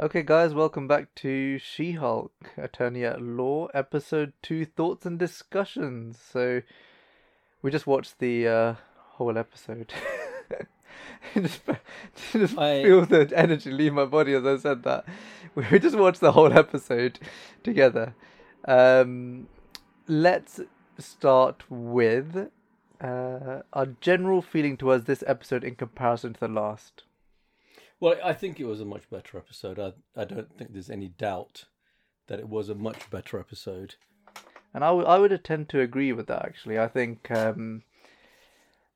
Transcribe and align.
Okay, 0.00 0.24
guys, 0.24 0.52
welcome 0.54 0.88
back 0.88 1.14
to 1.16 1.56
She 1.58 1.92
Hulk, 1.92 2.32
Attorney 2.56 3.04
at 3.04 3.22
Law, 3.22 3.66
episode 3.66 4.32
two 4.42 4.64
Thoughts 4.64 5.06
and 5.06 5.20
Discussions. 5.20 6.18
So, 6.18 6.62
we 7.62 7.70
just 7.70 7.86
watched 7.86 8.18
the 8.18 8.48
uh, 8.48 8.74
whole 9.12 9.38
episode. 9.38 9.92
just 11.34 11.60
just 12.32 12.58
I- 12.58 12.82
feel 12.82 13.06
the 13.06 13.30
energy 13.36 13.70
leave 13.70 13.92
my 13.92 14.04
body 14.04 14.34
as 14.34 14.44
I 14.44 14.56
said 14.56 14.82
that. 14.82 15.04
We 15.54 15.78
just 15.78 15.96
watched 15.96 16.20
the 16.20 16.32
whole 16.32 16.52
episode 16.52 17.20
together. 17.62 18.16
Um, 18.66 19.46
let's 20.08 20.58
start 20.98 21.62
with 21.70 22.50
uh, 23.00 23.60
our 23.72 23.86
general 24.00 24.42
feeling 24.42 24.76
towards 24.76 25.04
this 25.04 25.22
episode 25.28 25.62
in 25.62 25.76
comparison 25.76 26.34
to 26.34 26.40
the 26.40 26.48
last. 26.48 27.04
Well, 28.00 28.16
I 28.22 28.32
think 28.32 28.60
it 28.60 28.64
was 28.66 28.80
a 28.80 28.84
much 28.84 29.08
better 29.10 29.38
episode. 29.38 29.78
I, 29.78 29.92
I 30.20 30.24
don't 30.24 30.56
think 30.56 30.72
there's 30.72 30.90
any 30.90 31.08
doubt 31.08 31.64
that 32.26 32.38
it 32.38 32.48
was 32.48 32.68
a 32.68 32.74
much 32.74 33.08
better 33.10 33.38
episode. 33.38 33.94
And 34.72 34.82
I 34.84 34.90
would- 34.90 35.06
I 35.06 35.18
would 35.18 35.44
tend 35.44 35.68
to 35.70 35.80
agree 35.80 36.12
with 36.12 36.26
that 36.26 36.44
actually. 36.44 36.78
I 36.78 36.88
think 36.88 37.30
um, 37.30 37.82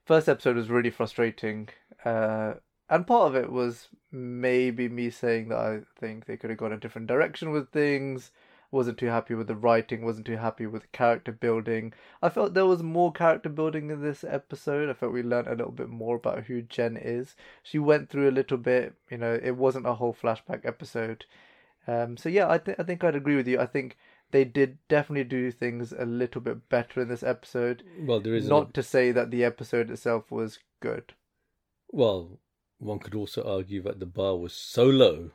first 0.05 0.29
episode 0.29 0.57
was 0.57 0.71
really 0.71 0.91
frustrating, 0.91 1.69
uh, 2.05 2.55
and 2.91 3.07
part 3.07 3.29
of 3.29 3.37
it 3.37 3.53
was 3.53 3.89
maybe 4.11 4.89
me 4.89 5.11
saying 5.11 5.49
that 5.49 5.59
I 5.59 5.81
think 6.01 6.27
they 6.27 6.37
could 6.37 6.51
have 6.51 6.59
gone 6.59 6.73
a 6.73 6.79
different 6.79 7.07
direction 7.07 7.51
with 7.51 7.71
things. 7.71 8.33
Wasn't 8.71 8.99
too 8.99 9.07
happy 9.07 9.35
with 9.35 9.47
the 9.47 9.57
writing. 9.57 10.05
Wasn't 10.05 10.27
too 10.27 10.37
happy 10.37 10.67
with 10.67 10.83
the 10.83 10.89
character 10.89 11.33
building. 11.33 11.95
I 12.23 12.29
felt 12.29 12.53
there 12.53 12.67
was 12.67 12.83
more 12.83 13.13
character 13.13 13.49
building 13.49 13.91
in 13.91 14.03
this 14.03 14.25
episode. 14.25 14.91
I 14.91 14.93
felt 14.93 15.13
we 15.15 15.23
learned 15.23 15.49
a 15.49 15.53
little 15.55 15.73
bit 15.73 15.89
more 15.89 16.17
about 16.17 16.45
who 16.45 16.61
Jen 16.61 16.97
is. 16.99 17.35
She 17.63 17.79
went 17.79 18.11
through 18.11 18.29
a 18.29 18.31
little 18.31 18.59
bit. 18.59 18.95
You 19.11 19.17
know, 19.17 19.39
it 19.43 19.57
wasn't 19.57 19.87
a 19.87 19.95
whole 19.95 20.15
flashback 20.15 20.67
episode. 20.67 21.25
Um, 21.87 22.19
so 22.19 22.29
yeah, 22.29 22.49
I 22.49 22.59
think 22.59 22.79
I 22.79 22.83
think 22.83 23.03
I'd 23.03 23.17
agree 23.17 23.37
with 23.37 23.49
you. 23.49 23.59
I 23.59 23.65
think 23.67 23.97
they 24.31 24.45
did 24.45 24.77
definitely 24.89 25.25
do 25.25 25.51
things 25.51 25.93
a 25.99 26.05
little 26.05 26.43
bit 26.43 26.69
better 26.69 27.01
in 27.01 27.09
this 27.09 27.23
episode. 27.23 27.83
Well, 28.01 28.21
there 28.21 28.35
is 28.35 28.47
Not 28.47 28.75
to 28.75 28.83
say 28.83 29.11
that 29.13 29.31
the 29.31 29.43
episode 29.45 29.91
itself 29.91 30.31
was 30.31 30.59
good. 30.81 31.15
well, 31.91 32.39
one 32.79 32.99
could 32.99 33.15
also 33.15 33.43
argue 33.43 33.83
that 33.83 33.99
the 33.99 34.07
bar 34.07 34.37
was 34.37 34.53
so 34.53 34.85
low. 34.85 35.31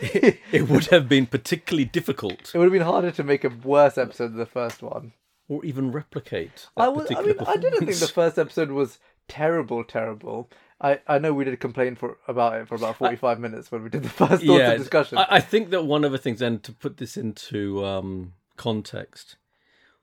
It, 0.00 0.38
it 0.52 0.68
would 0.68 0.86
have 0.86 1.08
been 1.08 1.26
particularly 1.26 1.84
difficult, 1.84 2.52
It 2.54 2.58
would 2.58 2.64
have 2.64 2.72
been 2.72 2.82
harder 2.82 3.10
to 3.12 3.24
make 3.24 3.44
a 3.44 3.48
worse 3.48 3.98
episode 3.98 4.28
than 4.28 4.38
the 4.38 4.46
first 4.46 4.82
one. 4.82 5.12
or 5.48 5.64
even 5.64 5.92
replicate. 5.92 6.66
I 6.76 6.88
was, 6.88 7.10
I 7.10 7.22
mean, 7.22 7.36
I 7.46 7.56
didn't 7.56 7.86
think 7.86 7.98
the 7.98 8.08
first 8.08 8.38
episode 8.38 8.70
was 8.70 8.98
terrible, 9.28 9.84
terrible. 9.84 10.50
I, 10.80 11.00
I 11.06 11.18
know 11.18 11.32
we 11.32 11.44
did 11.44 11.58
complain 11.60 11.96
for 11.96 12.18
about 12.28 12.54
it 12.54 12.68
for 12.68 12.74
about 12.76 12.96
forty 12.96 13.16
five 13.16 13.40
minutes 13.40 13.70
when 13.70 13.82
we 13.82 13.90
did 13.90 14.04
the 14.04 14.08
first 14.08 14.42
yeah, 14.42 14.76
discussion. 14.76 15.18
I, 15.18 15.26
I 15.30 15.40
think 15.40 15.70
that 15.70 15.84
one 15.84 16.04
of 16.04 16.12
the 16.12 16.18
things, 16.18 16.40
and 16.40 16.62
to 16.62 16.72
put 16.72 16.98
this 16.98 17.16
into 17.16 17.84
um, 17.84 18.34
context, 18.56 19.36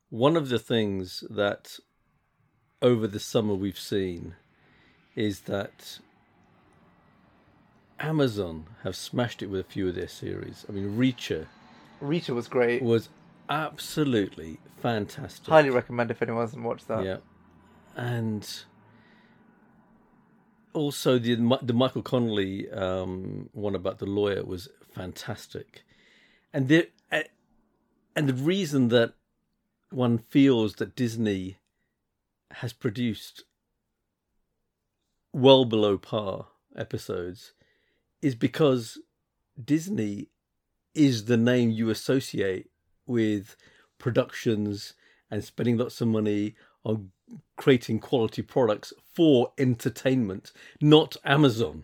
one 0.10 0.36
of 0.36 0.50
the 0.50 0.60
things 0.60 1.23
that 1.30 1.80
over 2.82 3.08
the 3.08 3.20
summer 3.20 3.54
we've 3.54 3.80
seen 3.80 4.36
is 5.16 5.42
that 5.42 6.00
Amazon 8.00 8.68
have 8.84 8.96
smashed 8.96 9.42
it 9.42 9.48
with 9.48 9.60
a 9.62 9.64
few 9.64 9.88
of 9.88 9.96
their 9.96 10.08
series. 10.08 10.66
I 10.68 10.72
mean, 10.72 10.98
Reacher 10.98 11.48
Reacher 12.02 12.36
was 12.36 12.48
great. 12.48 12.82
was 12.82 13.10
absolutely 13.50 14.60
fantastic. 14.82 15.48
Highly 15.48 15.70
recommend 15.70 16.12
if 16.12 16.22
anyone 16.22 16.42
hasn't 16.42 16.64
watched 16.64 16.88
that. 16.88 17.04
Yeah, 17.04 17.18
and 17.96 18.48
also 20.73 21.18
the 21.18 21.36
the 21.62 21.73
Michael 21.73 22.02
Connelly 22.02 22.70
um, 22.72 23.50
one 23.54 23.76
about 23.76 24.00
the 24.00 24.06
lawyer 24.06 24.44
was 24.44 24.68
fantastic, 24.94 25.84
and 26.54 26.68
the 26.68 26.90
and 28.16 28.30
the 28.30 28.34
reason 28.34 28.90
that 28.90 29.14
one 29.90 30.18
feels 30.18 30.76
that 30.76 30.96
Disney 30.96 31.58
has 32.52 32.72
produced 32.73 33.44
well 35.34 35.66
below 35.66 35.98
par 35.98 36.48
episodes 36.76 37.54
is 38.21 38.36
because 38.36 38.98
Disney 39.64 40.30
is 40.93 41.26
the 41.26 41.37
name 41.37 41.70
you 41.70 41.89
associate 41.89 42.70
with 43.05 43.55
productions 43.98 44.93
and 45.30 45.43
spending 45.43 45.77
lots 45.77 46.02
of 46.02 46.08
money 46.08 46.55
on 46.83 47.11
creating 47.58 47.99
quality 47.99 48.42
products 48.42 48.93
for 49.14 49.52
entertainment, 49.58 50.52
not 50.81 51.15
Amazon. 51.25 51.83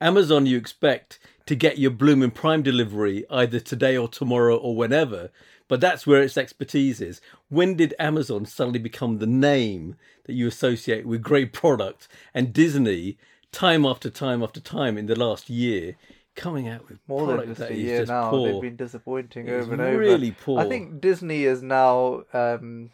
Amazon, 0.00 0.46
you 0.46 0.56
expect 0.56 1.20
to 1.46 1.54
get 1.54 1.78
your 1.78 1.90
Blooming 1.90 2.32
Prime 2.32 2.62
delivery 2.62 3.24
either 3.30 3.60
today 3.60 3.96
or 3.96 4.08
tomorrow 4.08 4.56
or 4.56 4.74
whenever, 4.74 5.30
but 5.68 5.80
that's 5.80 6.06
where 6.06 6.22
its 6.22 6.36
expertise 6.36 7.00
is. 7.00 7.20
When 7.48 7.76
did 7.76 7.94
Amazon 7.98 8.44
suddenly 8.44 8.80
become 8.80 9.18
the 9.18 9.26
name 9.26 9.96
that 10.24 10.34
you 10.34 10.48
associate 10.48 11.06
with 11.06 11.22
great 11.22 11.52
product? 11.52 12.08
And 12.34 12.52
Disney, 12.52 13.16
time 13.52 13.84
after 13.86 14.10
time 14.10 14.42
after 14.42 14.60
time 14.60 14.98
in 14.98 15.06
the 15.06 15.14
last 15.18 15.48
year, 15.48 15.96
coming 16.34 16.68
out 16.68 16.88
with 16.88 16.98
More 17.06 17.26
than 17.26 17.46
just 17.46 17.60
that 17.60 17.70
a 17.70 17.76
year 17.76 17.98
just 18.00 18.10
now. 18.10 18.30
poor. 18.30 18.50
They've 18.52 18.62
been 18.62 18.76
disappointing 18.76 19.48
It's 19.48 19.64
over 19.64 19.72
and 19.74 19.82
over. 19.82 19.98
really 19.98 20.32
poor. 20.32 20.60
I 20.60 20.68
think 20.68 21.00
Disney 21.00 21.44
is 21.44 21.62
now 21.62 22.22
um, 22.32 22.90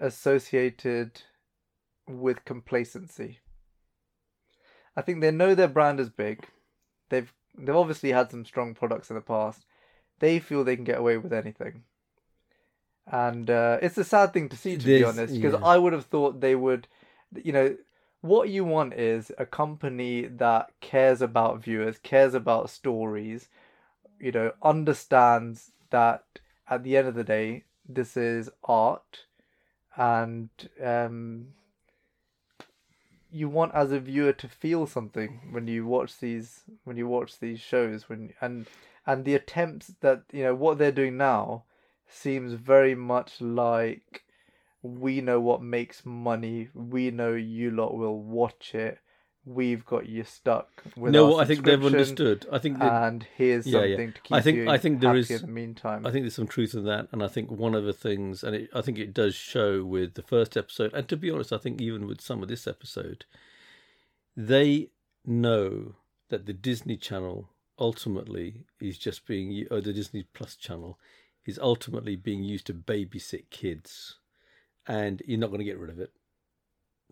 associated 0.00 1.22
with 2.08 2.44
complacency. 2.44 3.38
I 4.96 5.02
think 5.02 5.20
they 5.20 5.30
know 5.30 5.54
their 5.54 5.68
brand 5.68 6.00
is 6.00 6.08
big. 6.10 6.44
They've 7.10 7.32
they've 7.56 7.76
obviously 7.76 8.12
had 8.12 8.30
some 8.30 8.44
strong 8.44 8.74
products 8.74 9.10
in 9.10 9.16
the 9.16 9.22
past. 9.22 9.64
They 10.18 10.40
feel 10.40 10.64
they 10.64 10.76
can 10.76 10.84
get 10.84 10.98
away 10.98 11.18
with 11.18 11.32
anything. 11.32 11.84
And 13.10 13.48
uh, 13.48 13.78
it's 13.80 13.96
a 13.96 14.04
sad 14.04 14.32
thing 14.32 14.48
to 14.50 14.56
see, 14.56 14.76
to 14.76 14.84
be 14.84 15.04
honest, 15.04 15.34
because 15.34 15.54
yeah. 15.54 15.66
I 15.66 15.78
would 15.78 15.92
have 15.94 16.06
thought 16.06 16.40
they 16.40 16.54
would, 16.54 16.88
you 17.42 17.52
know, 17.52 17.76
what 18.20 18.48
you 18.48 18.64
want 18.64 18.94
is 18.94 19.32
a 19.38 19.46
company 19.46 20.26
that 20.26 20.70
cares 20.80 21.22
about 21.22 21.62
viewers, 21.62 21.98
cares 21.98 22.34
about 22.34 22.70
stories, 22.70 23.48
you 24.18 24.32
know, 24.32 24.52
understands 24.62 25.70
that 25.90 26.24
at 26.68 26.82
the 26.82 26.96
end 26.96 27.08
of 27.08 27.14
the 27.14 27.24
day, 27.24 27.64
this 27.88 28.16
is 28.16 28.50
art, 28.64 29.24
and 29.96 30.50
um, 30.84 31.48
you 33.30 33.48
want 33.48 33.74
as 33.74 33.92
a 33.92 34.00
viewer 34.00 34.32
to 34.32 34.48
feel 34.48 34.86
something 34.86 35.40
when 35.50 35.66
you 35.66 35.86
watch 35.86 36.18
these 36.18 36.62
when 36.84 36.96
you 36.96 37.06
watch 37.06 37.38
these 37.38 37.60
shows 37.60 38.08
when 38.08 38.32
and 38.40 38.66
and 39.06 39.24
the 39.24 39.34
attempts 39.34 39.92
that 40.00 40.22
you 40.32 40.42
know 40.42 40.54
what 40.54 40.78
they're 40.78 40.92
doing 40.92 41.16
now 41.16 41.64
seems 42.08 42.54
very 42.54 42.94
much 42.94 43.40
like 43.40 44.24
we 44.82 45.20
know 45.20 45.40
what 45.40 45.62
makes 45.62 46.04
money 46.06 46.68
we 46.74 47.10
know 47.10 47.34
you 47.34 47.70
lot 47.70 47.96
will 47.96 48.18
watch 48.20 48.74
it 48.74 48.98
we've 49.44 49.84
got 49.86 50.06
you 50.06 50.22
stuck 50.24 50.68
with 50.94 51.12
no, 51.12 51.38
I 51.38 51.46
think 51.46 51.64
they've 51.64 51.82
understood. 51.82 52.46
I 52.52 52.58
think 52.58 52.78
they, 52.78 52.84
and 52.86 53.26
here's 53.36 53.66
Yeah, 53.66 53.82
yeah. 53.84 53.94
something 53.96 54.12
to 54.12 54.20
keep 54.20 54.32
I 54.36 54.40
think- 54.42 54.56
you 54.58 54.68
I 54.68 54.76
think 54.78 55.00
there 55.00 55.08
happy 55.10 55.20
is- 55.20 55.30
in 55.30 55.46
the 55.46 55.52
meantime 55.52 56.06
I 56.06 56.10
think 56.10 56.24
there's 56.24 56.34
some 56.34 56.46
truth 56.48 56.74
in 56.74 56.84
that, 56.84 57.08
and 57.12 57.22
I 57.22 57.28
think 57.28 57.50
one 57.50 57.74
of 57.74 57.84
the 57.84 57.94
things, 57.94 58.44
and 58.44 58.54
it, 58.54 58.68
I 58.74 58.82
think 58.82 58.98
it 58.98 59.14
does 59.14 59.34
show 59.34 59.84
with 59.84 60.14
the 60.14 60.22
first 60.22 60.54
episode, 60.56 60.92
and 60.92 61.08
to 61.08 61.16
be 61.16 61.30
honest, 61.30 61.52
I 61.52 61.58
think 61.58 61.80
even 61.80 62.06
with 62.06 62.20
some 62.20 62.42
of 62.42 62.48
this 62.48 62.66
episode, 62.66 63.24
they 64.36 64.90
know 65.24 65.94
that 66.28 66.46
the 66.46 66.52
Disney 66.52 66.96
Channel 66.96 67.48
ultimately 67.78 68.64
is 68.80 68.98
just 68.98 69.26
being, 69.26 69.66
or 69.70 69.78
uh, 69.78 69.80
the 69.80 69.92
Disney 69.92 70.24
Plus 70.34 70.56
channel 70.56 70.98
is 71.46 71.58
ultimately 71.58 72.16
being 72.16 72.42
used 72.42 72.66
to 72.66 72.74
babysit 72.74 73.48
kids, 73.50 74.16
and 74.88 75.22
you're 75.26 75.38
not 75.38 75.48
going 75.48 75.58
to 75.60 75.64
get 75.64 75.78
rid 75.78 75.90
of 75.90 76.00
it. 76.00 76.10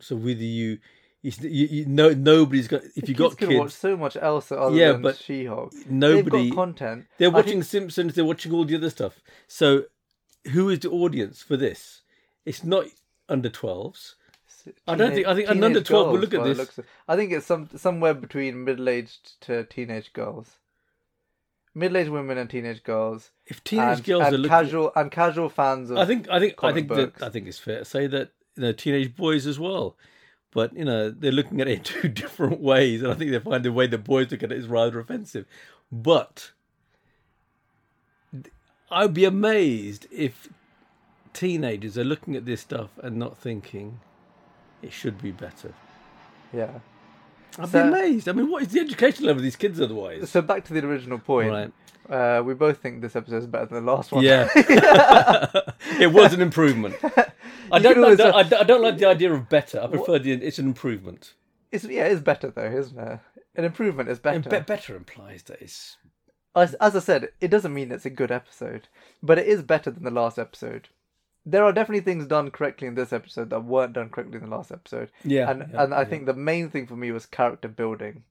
So 0.01 0.17
whether 0.17 0.43
you, 0.43 0.79
you, 1.23 1.33
you 1.43 1.87
no, 1.87 2.11
nobody's 2.13 2.69
got. 2.69 2.83
If 2.97 3.09
you 3.09 3.15
got 3.15 3.37
kids 3.39 3.55
watch 3.55 3.73
so 3.73 3.97
much 3.97 4.17
else 4.17 4.51
other 4.51 4.75
Yeah, 4.75 4.93
than 4.93 5.03
but 5.03 5.17
She-Hulk. 5.17 5.73
nobody. 5.89 6.51
Content. 6.51 7.07
They're 7.19 7.31
watching 7.31 7.53
think- 7.63 7.65
Simpsons. 7.65 8.15
They're 8.15 8.25
watching 8.25 8.53
all 8.53 8.65
the 8.65 8.77
other 8.77 8.91
stuff. 8.91 9.21
So, 9.47 9.85
who 10.53 10.69
is 10.71 10.81
the 10.81 10.91
audience 10.91 11.43
for 11.43 11.57
this? 11.57 12.03
It's 12.45 12.65
not 12.65 12.87
under 13.29 13.49
12s. 13.51 14.15
I 14.89 14.97
don't 14.97 15.15
think- 15.15 15.27
I 15.27 15.35
think 15.35 15.49
an 15.49 15.63
under 15.63 15.81
12 15.81 16.11
will 16.13 16.19
look 16.19 16.35
at 16.35 16.43
this. 16.45 16.81
I 17.07 17.17
think 17.17 17.33
it's 17.33 17.47
some 17.47 17.69
somewhere 17.77 18.15
between 18.15 18.65
middle-aged 18.65 19.41
to 19.43 19.65
teenage 19.65 20.13
girls. 20.13 20.57
Middle-aged 21.77 22.09
women 22.09 22.39
and 22.39 22.49
teenage 22.49 22.83
girls. 22.83 23.31
If 23.45 23.63
teenage 23.63 23.99
and, 23.99 24.05
girls 24.05 24.25
and 24.25 24.35
are 24.35 24.39
looking, 24.39 24.49
casual 24.49 24.93
and 24.97 25.11
casual 25.11 25.51
fans 25.51 25.91
of 25.91 25.99
I 25.99 26.07
think 26.07 26.27
I 26.31 26.41
think 26.41 26.55
I 26.65 26.73
think 26.73 26.89
that 26.89 27.23
I 27.23 27.29
think 27.29 27.47
it's 27.47 27.59
fair 27.59 27.81
to 27.81 27.85
say 27.85 28.07
that 28.07 28.31
you 28.57 28.63
know 28.63 28.73
teenage 28.73 29.15
boys 29.15 29.47
as 29.47 29.59
well. 29.61 29.97
But 30.53 30.75
you 30.75 30.87
know 30.87 31.11
they're 31.11 31.31
looking 31.31 31.61
at 31.61 31.69
it 31.69 31.73
in 31.79 31.83
two 31.83 32.09
different 32.09 32.61
ways, 32.61 33.03
and 33.03 33.13
I 33.13 33.15
think 33.15 33.31
they 33.31 33.39
find 33.39 33.63
the 33.63 33.73
way 33.73 33.87
the 33.87 33.99
boys 33.99 34.31
look 34.31 34.43
at 34.43 34.51
it 34.53 34.59
is 34.59 34.67
rather 34.67 34.99
offensive. 34.99 35.45
But 35.93 36.53
I'd 38.91 39.13
be 39.13 39.27
amazed 39.27 40.07
if 40.11 40.49
teenagers 41.35 41.99
are 41.99 42.05
looking 42.05 42.37
at 42.37 42.47
this 42.47 42.63
stuff 42.63 42.99
and 43.03 43.19
not 43.19 43.37
thinking 43.37 44.01
it 44.81 44.93
should 44.93 45.21
be 45.21 45.31
better. 45.31 45.75
yeah. 46.55 46.79
I'd 47.59 47.69
So- 47.69 47.83
be 47.83 47.89
amazed. 47.89 48.29
I 48.29 48.33
mean, 48.33 48.51
what 48.51 48.63
is 48.63 48.69
the 48.69 48.81
education 48.81 49.25
level 49.27 49.39
of 49.41 49.45
these 49.45 49.57
kids 49.57 49.81
otherwise? 49.81 50.31
So 50.31 50.43
back 50.43 50.65
to 50.67 50.73
the 50.75 50.87
original 50.87 51.19
point. 51.19 51.51
Right. 51.51 51.73
Uh, 52.09 52.41
we 52.43 52.55
both 52.55 52.79
think 52.79 53.01
this 53.03 53.17
episode 53.17 53.39
is 53.39 53.47
better 53.49 53.67
than 53.67 53.85
the 53.85 53.93
last 53.93 54.13
one. 54.13 54.23
Yeah, 54.23 54.49
it 56.01 56.13
was 56.13 56.33
an 56.33 56.41
improvement. 56.41 56.95
I 57.73 57.81
don't, 57.81 57.99
like 58.01 58.17
the, 58.19 58.33
I, 58.35 58.43
don't- 58.45 58.61
I 58.61 58.65
don't 58.65 58.83
like 58.83 58.99
the 58.99 59.07
idea 59.07 59.33
of 59.33 59.49
better. 59.49 59.81
I 59.81 59.89
prefer 59.89 60.19
the 60.21 60.33
it's 60.33 60.59
an 60.61 60.67
improvement. 60.67 61.35
It's 61.73 61.85
yeah, 61.85 62.05
it's 62.05 62.21
better 62.23 62.51
though, 62.51 62.71
isn't 62.71 62.97
it? 62.99 63.19
An 63.57 63.65
improvement 63.65 64.09
is 64.09 64.21
better. 64.21 64.49
Be- 64.49 64.61
better 64.61 64.95
implies 64.95 65.43
that 65.45 65.61
it's 65.61 65.97
As, 66.55 66.75
as 66.75 66.95
I 66.95 67.01
said, 67.01 67.31
it 67.41 67.49
doesn't 67.49 67.75
mean 67.75 67.91
it's 67.91 68.07
a 68.07 68.11
good 68.11 68.31
episode, 68.31 68.87
but 69.21 69.39
it 69.39 69.47
is 69.49 69.63
better 69.63 69.91
than 69.91 70.05
the 70.05 70.11
last 70.13 70.39
episode. 70.39 70.89
There 71.49 71.65
are 71.65 71.73
definitely 71.73 72.01
things 72.01 72.27
done 72.27 72.51
correctly 72.51 72.89
in 72.89 72.97
this 72.97 73.13
episode 73.13 73.51
that 73.51 73.65
weren't 73.65 73.93
done 73.93 74.11
correctly 74.11 74.39
in 74.39 74.51
the 74.51 74.57
last 74.57 74.73
episode, 74.73 75.11
yeah, 75.25 75.49
and 75.49 75.71
yeah, 75.73 75.85
and 75.85 75.95
I 75.95 76.01
yeah. 76.01 76.05
think 76.05 76.27
the 76.27 76.35
main 76.35 76.71
thing 76.71 76.87
for 76.89 76.97
me 76.97 77.13
was 77.13 77.25
character 77.25 77.69
building. 77.69 78.25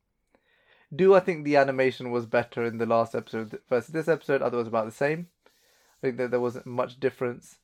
Do 0.93 1.15
I 1.15 1.21
think 1.21 1.43
the 1.43 1.55
animation 1.55 2.11
was 2.11 2.25
better 2.25 2.63
in 2.65 2.77
the 2.77 2.85
last 2.85 3.15
episode 3.15 3.57
versus 3.69 3.93
this 3.93 4.07
episode? 4.07 4.41
I 4.41 4.45
thought 4.45 4.55
it 4.55 4.57
was 4.57 4.67
about 4.67 4.85
the 4.85 4.91
same. 4.91 5.29
I 5.45 6.07
think 6.07 6.17
that 6.17 6.29
there 6.29 6.41
wasn't 6.41 6.65
much 6.65 6.99
difference. 6.99 7.57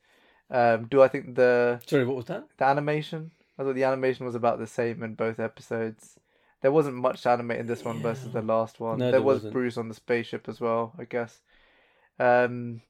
Um, 0.50 0.88
do 0.88 1.02
I 1.02 1.08
think 1.08 1.36
the 1.36 1.82
Sorry, 1.86 2.06
what 2.06 2.16
was 2.16 2.26
that? 2.26 2.48
the 2.58 2.66
animation? 2.66 3.32
I 3.60 3.64
thought 3.64 3.76
the 3.76 3.84
animation 3.84 4.26
was 4.26 4.36
about 4.36 4.58
the 4.58 4.68
same 4.68 5.04
in 5.04 5.16
both 5.16 5.40
episodes. 5.40 6.18
There 6.62 6.72
wasn't 6.72 6.96
much 6.96 7.24
to 7.24 7.30
animate 7.30 7.60
in 7.60 7.68
this 7.68 7.84
one 7.84 8.02
versus 8.02 8.32
the 8.32 8.42
last 8.42 8.80
one. 8.80 9.00
No, 9.00 9.06
there, 9.06 9.12
there 9.14 9.22
was 9.22 9.38
wasn't. 9.38 9.54
Bruce 9.54 9.78
on 9.78 9.88
the 9.88 9.96
spaceship 9.96 10.48
as 10.48 10.62
well, 10.62 10.94
I 10.98 11.06
guess. 11.06 11.40
Um, 12.20 12.82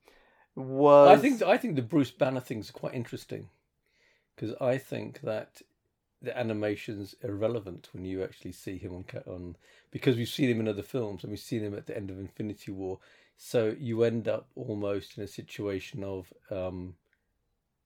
was 0.56 1.18
I 1.18 1.22
think 1.22 1.42
I 1.42 1.58
think 1.58 1.76
the 1.76 1.82
Bruce 1.82 2.12
Banner 2.12 2.40
thing's 2.40 2.72
quite 2.72 2.94
interesting 2.94 3.50
because 4.36 4.56
I 4.60 4.78
think 4.78 5.22
that 5.22 5.62
the 6.22 6.38
animation's 6.38 7.16
irrelevant 7.24 7.90
when 7.94 8.06
you 8.06 8.24
actually 8.24 8.52
see 8.52 8.78
him 8.78 8.94
on 8.94 9.06
on 9.28 9.56
because 9.92 10.18
we've 10.18 10.30
seen 10.30 10.50
him 10.50 10.60
in 10.60 10.68
other 10.68 10.84
films 10.84 11.24
and 11.24 11.32
we've 11.32 11.40
seen 11.40 11.62
him 11.62 11.74
at 11.74 11.88
the 11.88 11.96
end 11.96 12.12
of 12.12 12.20
Infinity 12.20 12.72
War. 12.72 13.00
So 13.38 13.76
you 13.80 14.04
end 14.04 14.28
up 14.28 14.50
almost 14.56 15.18
in 15.18 15.24
a 15.24 15.28
situation 15.28 16.04
of 16.04 16.32
um, 16.52 16.96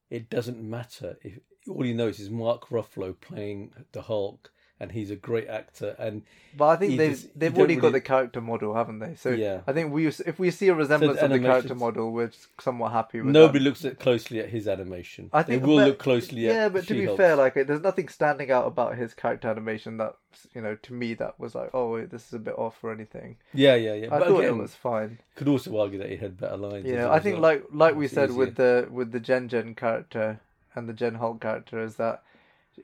it 0.10 0.30
doesn't 0.30 0.62
matter 0.62 1.18
if 1.24 1.40
all 1.68 1.86
you 1.86 1.94
know 1.94 2.08
is 2.08 2.30
Mark 2.30 2.70
Ruffalo 2.70 3.20
playing 3.20 3.72
the 3.92 4.02
Hulk 4.02 4.52
and 4.80 4.92
he's 4.92 5.10
a 5.10 5.16
great 5.16 5.48
actor 5.48 5.96
and 5.98 6.22
but 6.58 6.68
I 6.68 6.76
think 6.78 6.98
they've 6.98 7.12
just- 7.12 7.38
they've 7.40 7.58
already 7.58 7.76
got 7.78 7.92
the 7.94 8.02
character 8.02 8.40
model, 8.42 8.76
haven't 8.76 9.00
they? 9.00 9.16
So 9.16 9.30
Yeah. 9.30 9.62
I 9.68 9.74
think 9.74 9.92
we 9.94 10.08
if 10.08 10.38
we 10.40 10.52
see 10.52 10.68
a 10.70 10.74
resemblance 10.74 11.20
of 11.22 11.30
the 11.30 11.40
character 11.40 11.76
model, 11.76 12.12
we're 12.12 12.32
somewhat 12.60 12.92
happy 12.94 13.22
with 13.22 13.34
nobody 13.34 13.60
that. 13.60 13.66
looks 13.66 13.86
at 13.86 14.00
closely 14.00 14.40
at 14.40 14.50
his 14.50 14.68
animation. 14.68 15.30
I 15.34 15.44
think 15.44 15.62
they 15.62 15.68
will 15.68 15.78
but- 15.78 15.88
look 15.88 16.00
closely 16.00 16.48
at 16.50 16.54
Yeah, 16.56 16.70
but 16.70 16.88
to 16.88 16.94
be 16.94 17.02
She-Hulk's. 17.02 17.18
fair, 17.18 17.36
like 17.38 17.54
there's 17.54 17.82
nothing 17.82 18.08
standing 18.10 18.52
out 18.52 18.68
about 18.68 18.96
his 18.96 19.14
character 19.14 19.48
animation 19.50 19.98
that 19.98 20.16
you 20.54 20.62
know 20.62 20.76
to 20.76 20.94
me 20.94 21.14
that 21.16 21.40
was 21.40 21.56
like, 21.56 21.70
oh, 21.74 21.94
wait, 21.94 22.10
this 22.10 22.28
is 22.28 22.34
a 22.34 22.40
bit 22.40 22.56
off 22.58 22.82
or 22.84 22.92
anything. 22.92 23.38
yeah, 23.54 23.76
yeah, 23.76 23.94
yeah. 23.94 24.08
I 24.08 24.20
but 24.20 24.28
thought 24.28 24.40
again, 24.40 24.54
it 24.56 24.62
was 24.62 24.76
fine. 24.76 25.20
Could 25.36 25.48
also 25.48 25.78
argue 25.80 26.00
that 26.00 26.10
he 26.10 26.18
had 26.18 26.38
better 26.38 26.58
lines. 26.58 26.86
Yeah, 26.86 26.96
as 26.96 27.00
know, 27.00 27.08
a 27.12 27.14
I 27.14 27.20
think 27.20 27.36
result. 27.38 27.42
like 27.42 27.64
like 27.72 27.96
we 27.96 28.08
said 28.08 28.32
with 28.34 28.56
the 28.56 28.88
with 28.92 29.12
the 29.14 29.20
Jen 29.22 29.48
Jen 29.50 29.74
character 29.76 30.40
and 30.74 30.88
the 30.90 30.94
Jen 30.94 31.16
Hulk 31.16 31.40
character 31.42 31.82
is 31.82 31.96
that 31.98 32.24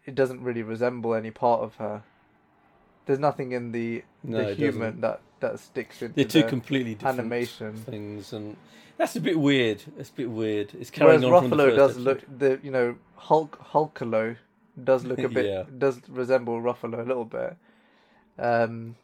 it 0.06 0.16
doesn't 0.16 0.42
really 0.42 0.64
resemble 0.64 1.14
any 1.14 1.32
part 1.32 1.62
of 1.62 1.76
her. 1.76 2.04
There's 3.06 3.20
nothing 3.20 3.52
in 3.52 3.72
the 3.72 4.04
No, 4.24 4.46
the 4.46 4.54
human 4.54 4.80
doesn't. 5.00 5.02
that 5.02 5.22
that 5.40 5.60
sticks 5.60 6.02
into 6.02 6.16
they're 6.16 6.26
two 6.26 6.44
completely 6.48 6.94
different 6.96 7.20
animation. 7.20 7.76
things, 7.76 8.32
and 8.32 8.56
that's 8.98 9.16
a 9.16 9.22
bit 9.22 9.40
weird. 9.40 9.84
It's 9.98 10.10
a 10.10 10.14
bit 10.14 10.30
weird. 10.30 10.74
It's 10.80 10.92
carrying 10.92 11.22
Whereas 11.22 11.44
on 11.44 11.50
from 11.50 11.58
the 11.58 11.64
Ruffalo 11.66 11.76
does 11.76 11.92
episode. 11.92 12.04
look 12.06 12.40
the 12.40 12.60
you 12.64 12.72
know 12.72 12.96
Hulk 13.16 13.58
Hulkalo 13.72 14.38
does 14.84 15.04
look 15.04 15.20
a 15.20 15.28
bit 15.40 15.46
Yeah. 15.46 15.64
does 15.78 16.00
resemble 16.08 16.62
Ruffalo 16.62 17.00
a 17.00 17.04
little 17.04 17.26
bit. 17.26 17.58
Um, 18.38 18.96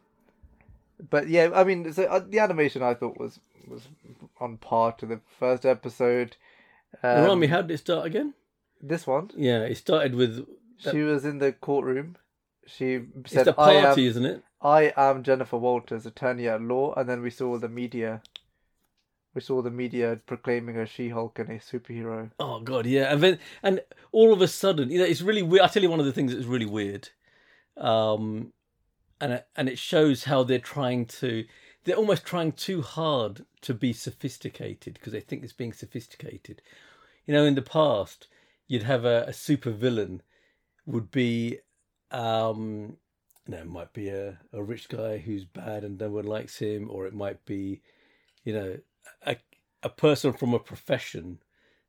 but 1.10 1.28
yeah, 1.28 1.50
I 1.54 1.64
mean, 1.64 1.92
so, 1.92 2.04
uh, 2.04 2.20
the 2.26 2.38
animation 2.40 2.82
I 2.82 2.94
thought 2.94 3.18
was 3.18 3.40
was 3.66 3.88
on 4.40 4.56
par 4.56 4.92
to 4.92 5.06
the 5.06 5.20
first 5.38 5.66
episode. 5.66 6.36
Um, 7.02 7.22
Remind 7.22 7.40
me, 7.40 7.46
how 7.48 7.62
did 7.62 7.72
it 7.72 7.78
start 7.78 8.06
again? 8.06 8.34
this 8.80 9.06
one, 9.08 9.28
Yeah, 9.36 9.62
it 9.64 9.76
started 9.76 10.14
with 10.14 10.46
that- 10.82 10.92
she 10.92 11.00
was 11.00 11.24
in 11.24 11.38
the 11.38 11.52
courtroom. 11.52 12.16
She 12.66 12.94
it's 12.94 13.32
said, 13.32 13.46
the 13.46 13.52
"I 13.58 13.82
party, 13.82 14.02
am, 14.02 14.08
isn't 14.08 14.24
it? 14.26 14.44
I 14.60 14.92
am 14.96 15.22
Jennifer 15.22 15.56
Walters, 15.56 16.04
attorney 16.04 16.48
at 16.48 16.60
law," 16.60 16.92
and 16.94 17.08
then 17.08 17.22
we 17.22 17.30
saw 17.30 17.56
the 17.58 17.68
media. 17.68 18.22
We 19.34 19.40
saw 19.40 19.62
the 19.62 19.70
media 19.70 20.20
proclaiming 20.26 20.74
her 20.74 20.86
She-Hulk 20.86 21.38
and 21.38 21.48
a 21.50 21.58
superhero. 21.58 22.30
Oh 22.40 22.60
god, 22.60 22.86
yeah. 22.86 23.12
And 23.12 23.22
then 23.22 23.38
and 23.62 23.80
all 24.12 24.32
of 24.32 24.40
a 24.42 24.48
sudden, 24.48 24.90
you 24.90 24.98
know, 24.98 25.04
it's 25.04 25.22
really 25.22 25.42
weird. 25.42 25.62
I 25.62 25.68
tell 25.68 25.82
you, 25.82 25.90
one 25.90 26.00
of 26.00 26.06
the 26.06 26.12
things 26.12 26.32
that's 26.34 26.46
really 26.46 26.66
weird, 26.66 27.08
um, 27.76 28.52
and 29.20 29.34
it, 29.34 29.46
and 29.56 29.68
it 29.68 29.78
shows 29.78 30.24
how 30.24 30.42
they're 30.42 30.58
trying 30.58 31.06
to. 31.06 31.44
They're 31.84 31.96
almost 31.96 32.26
trying 32.26 32.52
too 32.52 32.82
hard 32.82 33.46
to 33.62 33.72
be 33.72 33.92
sophisticated 33.94 34.94
because 34.94 35.12
they 35.12 35.20
think 35.20 35.42
it's 35.42 35.52
being 35.54 35.72
sophisticated. 35.72 36.60
You 37.24 37.32
know, 37.32 37.44
in 37.44 37.54
the 37.54 37.62
past, 37.62 38.26
you'd 38.66 38.82
have 38.82 39.04
a, 39.06 39.24
a 39.28 39.32
super 39.32 39.70
villain 39.70 40.22
would 40.88 41.10
be, 41.10 41.58
um, 42.10 42.96
you 43.46 43.52
know, 43.54 43.58
it 43.58 43.68
might 43.68 43.92
be 43.92 44.08
a, 44.08 44.38
a 44.52 44.62
rich 44.62 44.88
guy 44.88 45.18
who's 45.18 45.44
bad 45.44 45.84
and 45.84 46.00
no 46.00 46.08
one 46.08 46.24
likes 46.24 46.58
him, 46.58 46.88
or 46.90 47.06
it 47.06 47.14
might 47.14 47.44
be, 47.44 47.82
you 48.42 48.54
know, 48.54 48.78
a 49.24 49.36
a 49.82 49.88
person 49.88 50.32
from 50.32 50.54
a 50.54 50.58
profession 50.58 51.38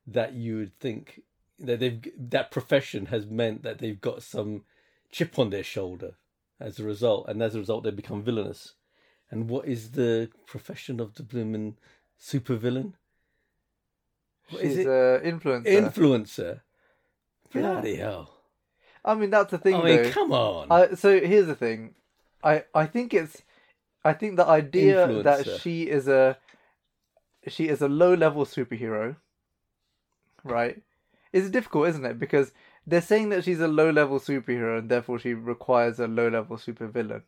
that 0.06 0.34
you 0.34 0.58
would 0.58 0.78
think 0.80 1.22
that 1.58 1.80
they've 1.80 2.02
that 2.18 2.52
profession 2.52 3.08
has 3.08 3.26
meant 3.26 3.64
that 3.64 3.80
they've 3.80 4.02
got 4.02 4.22
some 4.22 4.64
chip 5.12 5.40
on 5.40 5.50
their 5.50 5.64
shoulder 5.64 6.16
as 6.60 6.78
a 6.78 6.84
result, 6.84 7.28
and 7.30 7.42
as 7.42 7.56
a 7.56 7.60
result 7.60 7.84
they 7.84 7.92
become 7.92 8.22
villainous. 8.22 8.74
And 9.32 9.50
what 9.50 9.66
is 9.66 9.92
the 9.92 10.30
profession 10.46 11.00
of 11.00 11.14
the 11.16 11.24
bloomin' 11.24 11.78
supervillain? 12.20 12.94
What 14.50 14.64
is 14.64 14.76
She's 14.76 14.86
it? 14.86 15.24
influencer. 15.24 15.66
Influencer. 15.66 16.62
Yeah. 17.54 17.62
Bloody 17.62 17.96
hell! 17.96 18.39
I 19.04 19.16
mean, 19.16 19.30
that's 19.30 19.52
the 19.52 19.58
thing, 19.58 19.76
I 19.76 19.84
mean, 19.84 20.04
though. 20.04 20.12
come 20.12 20.32
on. 20.32 20.68
I, 20.70 20.96
so 20.96 21.20
here's 21.20 21.48
the 21.48 21.56
thing, 21.56 21.96
I 22.44 22.64
I 22.74 22.86
think 22.86 23.14
it's, 23.14 23.42
I 24.04 24.14
think 24.14 24.38
the 24.38 24.46
idea 24.46 25.24
that 25.24 25.60
she 25.62 25.84
is 25.84 26.08
a, 26.08 26.38
she 27.48 27.68
is 27.68 27.82
a 27.82 27.88
low 27.90 28.14
level 28.14 28.46
superhero, 28.46 29.16
right? 30.44 30.82
It's 31.32 31.50
difficult, 31.50 31.90
isn't 31.90 32.06
it? 32.06 32.20
Because 32.20 32.52
they're 32.88 33.02
saying 33.02 33.30
that 33.30 33.44
she's 33.44 33.60
a 33.60 33.68
low 33.68 33.92
level 33.92 34.20
superhero 34.20 34.80
and 34.80 34.90
therefore 34.90 35.20
she 35.20 35.34
requires 35.34 36.00
a 36.00 36.08
low 36.08 36.28
level 36.28 36.58
supervillain. 36.58 37.24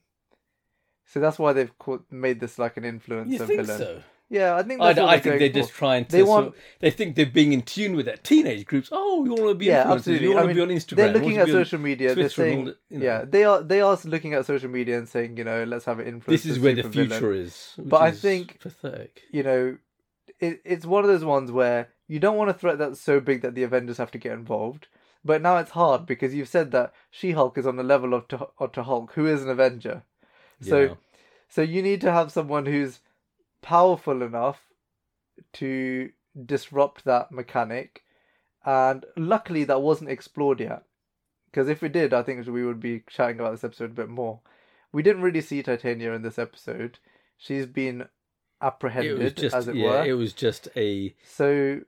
So 1.06 1.20
that's 1.20 1.38
why 1.38 1.54
they've 1.54 1.78
called, 1.78 2.04
made 2.10 2.40
this 2.40 2.58
like 2.58 2.78
an 2.78 2.84
influencer 2.84 3.32
you 3.32 3.38
think 3.40 3.62
villain. 3.62 3.78
so? 3.78 4.04
Yeah, 4.34 4.56
I 4.56 4.64
think 4.64 4.80
I, 4.80 4.86
I 4.86 4.94
they're 4.94 5.06
think 5.12 5.24
they're 5.24 5.40
going 5.40 5.54
just 5.54 5.72
for. 5.72 5.78
trying 5.80 6.06
to. 6.06 6.12
They 6.14 6.24
want- 6.24 6.56
They 6.80 6.90
think 6.90 7.18
they're 7.18 7.26
being 7.26 7.52
in 7.52 7.64
tune 7.64 7.98
with 7.98 8.06
that 8.06 8.24
teenage 8.24 8.66
groups. 8.66 8.88
Oh, 8.90 9.26
you 9.26 9.32
want 9.32 9.50
to 9.50 9.56
be 9.56 9.66
Yeah, 9.66 9.92
absolutely. 9.92 10.28
You 10.30 10.36
want 10.36 10.46
I 10.46 10.54
to 10.54 10.56
be 10.56 10.62
on 10.62 10.70
Instagram. 10.70 10.96
They're 10.96 11.14
looking 11.14 11.38
at 11.38 11.48
to 11.48 11.52
be 11.52 11.58
on 11.60 11.66
social 11.66 11.80
media. 11.80 12.08
Twitter 12.14 12.22
they're 12.22 12.30
saying, 12.30 12.66
that, 12.66 12.78
you 12.90 13.00
know. 13.00 13.06
yeah, 13.06 13.26
they 13.28 13.44
are 13.44 13.62
they 13.62 13.82
are 13.82 14.00
looking 14.06 14.34
at 14.34 14.46
social 14.46 14.70
media 14.70 14.98
and 14.98 15.10
saying, 15.10 15.36
you 15.36 15.44
know, 15.44 15.66
let's 15.66 15.84
have 15.84 16.00
an 16.00 16.08
influence. 16.08 16.44
This 16.44 16.50
is 16.50 16.60
where 16.60 16.74
the 16.74 16.84
future 16.90 17.34
is. 17.34 17.74
which 17.76 17.90
But 17.90 18.02
I 18.02 18.08
is 18.08 18.22
think- 18.22 18.60
pathetic. 18.62 19.22
you 19.32 19.44
know, 19.44 19.78
it, 20.40 20.62
it's 20.64 20.86
one 20.86 21.04
of 21.04 21.10
those 21.10 21.26
ones 21.26 21.52
where 21.52 21.90
you 22.08 22.20
don't 22.20 22.38
want 22.38 22.50
a 22.50 22.54
threat 22.54 22.78
that's 22.78 23.02
so 23.02 23.20
big 23.20 23.42
that 23.42 23.54
the 23.54 23.64
Avengers 23.64 23.98
have 23.98 24.12
to 24.12 24.18
get 24.18 24.32
involved. 24.32 24.88
But 25.26 25.42
now 25.42 25.58
it's 25.58 25.72
hard 25.72 26.06
because 26.06 26.34
you've 26.34 26.48
said 26.48 26.72
that 26.72 26.94
She 27.12 27.32
Hulk 27.34 27.58
is 27.58 27.68
on 27.68 27.76
the 27.76 27.84
level 27.84 28.14
of 28.14 28.30
to, 28.30 28.48
of 28.60 28.72
to 28.72 28.84
Hulk, 28.84 29.12
who 29.14 29.28
is 29.28 29.44
an 29.44 29.50
Avenger. 29.50 30.04
So, 30.62 30.80
Yeah. 30.80 30.94
so 31.50 31.62
you 31.62 31.82
need 31.84 32.00
to 32.02 32.12
have 32.14 32.32
someone 32.32 32.66
who's 32.66 33.02
powerful 33.62 34.22
enough 34.22 34.62
to 35.54 36.10
disrupt 36.46 37.06
that 37.06 37.32
mechanic, 37.32 38.04
and 38.66 39.06
luckily 39.18 39.64
that 39.64 39.82
wasn't 39.82 40.10
explored 40.10 40.60
yet. 40.60 40.84
Because 41.46 41.68
if 41.68 41.84
it 41.84 41.92
did, 41.92 42.14
I 42.14 42.24
think 42.24 42.46
we 42.48 42.66
would 42.66 42.80
be 42.80 43.04
chatting 43.10 43.40
about 43.40 43.52
this 43.52 43.64
episode 43.64 43.92
a 43.92 43.94
bit 43.94 44.10
more. 44.10 44.40
We 44.94 45.04
didn't 45.04 45.22
really 45.22 45.42
see 45.42 45.62
Titania 45.64 46.14
in 46.14 46.22
this 46.22 46.40
episode. 46.40 47.00
She's 47.38 47.66
been 47.66 48.08
apprehended, 48.62 49.20
was 49.20 49.34
just 49.34 49.56
as 49.56 49.68
it 49.68 49.76
yeah, 49.76 49.90
were. 49.90 50.06
it 50.06 50.14
was 50.14 50.34
just 50.34 50.70
a 50.76 51.16
So 51.24 51.82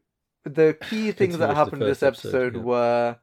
the 0.44 0.78
key 0.90 1.12
things 1.12 1.38
that 1.38 1.56
happened 1.56 1.82
in 1.82 1.88
this 1.88 2.04
episode, 2.04 2.48
episode, 2.48 2.56
yeah. 2.56 2.62
were, 2.62 3.18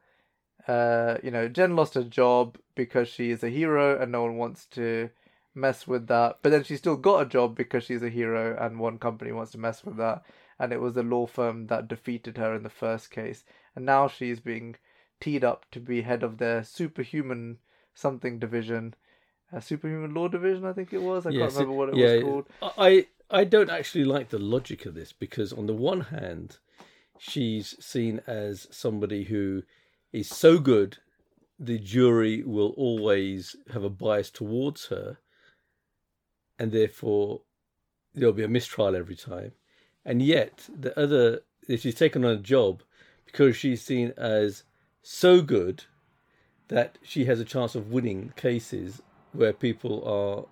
uh, 0.67 1.17
you 1.23 1.31
know, 1.31 1.47
Jen 1.47 1.75
lost 1.75 1.93
her 1.93 2.03
job 2.03 2.57
because 2.75 3.07
she 3.07 3.31
is 3.31 3.43
a 3.43 3.49
hero 3.49 4.01
and 4.01 4.11
no 4.11 4.23
one 4.23 4.37
wants 4.37 4.65
to 4.67 5.09
mess 5.53 5.87
with 5.87 6.07
that. 6.07 6.39
But 6.41 6.49
then 6.51 6.63
she 6.63 6.77
still 6.77 6.97
got 6.97 7.21
a 7.23 7.29
job 7.29 7.55
because 7.55 7.83
she's 7.83 8.03
a 8.03 8.09
hero 8.09 8.57
and 8.59 8.79
one 8.79 8.97
company 8.97 9.31
wants 9.31 9.51
to 9.53 9.57
mess 9.57 9.83
with 9.83 9.97
that. 9.97 10.23
And 10.59 10.71
it 10.71 10.79
was 10.79 10.93
the 10.93 11.03
law 11.03 11.25
firm 11.25 11.67
that 11.67 11.87
defeated 11.87 12.37
her 12.37 12.53
in 12.55 12.63
the 12.63 12.69
first 12.69 13.11
case. 13.11 13.43
And 13.75 13.85
now 13.85 14.07
she's 14.07 14.39
being 14.39 14.75
teed 15.19 15.43
up 15.43 15.65
to 15.71 15.79
be 15.79 16.01
head 16.01 16.23
of 16.23 16.37
their 16.37 16.63
superhuman 16.63 17.57
something 17.93 18.39
division. 18.39 18.93
Uh, 19.53 19.59
superhuman 19.59 20.13
law 20.13 20.27
division, 20.27 20.65
I 20.65 20.73
think 20.73 20.93
it 20.93 21.01
was. 21.01 21.25
I 21.25 21.31
yeah, 21.31 21.39
can't 21.41 21.51
so- 21.51 21.59
remember 21.59 21.77
what 21.77 21.89
it 21.89 21.95
yeah, 21.95 22.13
was 22.15 22.23
called. 22.23 22.47
I 22.77 23.07
I 23.29 23.43
don't 23.45 23.69
actually 23.69 24.03
like 24.05 24.29
the 24.29 24.39
logic 24.39 24.85
of 24.85 24.93
this 24.93 25.13
because 25.13 25.51
on 25.53 25.65
the 25.65 25.73
one 25.73 26.01
hand, 26.01 26.57
she's 27.17 27.75
seen 27.83 28.21
as 28.27 28.67
somebody 28.71 29.23
who 29.23 29.63
is 30.11 30.27
so 30.27 30.59
good 30.59 30.97
the 31.59 31.77
jury 31.77 32.43
will 32.43 32.73
always 32.75 33.55
have 33.71 33.83
a 33.83 33.89
bias 33.89 34.31
towards 34.31 34.87
her, 34.87 35.19
and 36.61 36.71
therefore 36.71 37.41
there'll 38.13 38.33
be 38.41 38.43
a 38.43 38.47
mistrial 38.59 38.95
every 38.95 39.15
time. 39.15 39.53
And 40.05 40.21
yet, 40.21 40.69
the 40.85 40.97
other, 40.99 41.41
if 41.67 41.81
she's 41.81 41.95
taken 41.95 42.23
on 42.23 42.31
a 42.31 42.37
job 42.37 42.83
because 43.25 43.55
she's 43.55 43.81
seen 43.81 44.13
as 44.15 44.63
so 45.01 45.41
good 45.41 45.85
that 46.67 46.99
she 47.01 47.25
has 47.25 47.39
a 47.39 47.45
chance 47.45 47.73
of 47.73 47.91
winning 47.91 48.31
cases 48.35 49.01
where 49.33 49.53
people 49.53 49.95
are 50.05 50.45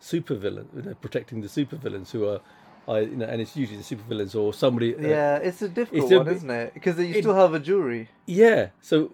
supervillain, 0.00 0.66
you 0.76 0.82
know, 0.82 0.94
protecting 0.94 1.40
the 1.40 1.48
supervillains 1.48 2.10
who 2.12 2.28
are, 2.28 2.40
I, 2.86 3.00
you 3.00 3.16
know, 3.16 3.26
and 3.26 3.40
it's 3.40 3.56
usually 3.56 3.78
the 3.78 3.88
supervillains 3.96 4.34
or 4.40 4.54
somebody. 4.54 4.94
uh, 4.94 4.98
Yeah, 5.00 5.36
it's 5.38 5.62
a 5.62 5.68
difficult 5.68 6.02
it's 6.04 6.12
a 6.12 6.18
one, 6.18 6.28
isn't 6.28 6.50
it? 6.50 6.74
Because 6.74 6.98
you 6.98 7.06
it- 7.06 7.22
still 7.24 7.34
have 7.34 7.54
a 7.54 7.60
jury, 7.60 8.08
yeah. 8.26 8.68
So 8.80 9.10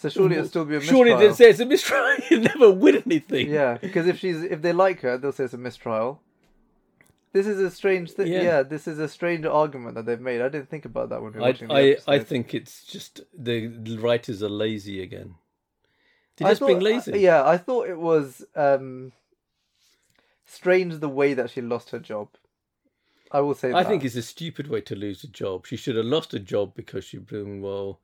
so 0.00 0.08
surely 0.08 0.36
it'll 0.36 0.48
still 0.48 0.64
be 0.64 0.76
a 0.76 0.78
mistrial. 0.78 1.04
surely 1.04 1.26
they 1.28 1.34
say 1.34 1.50
it's 1.50 1.60
a 1.60 1.66
mistrial. 1.66 2.16
you 2.30 2.40
never 2.40 2.70
win 2.72 3.02
anything. 3.04 3.50
Yeah, 3.50 3.76
because 3.78 4.06
if 4.06 4.18
she's 4.18 4.42
if 4.42 4.62
they 4.62 4.72
like 4.72 5.00
her, 5.00 5.18
they'll 5.18 5.32
say 5.32 5.44
it's 5.44 5.52
a 5.54 5.58
mistrial. 5.58 6.22
This 7.32 7.46
is 7.46 7.60
a 7.60 7.70
strange 7.70 8.12
thing. 8.12 8.28
Yeah. 8.28 8.42
Yeah. 8.42 8.62
this 8.62 8.88
is 8.88 8.98
a 8.98 9.08
strange 9.08 9.44
argument 9.44 9.94
that 9.96 10.06
they've 10.06 10.20
made. 10.20 10.40
I 10.40 10.48
didn't 10.48 10.70
think 10.70 10.84
about 10.84 11.10
that 11.10 11.22
when 11.22 11.32
we 11.32 11.38
were 11.38 11.44
I, 11.44 11.50
watching 11.50 11.68
the 11.68 11.74
I, 11.74 12.14
I 12.14 12.18
think 12.18 12.54
it's 12.54 12.84
just 12.84 13.20
the 13.36 13.68
writers 14.00 14.42
are 14.42 14.48
lazy 14.48 15.02
again. 15.02 15.34
They're 16.36 16.48
I 16.48 16.50
just 16.52 16.62
being 16.66 16.78
thought- 16.80 16.84
lazy. 16.84 17.20
yeah, 17.20 17.46
I 17.46 17.58
thought 17.58 17.88
it 17.88 17.98
was 17.98 18.42
um, 18.56 19.12
strange 20.46 20.98
the 20.98 21.08
way 21.08 21.34
that 21.34 21.50
she 21.50 21.60
lost 21.60 21.90
her 21.90 21.98
job. 21.98 22.28
I 23.30 23.40
will 23.40 23.54
say 23.54 23.70
I 23.70 23.82
that. 23.82 23.88
think 23.88 24.04
it's 24.04 24.16
a 24.16 24.22
stupid 24.22 24.68
way 24.68 24.80
to 24.80 24.96
lose 24.96 25.22
a 25.22 25.28
job. 25.28 25.66
She 25.66 25.76
should 25.76 25.96
have 25.96 26.06
lost 26.06 26.34
a 26.34 26.40
job 26.40 26.74
because 26.74 27.04
she'd 27.04 27.26
been 27.26 27.60
well, 27.60 28.00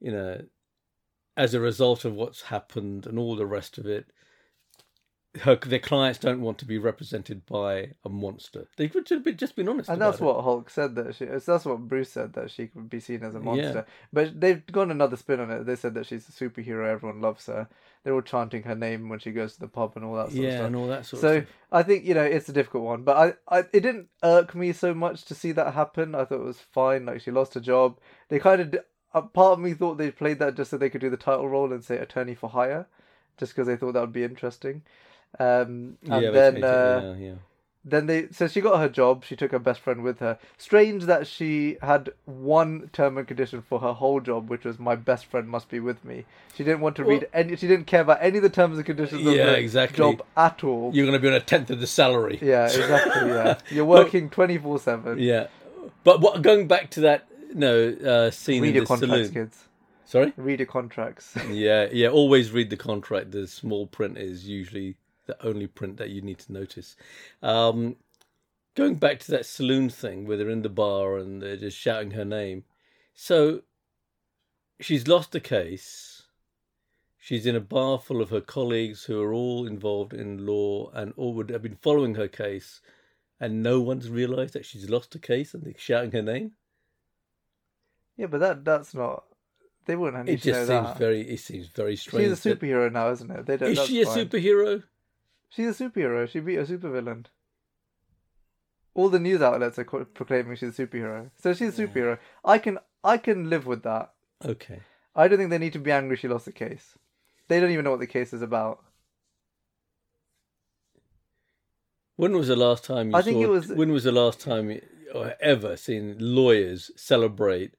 you 0.00 0.12
know, 0.12 0.40
as 1.40 1.54
a 1.54 1.60
result 1.60 2.04
of 2.04 2.12
what's 2.12 2.42
happened 2.42 3.06
and 3.06 3.18
all 3.18 3.34
the 3.34 3.46
rest 3.46 3.78
of 3.78 3.86
it. 3.86 4.06
Her 5.42 5.54
their 5.54 5.78
clients 5.78 6.18
don't 6.18 6.40
want 6.40 6.58
to 6.58 6.64
be 6.64 6.76
represented 6.76 7.46
by 7.46 7.92
a 8.04 8.08
monster. 8.08 8.66
They 8.76 8.88
could 8.88 9.08
have 9.10 9.22
been, 9.22 9.36
just 9.36 9.54
been 9.54 9.68
honest. 9.68 9.88
and 9.88 10.02
that's 10.02 10.18
it. 10.20 10.24
what 10.24 10.42
Hulk 10.42 10.68
said 10.68 10.96
that 10.96 11.14
she. 11.14 11.24
That's 11.24 11.64
what 11.64 11.78
Bruce 11.88 12.10
said 12.10 12.32
that 12.32 12.50
she 12.50 12.66
could 12.66 12.90
be 12.90 12.98
seen 12.98 13.22
as 13.22 13.36
a 13.36 13.40
monster. 13.40 13.86
But 14.12 14.40
they've 14.40 14.66
gone 14.66 14.90
another 14.90 15.16
spin 15.16 15.38
on 15.38 15.50
it. 15.52 15.66
They 15.66 15.76
said 15.76 15.94
that 15.94 16.06
she's 16.06 16.28
a 16.28 16.32
superhero. 16.32 16.90
Everyone 16.90 17.20
loves 17.20 17.46
her. 17.46 17.68
They're 18.02 18.12
all 18.12 18.22
chanting 18.22 18.64
her 18.64 18.74
name 18.74 19.08
when 19.08 19.20
she 19.20 19.30
goes 19.30 19.54
to 19.54 19.60
the 19.60 19.68
pub 19.68 19.92
and 19.94 20.04
all 20.04 20.16
that 20.16 20.32
sort 20.32 20.38
of 20.38 20.44
Yeah, 20.44 20.56
stuff. 20.56 20.66
and 20.66 20.76
all 20.76 20.88
that 20.88 21.06
sort 21.06 21.22
of 21.24 21.30
So. 21.30 21.46
I 21.72 21.84
think 21.84 22.04
you 22.04 22.14
know 22.14 22.24
it's 22.24 22.48
a 22.48 22.52
difficult 22.52 22.82
one, 22.82 23.04
but 23.04 23.16
I, 23.48 23.58
I 23.58 23.60
it 23.72 23.80
didn't 23.82 24.08
irk 24.24 24.56
me 24.56 24.72
so 24.72 24.92
much 24.92 25.24
to 25.26 25.34
see 25.36 25.52
that 25.52 25.74
happen. 25.74 26.16
I 26.16 26.24
thought 26.24 26.40
it 26.40 26.44
was 26.44 26.58
fine. 26.58 27.06
Like 27.06 27.20
she 27.20 27.30
lost 27.30 27.54
her 27.54 27.60
job. 27.60 28.00
They 28.28 28.40
kind 28.40 28.60
of 28.60 28.74
a 29.12 29.22
part 29.22 29.52
of 29.54 29.58
me 29.60 29.74
thought 29.74 29.98
they 29.98 30.10
played 30.10 30.38
that 30.38 30.54
just 30.56 30.70
so 30.70 30.78
they 30.78 30.90
could 30.90 31.00
do 31.00 31.10
the 31.10 31.16
title 31.16 31.48
role 31.48 31.72
and 31.72 31.84
say 31.84 31.96
attorney 31.98 32.34
for 32.34 32.50
hire, 32.50 32.86
just 33.38 33.52
because 33.54 33.66
they 33.66 33.76
thought 33.76 33.92
that 33.92 34.00
would 34.00 34.12
be 34.12 34.24
interesting. 34.24 34.82
Um, 35.38 35.96
and 36.08 36.22
yeah, 36.24 36.30
then 36.30 36.64
uh, 36.64 37.14
yeah, 37.18 37.26
yeah. 37.26 37.34
then 37.84 38.06
they 38.06 38.28
so 38.32 38.48
she 38.48 38.60
got 38.60 38.80
her 38.80 38.88
job. 38.88 39.24
She 39.24 39.36
took 39.36 39.52
her 39.52 39.60
best 39.60 39.80
friend 39.80 40.02
with 40.02 40.18
her. 40.18 40.38
Strange 40.58 41.04
that 41.04 41.26
she 41.28 41.76
had 41.82 42.10
one 42.24 42.90
term 42.92 43.16
and 43.16 43.28
condition 43.28 43.62
for 43.62 43.78
her 43.78 43.92
whole 43.92 44.18
job, 44.20 44.50
which 44.50 44.64
was 44.64 44.80
my 44.80 44.96
best 44.96 45.26
friend 45.26 45.48
must 45.48 45.68
be 45.68 45.78
with 45.78 46.04
me. 46.04 46.24
She 46.56 46.64
didn't 46.64 46.80
want 46.80 46.96
to 46.96 47.02
Well- 47.02 47.12
read 47.12 47.28
any. 47.32 47.54
She 47.56 47.68
didn't 47.68 47.86
care 47.86 48.00
about 48.00 48.18
any 48.20 48.38
of 48.38 48.42
the 48.42 48.50
terms 48.50 48.76
and 48.76 48.84
conditions 48.84 49.24
of 49.24 49.32
Yeah, 49.32 49.46
the 49.46 49.58
exactly. 49.58 49.98
job 49.98 50.22
at 50.36 50.64
all. 50.64 50.90
You're 50.92 51.06
going 51.06 51.16
to 51.16 51.22
be 51.22 51.28
on 51.28 51.34
a 51.34 51.40
tenth 51.40 51.70
of 51.70 51.78
the 51.80 51.86
salary. 51.86 52.38
Yeah, 52.42 52.64
exactly. 52.66 53.28
Yeah, 53.28 53.58
you're 53.70 53.84
working 53.84 54.30
twenty 54.30 54.58
four 54.58 54.80
seven. 54.80 55.20
Yeah, 55.20 55.46
but 56.02 56.20
what 56.20 56.42
going 56.42 56.66
back 56.66 56.90
to 56.90 57.00
that, 57.02 57.28
no 57.54 57.88
uh, 57.90 58.30
scene 58.30 58.62
Read 58.62 58.68
in 58.70 58.74
your 58.76 58.84
the 58.84 58.86
contracts, 58.88 59.28
saloon. 59.28 59.32
kids. 59.32 59.68
Sorry. 60.04 60.32
Read 60.36 60.58
your 60.60 60.66
contracts. 60.66 61.34
Yeah, 61.50 61.88
yeah. 61.92 62.08
Always 62.08 62.50
read 62.50 62.70
the 62.70 62.76
contract. 62.76 63.30
The 63.32 63.46
small 63.46 63.86
print 63.86 64.18
is 64.18 64.46
usually 64.48 64.96
the 65.26 65.40
only 65.46 65.66
print 65.68 65.96
that 65.98 66.10
you 66.10 66.20
need 66.20 66.38
to 66.40 66.52
notice. 66.52 66.96
Um, 67.42 67.96
going 68.74 68.96
back 68.96 69.20
to 69.20 69.30
that 69.32 69.46
saloon 69.46 69.88
thing 69.88 70.26
where 70.26 70.36
they're 70.36 70.50
in 70.50 70.62
the 70.62 70.68
bar 70.68 71.16
and 71.18 71.40
they're 71.40 71.56
just 71.56 71.76
shouting 71.78 72.12
her 72.12 72.24
name. 72.24 72.64
So 73.14 73.62
she's 74.80 75.06
lost 75.06 75.32
the 75.32 75.40
case. 75.40 76.22
She's 77.18 77.46
in 77.46 77.54
a 77.54 77.60
bar 77.60 77.98
full 78.00 78.20
of 78.22 78.30
her 78.30 78.40
colleagues 78.40 79.04
who 79.04 79.20
are 79.22 79.32
all 79.32 79.66
involved 79.66 80.12
in 80.14 80.44
law 80.46 80.90
and 80.92 81.12
all 81.16 81.34
would 81.34 81.50
have 81.50 81.62
been 81.62 81.76
following 81.76 82.14
her 82.16 82.26
case, 82.28 82.80
and 83.38 83.62
no 83.62 83.80
one's 83.80 84.08
realised 84.08 84.54
that 84.54 84.64
she's 84.64 84.88
lost 84.90 85.14
a 85.14 85.18
case 85.18 85.54
and 85.54 85.62
they're 85.62 85.74
shouting 85.76 86.12
her 86.12 86.22
name. 86.22 86.52
Yeah, 88.20 88.26
but 88.26 88.40
that 88.40 88.64
that's 88.64 88.94
not. 88.94 89.24
They 89.86 89.96
wouldn't 89.96 90.26
need 90.26 90.34
It 90.34 90.42
just 90.42 90.58
seems 90.68 90.68
that. 90.68 90.98
very. 90.98 91.22
It 91.22 91.40
seems 91.40 91.66
very 91.68 91.96
strange. 91.96 92.28
She's 92.28 92.38
a 92.44 92.48
that- 92.48 92.60
superhero 92.60 92.92
now, 92.92 93.10
isn't 93.10 93.30
it? 93.30 93.46
They 93.46 93.56
don't. 93.56 93.70
Is 93.72 93.86
she 93.86 94.02
a 94.02 94.06
fine. 94.06 94.18
superhero? 94.26 94.82
She's 95.48 95.80
a 95.80 95.84
superhero. 95.84 96.28
She 96.28 96.40
beat 96.40 96.56
a 96.56 96.64
supervillain. 96.64 97.24
All 98.94 99.08
the 99.08 99.18
news 99.18 99.40
outlets 99.40 99.78
are 99.78 99.84
proclaiming 99.84 100.56
she's 100.56 100.78
a 100.78 100.86
superhero. 100.86 101.30
So 101.38 101.54
she's 101.54 101.78
a 101.78 101.86
superhero. 101.86 102.18
I 102.44 102.58
can 102.58 102.78
I 103.02 103.16
can 103.16 103.48
live 103.48 103.66
with 103.66 103.82
that. 103.84 104.12
Okay. 104.44 104.80
I 105.16 105.26
don't 105.28 105.38
think 105.38 105.50
they 105.50 105.58
need 105.58 105.72
to 105.72 105.78
be 105.78 105.90
angry 105.92 106.16
she 106.16 106.28
lost 106.28 106.44
the 106.44 106.52
case. 106.52 106.96
They 107.48 107.58
don't 107.60 107.70
even 107.70 107.84
know 107.84 107.90
what 107.92 108.00
the 108.00 108.06
case 108.06 108.32
is 108.32 108.42
about. 108.42 108.84
When 112.16 112.36
was 112.36 112.48
the 112.48 112.56
last 112.56 112.84
time 112.84 113.10
you 113.10 113.16
I 113.16 113.20
saw? 113.20 113.24
think 113.24 113.42
it 113.42 113.48
was- 113.48 113.68
When 113.68 113.92
was 113.92 114.04
the 114.04 114.12
last 114.12 114.40
time 114.40 114.70
you 114.70 114.82
or 115.14 115.34
ever 115.40 115.76
seen 115.76 116.16
lawyers 116.20 116.90
celebrate 116.94 117.74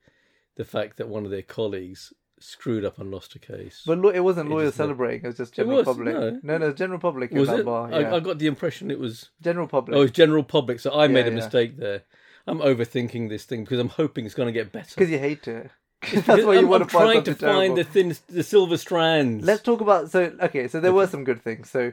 the 0.62 0.65
fact 0.77 0.98
that 0.98 1.08
one 1.08 1.25
of 1.25 1.32
their 1.32 1.41
colleagues 1.41 2.13
screwed 2.39 2.86
up 2.86 3.00
and 3.00 3.10
lost 3.12 3.36
a 3.36 3.39
case? 3.39 3.82
But 3.86 3.98
lo- 4.00 4.10
it 4.10 4.20
wasn't 4.20 4.50
It 4.50 4.53
lawyers 4.53 4.75
celebrating. 4.75 5.24
It 5.24 5.27
was 5.27 5.38
just 5.38 5.53
It 5.53 5.58
general 5.58 5.77
was, 5.77 5.86
public. 5.86 6.13
no. 6.13 6.39
no, 6.44 6.58
no, 6.58 6.72
general 6.72 7.00
public 7.00 7.32
in 7.32 7.39
was 7.39 7.50
that 7.50 7.60
it? 7.62 7.65
bar. 7.65 7.89
Yeah. 7.89 7.98
I, 8.12 8.15
I 8.15 8.20
got 8.20 8.38
the 8.39 8.48
impression 8.48 8.91
it 8.91 9.00
was. 9.00 9.30
general 9.41 9.68
public. 9.68 9.98
Oh, 9.98 10.01
it's 10.01 10.12
general 10.12 10.44
public. 10.44 10.80
So 10.80 10.94
I 10.94 11.08
made 11.08 11.25
a 11.25 11.30
yeah. 11.30 11.36
mistake 11.36 11.77
there. 11.77 12.03
I'm 12.48 12.60
overthinking 12.60 13.30
this 13.30 13.46
thing 13.46 13.63
because 13.63 13.80
I'm 13.80 13.89
hoping 13.89 14.25
it's 14.25 14.34
going 14.36 14.48
to 14.48 14.53
get 14.53 14.72
better. 14.72 14.89
Because 14.96 15.10
you 15.12 15.20
hate 15.20 15.48
it. 15.48 15.72
That's 16.13 16.27
why 16.27 16.53
you 16.53 16.60
I'm, 16.60 16.68
want 16.68 16.84
I'm 16.84 16.88
to 16.89 16.94
find 16.94 17.12
trying 17.12 17.24
to 17.24 17.36
find 17.36 17.39
terrible. 17.39 17.75
the 17.75 17.84
thin, 17.84 18.15
the 18.30 18.44
silver 18.44 18.77
strands. 18.77 19.46
Let's 19.46 19.62
talk 19.62 19.82
about 19.82 20.10
so 20.10 20.34
okay. 20.41 20.68
So 20.68 20.80
there 20.80 20.94
were 20.94 21.06
some 21.06 21.24
good 21.24 21.44
things. 21.44 21.70
So 21.70 21.91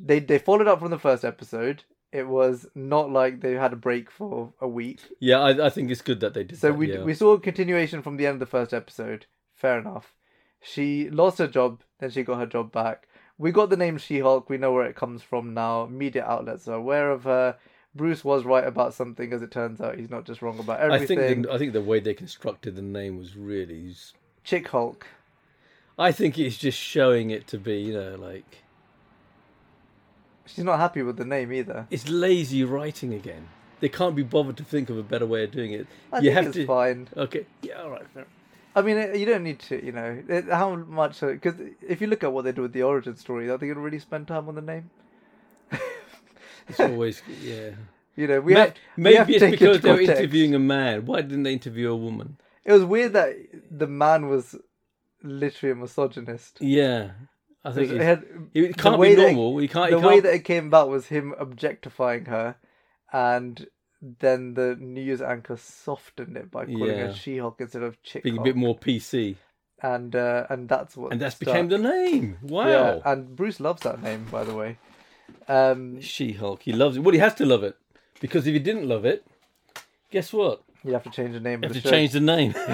they 0.00 0.20
they 0.20 0.38
followed 0.38 0.66
up 0.66 0.78
from 0.80 0.90
the 0.90 0.98
first 0.98 1.24
episode. 1.26 1.84
It 2.14 2.28
was 2.28 2.66
not 2.76 3.10
like 3.10 3.40
they 3.40 3.54
had 3.54 3.72
a 3.72 3.76
break 3.76 4.08
for 4.08 4.52
a 4.60 4.68
week. 4.68 5.00
Yeah, 5.18 5.40
I, 5.40 5.66
I 5.66 5.68
think 5.68 5.90
it's 5.90 6.00
good 6.00 6.20
that 6.20 6.32
they 6.32 6.44
did 6.44 6.58
So 6.58 6.68
that. 6.68 6.74
we 6.74 6.92
yeah. 6.92 7.02
we 7.02 7.12
saw 7.12 7.32
a 7.32 7.40
continuation 7.40 8.02
from 8.02 8.16
the 8.16 8.26
end 8.26 8.34
of 8.34 8.40
the 8.40 8.46
first 8.46 8.72
episode. 8.72 9.26
Fair 9.52 9.80
enough. 9.80 10.14
She 10.62 11.10
lost 11.10 11.38
her 11.38 11.48
job, 11.48 11.82
then 11.98 12.10
she 12.10 12.22
got 12.22 12.38
her 12.38 12.46
job 12.46 12.70
back. 12.70 13.08
We 13.36 13.50
got 13.50 13.68
the 13.68 13.76
name 13.76 13.98
She-Hulk. 13.98 14.48
We 14.48 14.58
know 14.58 14.72
where 14.72 14.86
it 14.86 14.94
comes 14.94 15.22
from 15.22 15.54
now. 15.54 15.86
Media 15.86 16.24
outlets 16.24 16.68
are 16.68 16.76
aware 16.76 17.10
of 17.10 17.24
her. 17.24 17.56
Bruce 17.96 18.24
was 18.24 18.44
right 18.44 18.66
about 18.66 18.94
something, 18.94 19.32
as 19.32 19.42
it 19.42 19.50
turns 19.50 19.80
out. 19.80 19.98
He's 19.98 20.10
not 20.10 20.24
just 20.24 20.40
wrong 20.40 20.58
about 20.60 20.80
everything. 20.80 21.18
I 21.18 21.26
think 21.26 21.46
the, 21.46 21.52
I 21.52 21.58
think 21.58 21.72
the 21.72 21.80
way 21.82 21.98
they 21.98 22.14
constructed 22.14 22.76
the 22.76 22.82
name 22.82 23.18
was 23.18 23.36
really 23.36 23.92
Chick 24.44 24.68
Hulk. 24.68 25.06
I 25.98 26.12
think 26.12 26.38
it's 26.38 26.56
just 26.56 26.78
showing 26.78 27.30
it 27.30 27.46
to 27.48 27.58
be, 27.58 27.80
you 27.80 27.92
know, 27.94 28.16
like 28.16 28.63
She's 30.46 30.64
not 30.64 30.78
happy 30.78 31.02
with 31.02 31.16
the 31.16 31.24
name 31.24 31.52
either. 31.52 31.86
it's 31.90 32.08
lazy 32.08 32.64
writing 32.64 33.14
again. 33.14 33.48
They 33.80 33.88
can't 33.88 34.14
be 34.16 34.22
bothered 34.22 34.56
to 34.58 34.64
think 34.64 34.88
of 34.90 34.96
a 34.98 35.02
better 35.02 35.26
way 35.26 35.44
of 35.44 35.50
doing 35.50 35.72
it. 35.72 35.86
I 36.12 36.18
you 36.18 36.24
think 36.24 36.34
have 36.36 36.46
it's 36.46 36.56
to. 36.56 36.66
fine. 36.66 37.08
Okay. 37.16 37.46
Yeah. 37.62 37.82
All 37.82 37.90
right. 37.90 38.06
Fair. 38.14 38.26
I 38.76 38.82
mean, 38.82 38.96
you 39.14 39.24
don't 39.26 39.42
need 39.44 39.60
to, 39.60 39.84
you 39.84 39.92
know, 39.92 40.22
how 40.50 40.74
much? 40.76 41.22
Uh, 41.22 41.28
because 41.28 41.54
if 41.86 42.00
you 42.00 42.06
look 42.08 42.24
at 42.24 42.32
what 42.32 42.44
they 42.44 42.52
do 42.52 42.62
with 42.62 42.72
the 42.72 42.82
origin 42.82 43.16
story, 43.16 43.48
are 43.48 43.56
they 43.58 43.66
going 43.66 43.76
to 43.76 43.80
really 43.80 43.98
spend 43.98 44.26
time 44.28 44.48
on 44.48 44.54
the 44.54 44.62
name? 44.62 44.90
It's 46.68 46.80
always 46.80 47.22
yeah. 47.42 47.70
You 48.16 48.26
know, 48.26 48.40
we 48.40 48.54
Ma- 48.54 48.60
have 48.60 48.74
we 48.96 49.02
Maybe 49.02 49.16
have 49.16 49.30
it's 49.30 49.44
because 49.44 49.76
into 49.76 49.78
they 49.80 49.90
were 49.90 49.96
context. 49.98 50.20
interviewing 50.20 50.54
a 50.54 50.58
man. 50.58 51.04
Why 51.04 51.20
didn't 51.20 51.42
they 51.42 51.52
interview 51.52 51.90
a 51.90 51.96
woman? 51.96 52.36
It 52.64 52.72
was 52.72 52.84
weird 52.84 53.12
that 53.12 53.34
the 53.70 53.86
man 53.86 54.28
was 54.28 54.56
literally 55.22 55.72
a 55.72 55.74
misogynist. 55.74 56.58
Yeah. 56.60 57.10
I 57.64 57.72
think 57.72 57.92
It 57.92 58.00
had- 58.00 58.24
it 58.52 58.76
the 58.76 58.82
can't 58.82 58.98
way 58.98 59.10
be 59.10 59.14
that- 59.22 59.32
normal. 59.32 59.58
Can't. 59.68 59.90
the 59.90 59.96
can't 59.96 60.02
way 60.04 60.20
that 60.20 60.34
it 60.34 60.44
came 60.44 60.66
about 60.66 60.88
was 60.90 61.06
him 61.06 61.34
objectifying 61.38 62.26
her, 62.26 62.56
and 63.12 63.66
then 64.20 64.52
the 64.54 64.76
news 64.76 65.22
anchor 65.22 65.56
softened 65.56 66.36
it 66.36 66.50
by 66.50 66.66
calling 66.66 66.82
Yeah. 66.98 67.06
her 67.06 67.12
She-Hulk 67.14 67.60
instead 67.60 67.82
of 67.82 68.02
Chick 68.02 68.22
being 68.22 68.36
a 68.38 68.42
bit 68.42 68.54
more 68.56 68.76
PC, 68.78 69.36
and 69.82 70.14
uh, 70.14 70.46
and 70.50 70.68
that's 70.68 70.94
what 70.96 71.12
and 71.12 71.20
that's 71.20 71.36
stuck. 71.36 71.46
became 71.46 71.68
the 71.68 71.78
name. 71.78 72.36
Wow. 72.42 72.68
yeah. 72.68 73.00
And 73.04 73.34
Bruce 73.34 73.60
loves 73.60 73.82
that 73.82 74.02
name, 74.02 74.26
by 74.30 74.44
the 74.44 74.54
way. 74.54 74.76
Um, 75.48 76.00
She-Hulk. 76.02 76.62
He 76.62 76.72
loves 76.72 76.96
it. 76.98 77.00
Well, 77.00 77.12
he 77.14 77.18
has 77.18 77.34
to 77.36 77.46
love 77.46 77.64
it 77.64 77.76
because 78.20 78.46
if 78.46 78.52
he 78.52 78.58
didn't 78.58 78.86
love 78.86 79.06
it, 79.06 79.24
guess 80.10 80.32
what? 80.34 80.62
you 80.84 80.92
have 80.92 81.02
to 81.04 81.10
change 81.10 81.32
the 81.32 81.40
name 81.40 81.62
You 81.62 81.70
of 81.70 81.74
have 81.74 81.82
the 81.82 81.88
to 81.88 81.88
show. 81.88 81.90
change 81.90 82.12
the 82.12 82.20
name. 82.20 82.54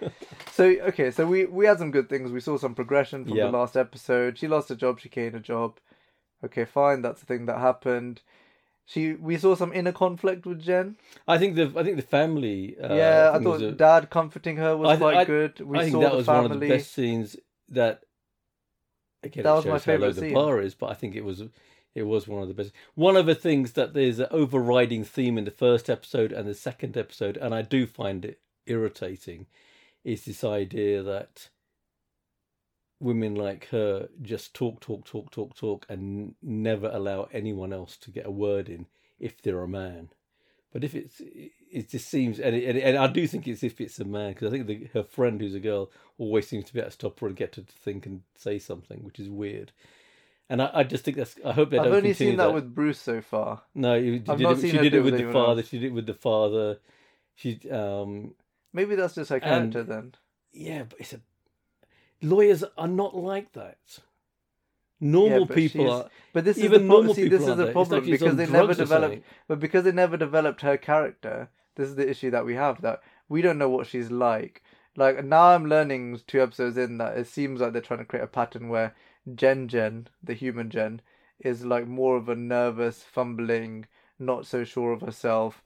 So 0.56 0.64
okay, 0.64 1.10
so 1.10 1.26
we 1.26 1.46
we 1.46 1.66
had 1.66 1.78
some 1.78 1.90
good 1.90 2.08
things. 2.08 2.30
We 2.30 2.40
saw 2.40 2.56
some 2.58 2.74
progression 2.76 3.24
from 3.24 3.36
Yeah. 3.36 3.46
the 3.46 3.52
last 3.58 3.76
episode. 3.76 4.38
She 4.38 4.46
lost 4.46 4.70
a 4.70 4.76
job. 4.76 5.00
She 5.00 5.08
gained 5.08 5.34
a 5.34 5.40
job. 5.40 5.78
Okay, 6.44 6.64
fine. 6.64 7.02
That's 7.02 7.20
the 7.20 7.26
thing 7.26 7.46
that 7.46 7.58
happened. 7.58 8.22
She 8.86 9.14
we 9.14 9.36
saw 9.36 9.56
some 9.56 9.72
inner 9.72 9.92
conflict 9.92 10.46
with 10.46 10.60
Jen. 10.62 10.96
I 11.26 11.38
think 11.38 11.56
the 11.56 11.72
I 11.76 11.82
think 11.82 11.96
the 11.96 12.02
family. 12.02 12.76
Uh, 12.78 12.94
yeah, 12.94 13.30
I 13.34 13.38
thought 13.42 13.62
a- 13.62 13.72
Dad 13.72 14.10
comforting 14.10 14.58
her 14.58 14.76
was 14.76 14.90
I 14.90 14.96
quite 14.96 15.16
I- 15.16 15.24
good. 15.24 15.58
We 15.60 15.78
I 15.78 15.82
think 15.82 15.92
saw 15.94 16.00
that 16.02 16.10
the 16.12 16.16
was 16.18 16.26
family. 16.26 16.42
one 16.42 16.52
of 16.52 16.60
the 16.60 16.68
best 16.68 16.92
scenes 16.92 17.36
that 17.70 18.02
again 19.24 19.42
That 19.42 19.54
was 19.54 19.64
my 19.64 19.72
low 19.72 19.78
favourite 19.78 20.14
the 20.16 20.32
bar 20.34 20.60
is, 20.60 20.74
but 20.76 20.90
I 20.90 20.94
think 20.94 21.16
it 21.16 21.24
was 21.24 21.42
it 21.96 22.02
was 22.02 22.28
one 22.28 22.42
of 22.42 22.48
the 22.48 22.54
best. 22.54 22.72
One 22.94 23.16
of 23.16 23.26
the 23.26 23.34
things 23.34 23.72
that 23.72 23.94
there's 23.94 24.20
an 24.20 24.28
overriding 24.30 25.02
theme 25.02 25.36
in 25.38 25.44
the 25.46 25.50
first 25.50 25.90
episode 25.90 26.30
and 26.30 26.46
the 26.46 26.54
second 26.54 26.96
episode, 26.96 27.36
and 27.38 27.54
I 27.54 27.62
do 27.62 27.86
find 27.86 28.24
it 28.24 28.38
irritating, 28.66 29.46
is 30.04 30.24
this 30.24 30.44
idea 30.44 31.02
that 31.02 31.48
women 33.00 33.34
like 33.34 33.68
her 33.68 34.08
just 34.22 34.54
talk, 34.54 34.80
talk, 34.80 35.04
talk, 35.04 35.30
talk, 35.30 35.56
talk, 35.56 35.86
and 35.88 36.34
never 36.42 36.88
allow 36.92 37.28
anyone 37.32 37.72
else 37.72 37.96
to 37.98 38.10
get 38.10 38.26
a 38.26 38.30
word 38.30 38.68
in 38.68 38.86
if 39.18 39.40
they're 39.42 39.62
a 39.62 39.68
man. 39.68 40.10
But 40.72 40.82
if 40.82 40.94
it's, 40.94 41.20
it 41.20 41.90
just 41.90 42.08
seems, 42.08 42.40
and, 42.40 42.56
it, 42.56 42.76
and, 42.76 42.98
I 42.98 43.06
do 43.06 43.26
think 43.28 43.46
it's 43.46 43.62
if 43.62 43.80
it's 43.80 44.00
a 44.00 44.04
man, 44.04 44.32
because 44.32 44.48
I 44.48 44.50
think 44.50 44.66
the, 44.66 44.88
her 44.92 45.04
friend 45.04 45.40
who's 45.40 45.54
a 45.54 45.60
girl 45.60 45.90
always 46.18 46.48
seems 46.48 46.64
to 46.64 46.74
be 46.74 46.80
able 46.80 46.88
to 46.88 46.94
stop 46.94 47.20
her 47.20 47.28
and 47.28 47.36
get 47.36 47.54
her 47.54 47.62
to 47.62 47.72
think 47.72 48.06
and 48.06 48.22
say 48.36 48.58
something, 48.58 49.04
which 49.04 49.20
is 49.20 49.28
weird. 49.28 49.70
And 50.50 50.60
I, 50.60 50.70
I 50.74 50.82
just 50.84 51.04
think 51.04 51.16
that's. 51.16 51.36
I 51.44 51.52
hope 51.52 51.70
they 51.70 51.78
I've 51.78 51.92
only 51.92 52.12
seen 52.12 52.36
that, 52.36 52.52
with 52.52 52.74
Bruce 52.74 52.98
so 53.00 53.22
far. 53.22 53.62
No, 53.74 53.94
you, 53.94 54.16
I've 54.28 54.38
did 54.38 54.40
not 54.40 54.58
it, 54.58 54.60
seen 54.60 54.70
she 54.72 54.78
did 54.78 54.94
it 54.94 54.98
it 54.98 55.00
with 55.00 55.14
with 55.14 55.26
the 55.26 55.32
father. 55.32 55.60
else. 55.60 55.68
She 55.68 55.78
did 55.78 55.86
it 55.86 55.94
with 55.94 56.06
the 56.06 56.14
father. 56.14 56.78
She, 57.36 57.60
um, 57.70 58.34
Maybe 58.74 58.96
that's 58.96 59.14
just 59.14 59.30
her 59.30 59.40
character 59.40 59.82
then. 59.84 60.14
yeah, 60.52 60.82
but 60.82 61.00
it's 61.00 61.14
a. 61.14 61.20
Lawyers 62.20 62.64
are 62.76 62.88
not 62.88 63.16
like 63.16 63.52
that. 63.52 63.78
Normal 65.00 65.46
Yeah, 65.48 65.54
people 65.54 65.90
are. 65.90 66.10
But 66.32 66.44
this 66.44 66.56
is 66.58 66.64
Even 66.64 66.82
the 66.82 66.88
pro- 66.88 66.96
normal 66.96 67.14
see, 67.14 67.24
people 67.24 67.38
this 67.38 67.48
is 67.48 67.56
the 67.56 67.72
problem 67.72 68.00
like 68.02 68.10
because 68.10 68.36
they 68.36 68.46
never 68.46 68.74
developed. 68.74 69.22
But 69.48 69.60
because 69.60 69.84
they 69.84 69.92
never 69.92 70.16
developed 70.16 70.62
her 70.62 70.76
character, 70.76 71.48
this 71.76 71.88
is 71.88 71.96
the 71.96 72.08
issue 72.08 72.30
that 72.30 72.44
we 72.44 72.54
have. 72.54 72.82
That 72.82 73.02
we 73.28 73.42
don't 73.42 73.58
know 73.58 73.68
what 73.68 73.86
she's 73.86 74.10
like. 74.10 74.62
Like 74.96 75.24
now, 75.24 75.50
I'm 75.50 75.66
learning 75.66 76.20
two 76.26 76.42
episodes 76.42 76.76
in 76.76 76.98
that 76.98 77.16
it 77.16 77.26
seems 77.26 77.60
like 77.60 77.72
they're 77.72 77.82
trying 77.82 77.98
to 78.00 78.04
create 78.04 78.24
a 78.24 78.28
pattern 78.28 78.68
where 78.68 78.94
Jen 79.34 79.68
Jen, 79.68 80.08
the 80.22 80.34
human 80.34 80.70
Jen, 80.70 81.00
is 81.38 81.64
like 81.64 81.86
more 81.86 82.16
of 82.16 82.28
a 82.28 82.36
nervous, 82.36 83.02
fumbling, 83.02 83.86
not 84.18 84.46
so 84.46 84.64
sure 84.64 84.92
of 84.92 85.00
herself, 85.00 85.62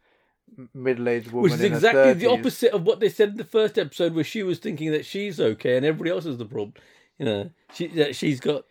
middle-aged 0.75 1.31
woman. 1.33 1.43
Which 1.51 1.53
is 1.55 1.63
exactly 1.63 2.15
the 2.15 2.31
opposite 2.31 2.73
of 2.73 2.85
what 2.85 3.01
they 3.01 3.09
said 3.09 3.31
in 3.31 3.37
the 3.37 3.45
first 3.45 3.79
episode, 3.79 4.15
where 4.15 4.25
she 4.25 4.43
was 4.43 4.59
thinking 4.59 4.91
that 4.93 5.05
she's 5.07 5.41
okay 5.41 5.77
and 5.77 5.85
everybody 5.87 6.11
else 6.11 6.27
is 6.27 6.39
the 6.39 6.45
problem. 6.47 6.75
You 7.19 7.25
know, 7.27 7.51
she 7.75 7.89
that 7.89 8.15
she's 8.17 8.41
got 8.41 8.65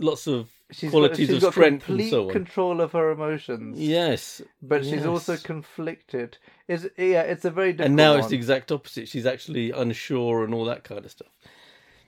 lots 0.00 0.26
of 0.26 0.50
She's 0.72 0.90
qualities 0.90 1.28
got, 1.28 1.34
she's 1.34 1.36
of 1.36 1.42
got 1.42 1.52
strength 1.52 1.84
complete 1.84 2.02
and 2.04 2.10
so 2.10 2.26
on. 2.28 2.32
control 2.32 2.80
of 2.80 2.92
her 2.92 3.10
emotions. 3.10 3.78
Yes, 3.78 4.40
but 4.62 4.84
she's 4.84 5.04
also 5.04 5.36
conflicted. 5.36 6.38
Is 6.66 6.88
yeah, 6.96 7.20
it's 7.22 7.44
a 7.44 7.50
very 7.50 7.76
and 7.78 7.94
now 7.94 8.12
one. 8.12 8.20
it's 8.20 8.28
the 8.28 8.36
exact 8.36 8.72
opposite. 8.72 9.06
She's 9.08 9.26
actually 9.26 9.70
unsure 9.70 10.44
and 10.44 10.54
all 10.54 10.64
that 10.64 10.82
kind 10.82 11.04
of 11.04 11.10
stuff. 11.10 11.28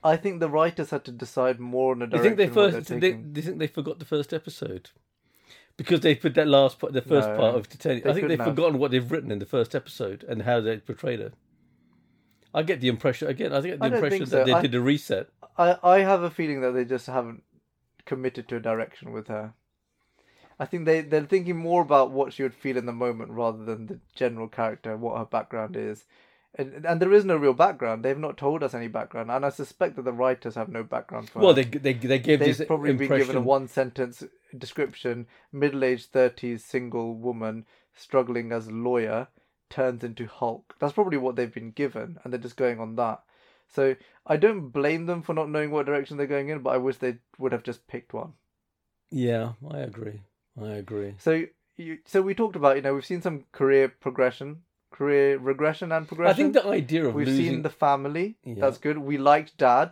I 0.03 0.17
think 0.17 0.39
the 0.39 0.49
writers 0.49 0.89
had 0.89 1.05
to 1.05 1.11
decide 1.11 1.59
more 1.59 1.91
on 1.91 1.99
the 1.99 2.07
Do 2.07 2.17
you 2.17 2.23
direction. 2.23 2.37
think 2.37 2.53
they 2.53 2.53
first? 2.53 2.87
They, 2.89 3.11
do 3.13 3.39
you 3.39 3.41
think 3.43 3.59
they 3.59 3.67
forgot 3.67 3.99
the 3.99 4.05
first 4.05 4.33
episode? 4.33 4.89
Because 5.77 5.99
they 6.01 6.15
put 6.15 6.35
that 6.35 6.47
last 6.47 6.79
part, 6.79 6.93
the 6.93 7.01
first 7.01 7.27
No, 7.29 7.37
part 7.37 7.55
of 7.55 7.67
Titanic. 7.69 8.05
I 8.05 8.13
think 8.13 8.29
they've 8.29 8.39
have. 8.39 8.47
forgotten 8.47 8.79
what 8.79 8.91
they've 8.91 9.11
written 9.11 9.29
in 9.31 9.39
the 9.39 9.45
first 9.45 9.75
episode 9.75 10.23
and 10.23 10.43
how 10.43 10.61
they 10.61 10.77
portrayed 10.77 11.19
her. 11.19 11.33
I 12.53 12.63
get 12.63 12.79
the 12.79 12.87
impression 12.87 13.27
again. 13.27 13.51
I 13.51 13.59
get 13.59 13.79
the 13.79 13.85
I 13.85 13.87
impression 13.89 14.19
think 14.19 14.29
that 14.29 14.45
they 14.45 14.53
I- 14.53 14.61
did 14.61 14.73
a 14.75 14.79
reset. 14.81 15.27
I 15.57 15.77
I 15.83 15.99
have 15.99 16.23
a 16.23 16.29
feeling 16.29 16.61
that 16.61 16.71
they 16.71 16.85
just 16.85 17.07
haven't 17.07 17.43
committed 18.05 18.47
to 18.49 18.55
a 18.57 18.59
direction 18.61 19.11
with 19.11 19.27
her. 19.27 19.53
I 20.57 20.65
think 20.65 20.85
they 20.85 21.01
they're 21.01 21.25
thinking 21.25 21.57
more 21.57 21.81
about 21.81 22.11
what 22.11 22.31
she 22.31 22.43
would 22.43 22.53
feel 22.53 22.77
in 22.77 22.85
the 22.85 22.93
moment 22.93 23.31
rather 23.31 23.65
than 23.65 23.87
the 23.87 23.99
general 24.15 24.47
character, 24.47 24.95
what 24.95 25.17
her 25.17 25.25
background 25.25 25.75
is. 25.75 26.05
And, 26.57 26.85
and 26.85 27.01
there 27.01 27.11
is 27.11 27.25
no 27.25 27.35
real 27.35 27.53
background. 27.53 28.03
They've 28.03 28.17
not 28.17 28.37
told 28.37 28.63
us 28.63 28.73
any 28.73 28.87
background, 28.87 29.29
and 29.29 29.45
I 29.45 29.49
suspect 29.49 29.95
that 29.97 30.03
the 30.05 30.13
writers 30.13 30.55
have 30.55 30.69
no 30.69 30.83
background 30.83 31.29
for 31.29 31.39
Well, 31.39 31.53
her. 31.53 31.63
they 31.63 31.63
they 31.65 31.93
they 31.93 32.19
gave 32.19 32.39
They've 32.39 32.57
this 32.57 32.65
probably 32.67 32.93
been 32.93 33.09
given 33.17 33.35
a 33.35 33.41
one 33.41 33.67
sentence 33.67 34.23
description 34.57 35.27
middle-aged 35.51 36.13
30s 36.13 36.61
single 36.61 37.13
woman 37.15 37.65
struggling 37.93 38.51
as 38.53 38.67
a 38.67 38.71
lawyer 38.71 39.27
turns 39.69 40.01
into 40.03 40.27
hulk 40.27 40.75
that's 40.79 40.93
probably 40.93 41.17
what 41.17 41.35
they've 41.35 41.53
been 41.53 41.71
given 41.71 42.17
and 42.23 42.31
they're 42.31 42.39
just 42.39 42.55
going 42.55 42.79
on 42.79 42.95
that 42.95 43.21
so 43.67 43.95
i 44.27 44.37
don't 44.37 44.69
blame 44.69 45.07
them 45.07 45.21
for 45.21 45.33
not 45.33 45.49
knowing 45.49 45.71
what 45.71 45.85
direction 45.85 46.15
they're 46.15 46.27
going 46.27 46.47
in 46.49 46.59
but 46.59 46.69
i 46.69 46.77
wish 46.77 46.97
they 46.97 47.17
would 47.37 47.51
have 47.51 47.63
just 47.63 47.85
picked 47.87 48.13
one 48.13 48.31
Yeah, 49.11 49.53
I 49.69 49.79
agree. 49.79 50.21
I 50.61 50.73
agree. 50.73 51.15
so 51.17 51.43
you, 51.75 51.97
so 52.05 52.21
we 52.21 52.33
talked 52.33 52.55
about 52.55 52.77
you 52.77 52.81
know 52.81 52.93
we've 52.93 53.05
seen 53.05 53.21
some 53.21 53.43
career 53.51 53.89
progression 53.89 54.61
career 54.99 55.37
regression 55.51 55.91
and 55.95 56.07
progression 56.09 56.33
I 56.33 56.35
think 56.37 56.53
the 56.53 56.65
idea 56.81 57.01
of 57.07 57.13
we've 57.15 57.27
losing. 57.27 57.45
seen 57.45 57.61
the 57.69 57.75
family 57.85 58.27
Yeah. 58.43 58.55
that's 58.63 58.79
good 58.85 58.97
we 59.09 59.17
liked 59.31 59.51
dad 59.57 59.89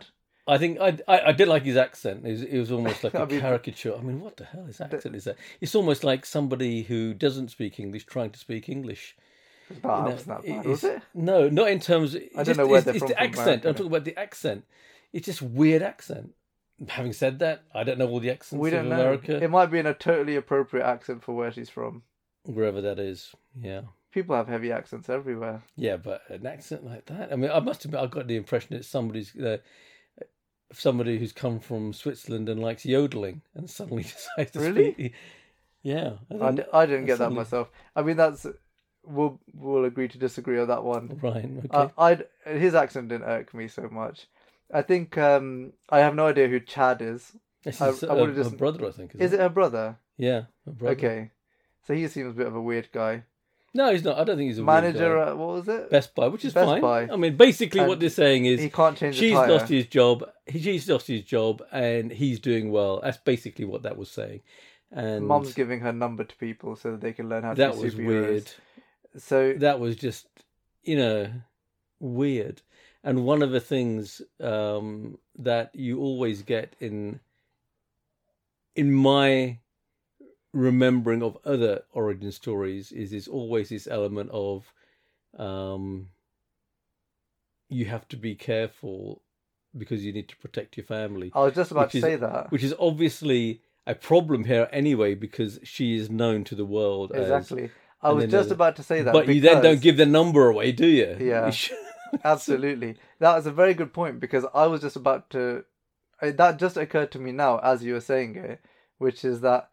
I 0.54 0.56
think 0.62 0.72
I, 0.86 0.90
I 1.14 1.16
I 1.30 1.32
did 1.40 1.48
like 1.54 1.64
his 1.70 1.78
accent. 1.86 2.18
It 2.28 2.32
was, 2.36 2.42
it 2.54 2.58
was 2.64 2.70
almost 2.76 2.98
like 3.04 3.14
a 3.20 3.22
I 3.22 3.24
mean- 3.30 3.40
caricature. 3.44 3.94
I 4.00 4.02
mean, 4.08 4.18
what 4.24 4.34
the 4.40 4.44
hell 4.52 4.66
is 4.72 4.78
accent? 4.78 5.14
Is 5.20 5.24
that? 5.28 5.36
It's 5.62 5.74
almost 5.80 6.04
like 6.10 6.22
somebody 6.26 6.74
who 6.88 7.00
doesn't 7.26 7.48
speak 7.56 7.80
English 7.84 8.04
trying 8.14 8.28
to 8.36 8.38
speak 8.46 8.68
English. 8.68 9.04
that 9.70 9.76
You 9.82 9.88
know, 9.88 10.14
was 10.18 10.26
not 10.32 10.40
bad 10.44 10.66
was 10.66 10.84
it's- 10.84 10.98
it 10.98 11.02
No, 11.30 11.48
not 11.60 11.68
in 11.74 11.80
terms. 11.88 12.08
I 12.36 12.42
don't 12.44 12.58
know 12.60 12.66
where 12.66 12.80
it's, 12.80 12.84
they're 12.84 12.94
it's 12.96 13.04
from 13.04 13.08
the 13.14 13.14
from 13.14 13.24
accent. 13.28 13.46
America. 13.64 13.68
I'm 13.68 13.74
talking 13.78 13.92
about 13.94 14.04
the 14.10 14.16
accent. 14.26 14.60
It's 15.14 15.24
just 15.30 15.40
weird 15.40 15.82
accent. 15.92 16.34
Having 16.98 17.14
said 17.22 17.34
that, 17.44 17.62
I 17.74 17.82
don't 17.86 17.98
know 18.00 18.08
all 18.12 18.20
the 18.26 18.32
accents 18.36 18.60
we 18.60 18.68
don't 18.76 18.90
know 18.90 19.00
America, 19.00 19.42
it 19.42 19.50
might 19.58 19.70
be 19.74 19.78
in 19.78 19.86
a 19.86 19.94
totally 20.08 20.36
appropriate 20.42 20.84
accent 20.84 21.22
for 21.24 21.32
where 21.38 21.52
she's 21.56 21.70
from 21.70 22.02
wherever 22.44 22.82
that 22.82 22.98
is. 22.98 23.32
Yeah, 23.70 23.82
People 24.14 24.36
have 24.36 24.46
heavy 24.48 24.70
accents 24.72 25.08
everywhere. 25.10 25.60
yeah, 25.76 25.96
but 25.96 26.22
an 26.30 26.46
accent 26.46 26.84
like 26.86 27.04
that. 27.06 27.32
I 27.32 27.36
mean, 27.36 27.50
I 27.50 27.58
must 27.60 27.84
admit, 27.84 28.00
I 28.00 28.06
got 28.06 28.28
the 28.28 28.36
impression 28.36 28.76
that 28.76 28.84
somebody's. 28.84 29.34
Uh, 29.36 29.58
Somebody 30.72 31.18
who's 31.18 31.30
come 31.32 31.60
from 31.60 31.92
Switzerland 31.92 32.48
and 32.48 32.60
likes 32.60 32.84
yodeling 32.84 33.42
and 33.54 33.70
suddenly 33.70 34.02
decides 34.36 34.50
to 34.52 34.60
Really? 34.60 34.92
speak. 34.92 35.14
Yeah, 35.82 36.14
I 36.30 36.34
I, 36.34 36.38
don't- 36.38 36.56
d- 36.56 36.62
I 36.72 36.86
didn't 36.86 37.04
get 37.06 37.18
that 37.18 37.30
myself. 37.30 37.70
I 37.94 38.02
mean, 38.02 38.16
that's 38.16 38.44
we'll 39.04 39.38
we'll 39.52 39.84
agree 39.84 40.08
to 40.08 40.18
disagree 40.18 40.58
on 40.58 40.66
that 40.68 40.82
one. 40.82 41.20
Right. 41.22 41.44
Okay. 41.44 41.68
Uh, 41.70 41.88
I'd 41.96 42.24
his 42.46 42.74
accent 42.74 43.08
didn't 43.10 43.28
irk 43.28 43.54
me 43.54 43.68
so 43.68 43.88
much. 43.88 44.26
I 44.72 44.82
think 44.82 45.16
um, 45.18 45.74
I 45.90 45.98
have 46.00 46.16
no 46.16 46.26
idea 46.26 46.48
who 46.48 46.58
Chad 46.58 47.02
is. 47.02 47.32
This 47.62 47.80
I- 47.80 47.90
is 47.90 48.02
I 48.02 48.08
uh, 48.08 48.14
would've 48.16 48.36
her 48.36 48.50
brother, 48.56 48.86
I 48.86 48.90
think. 48.90 49.14
Is 49.16 49.32
it 49.32 49.38
her 49.40 49.48
brother? 49.50 49.96
Yeah, 50.16 50.44
her 50.64 50.72
brother. 50.72 50.96
Okay, 50.96 51.30
so 51.86 51.94
he 51.94 52.08
seems 52.08 52.30
a 52.32 52.36
bit 52.36 52.46
of 52.48 52.56
a 52.56 52.62
weird 52.62 52.88
guy. 52.90 53.24
No, 53.76 53.90
he's 53.90 54.04
not. 54.04 54.18
I 54.18 54.24
don't 54.24 54.36
think 54.36 54.50
he's 54.50 54.60
a 54.60 54.62
Manager, 54.62 55.18
at, 55.18 55.36
what 55.36 55.48
was 55.48 55.68
it? 55.68 55.90
Best 55.90 56.14
Buy, 56.14 56.28
which 56.28 56.44
is 56.44 56.54
Best 56.54 56.66
fine. 56.66 56.80
Buy. 56.80 57.08
I 57.12 57.16
mean, 57.16 57.36
basically, 57.36 57.80
what 57.80 57.98
they're 57.98 58.08
saying 58.08 58.44
is 58.44 58.60
he 58.60 58.70
can't 58.70 58.96
change 58.96 59.16
the 59.16 59.20
she's 59.20 59.34
lost 59.34 59.68
his 59.68 59.86
job. 59.86 60.30
He, 60.46 60.60
she's 60.60 60.88
lost 60.88 61.08
his 61.08 61.22
job, 61.22 61.60
and 61.72 62.12
he's 62.12 62.38
doing 62.38 62.70
well. 62.70 63.00
That's 63.02 63.18
basically 63.18 63.64
what 63.64 63.82
that 63.82 63.96
was 63.96 64.08
saying. 64.10 64.42
And 64.92 65.26
mom's 65.26 65.54
giving 65.54 65.80
her 65.80 65.92
number 65.92 66.22
to 66.22 66.36
people 66.36 66.76
so 66.76 66.92
that 66.92 67.00
they 67.00 67.12
can 67.12 67.28
learn 67.28 67.42
how 67.42 67.54
to 67.54 67.56
that 67.56 67.76
was 67.76 67.96
weird. 67.96 68.48
So 69.16 69.54
That 69.54 69.80
was 69.80 69.96
just, 69.96 70.26
you 70.84 70.96
know, 70.96 71.30
weird. 71.98 72.62
And 73.02 73.24
one 73.24 73.42
of 73.42 73.50
the 73.50 73.60
things 73.60 74.22
um, 74.40 75.18
that 75.38 75.74
you 75.74 75.98
always 75.98 76.42
get 76.42 76.74
in 76.80 77.18
in 78.76 78.92
my 78.92 79.58
remembering 80.54 81.22
of 81.22 81.36
other 81.44 81.82
origin 81.92 82.32
stories 82.32 82.92
is 82.92 83.10
there's 83.10 83.28
always 83.28 83.68
this 83.68 83.86
element 83.86 84.30
of 84.32 84.72
um, 85.38 86.08
you 87.68 87.86
have 87.86 88.06
to 88.08 88.16
be 88.16 88.34
careful 88.34 89.20
because 89.76 90.04
you 90.04 90.12
need 90.12 90.28
to 90.28 90.36
protect 90.36 90.76
your 90.76 90.86
family, 90.86 91.32
I 91.34 91.40
was 91.40 91.54
just 91.54 91.72
about 91.72 91.90
to 91.90 91.98
is- 91.98 92.04
say 92.04 92.16
that 92.16 92.50
which 92.52 92.62
is 92.62 92.74
obviously 92.78 93.62
a 93.86 93.94
problem 93.94 94.44
here 94.44 94.68
anyway 94.72 95.14
because 95.14 95.58
she 95.64 95.96
is 95.96 96.08
known 96.08 96.44
to 96.44 96.54
the 96.54 96.64
world 96.64 97.12
as 97.12 97.28
exactly. 97.28 97.70
I 98.00 98.12
was 98.12 98.26
just 98.26 98.50
about 98.50 98.76
to 98.76 98.82
say 98.82 99.02
that. 99.02 99.12
but 99.12 99.28
you 99.28 99.40
then 99.40 99.62
don't 99.62 99.80
give 99.80 99.96
the 99.96 100.06
number 100.06 100.48
away, 100.48 100.72
do 100.72 100.86
you? 100.86 101.16
Yeah. 101.18 101.50
Absolutely. 102.24 102.96
That 103.18 103.34
was 103.34 103.46
a 103.46 103.50
very 103.50 103.72
good 103.74 103.92
point 103.94 104.20
because 104.20 104.44
I 104.54 104.66
was 104.66 104.82
just 104.82 104.96
about 104.96 105.30
to. 105.30 105.64
That 106.20 106.58
just 106.58 106.76
occurred 106.76 107.10
to 107.12 107.18
me 107.18 107.32
now 107.32 107.58
as 107.58 107.82
you 107.82 107.94
were 107.94 108.00
saying 108.00 108.36
it, 108.36 108.60
which 108.98 109.24
is 109.24 109.40
that 109.40 109.70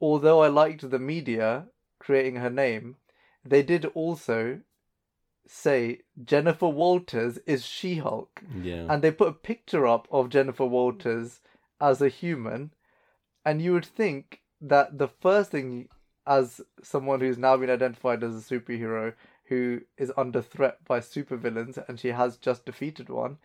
although 0.00 0.42
I 0.42 0.48
liked 0.48 0.88
the 0.90 0.98
media 0.98 1.66
creating 1.98 2.36
her 2.36 2.50
name, 2.50 2.96
they 3.44 3.62
did 3.62 3.84
also 3.86 4.60
say 5.46 6.00
Jennifer 6.24 6.68
Walters 6.68 7.38
is 7.46 7.64
She 7.64 7.96
Hulk. 7.96 8.42
yeah. 8.62 8.86
And 8.88 9.02
they 9.02 9.10
put 9.10 9.28
a 9.28 9.32
picture 9.32 9.86
up 9.86 10.08
of 10.10 10.28
Jennifer 10.28 10.66
Walters 10.66 11.40
as 11.80 12.02
a 12.02 12.08
human. 12.08 12.72
And 13.44 13.62
you 13.62 13.72
would 13.72 13.86
think 13.86 14.40
that 14.60 14.98
the 14.98 15.08
first 15.08 15.52
thing, 15.52 15.88
as 16.26 16.60
someone 16.82 17.20
who's 17.20 17.38
now 17.38 17.56
been 17.56 17.70
identified 17.70 18.24
as 18.24 18.34
a 18.34 18.54
superhero 18.54 19.14
who 19.44 19.80
is 19.96 20.12
under 20.16 20.42
threat 20.42 20.78
by 20.84 20.98
supervillains 20.98 21.78
and 21.88 22.00
she 22.00 22.08
has 22.08 22.36
just 22.36 22.66
defeated 22.66 23.08
one, 23.08 23.38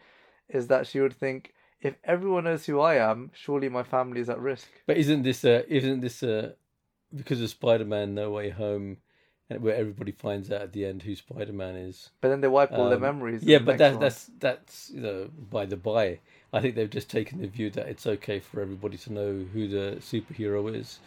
is 0.50 0.68
that 0.68 0.88
she 0.88 1.00
would 1.00 1.14
think, 1.14 1.54
if 1.82 1.96
everyone 2.04 2.44
knows 2.44 2.66
who 2.66 2.80
I 2.80 2.96
am, 2.96 3.32
surely 3.34 3.70
my 3.70 3.84
family 3.84 4.22
is 4.22 4.30
at 4.30 4.40
risk. 4.40 4.68
But 4.86 4.98
isn't 4.98 5.24
this 5.24 5.44
uh 5.44 5.64
isn't 5.68 6.02
this 6.02 6.24
uh 6.24 6.54
because 7.16 7.42
of 7.42 7.50
Spider-Man 7.50 8.16
No 8.16 8.32
Way 8.32 8.50
Home 8.50 8.98
and 9.50 9.62
where 9.62 9.76
everybody 9.76 10.14
finds 10.14 10.50
out 10.50 10.62
at 10.62 10.74
the 10.74 10.86
end 10.86 11.04
who 11.04 11.14
Spider 11.16 11.52
Man 11.52 11.76
is. 11.76 12.10
But 12.22 12.30
then 12.30 12.42
they 12.42 12.48
wipe 12.48 12.72
all 12.72 12.88
their 12.88 12.96
Um, 12.96 13.02
memories. 13.02 13.44
Yeah, 13.44 13.58
the 13.58 13.66
but 13.66 13.78
that, 13.80 14.00
that's 14.00 14.30
that's 14.40 14.92
you 14.94 15.02
know 15.02 15.30
by 15.52 15.66
the 15.66 15.76
by. 15.76 16.20
I 16.54 16.60
think 16.62 16.76
they've 16.76 16.90
just 16.90 17.10
taken 17.10 17.42
the 17.42 17.48
view 17.48 17.70
that 17.72 17.88
it's 17.88 18.06
okay 18.06 18.40
for 18.40 18.62
everybody 18.62 18.98
to 18.98 19.14
know 19.14 19.46
who 19.54 19.68
the 19.68 19.98
superhero 20.00 20.74
is, 20.74 21.00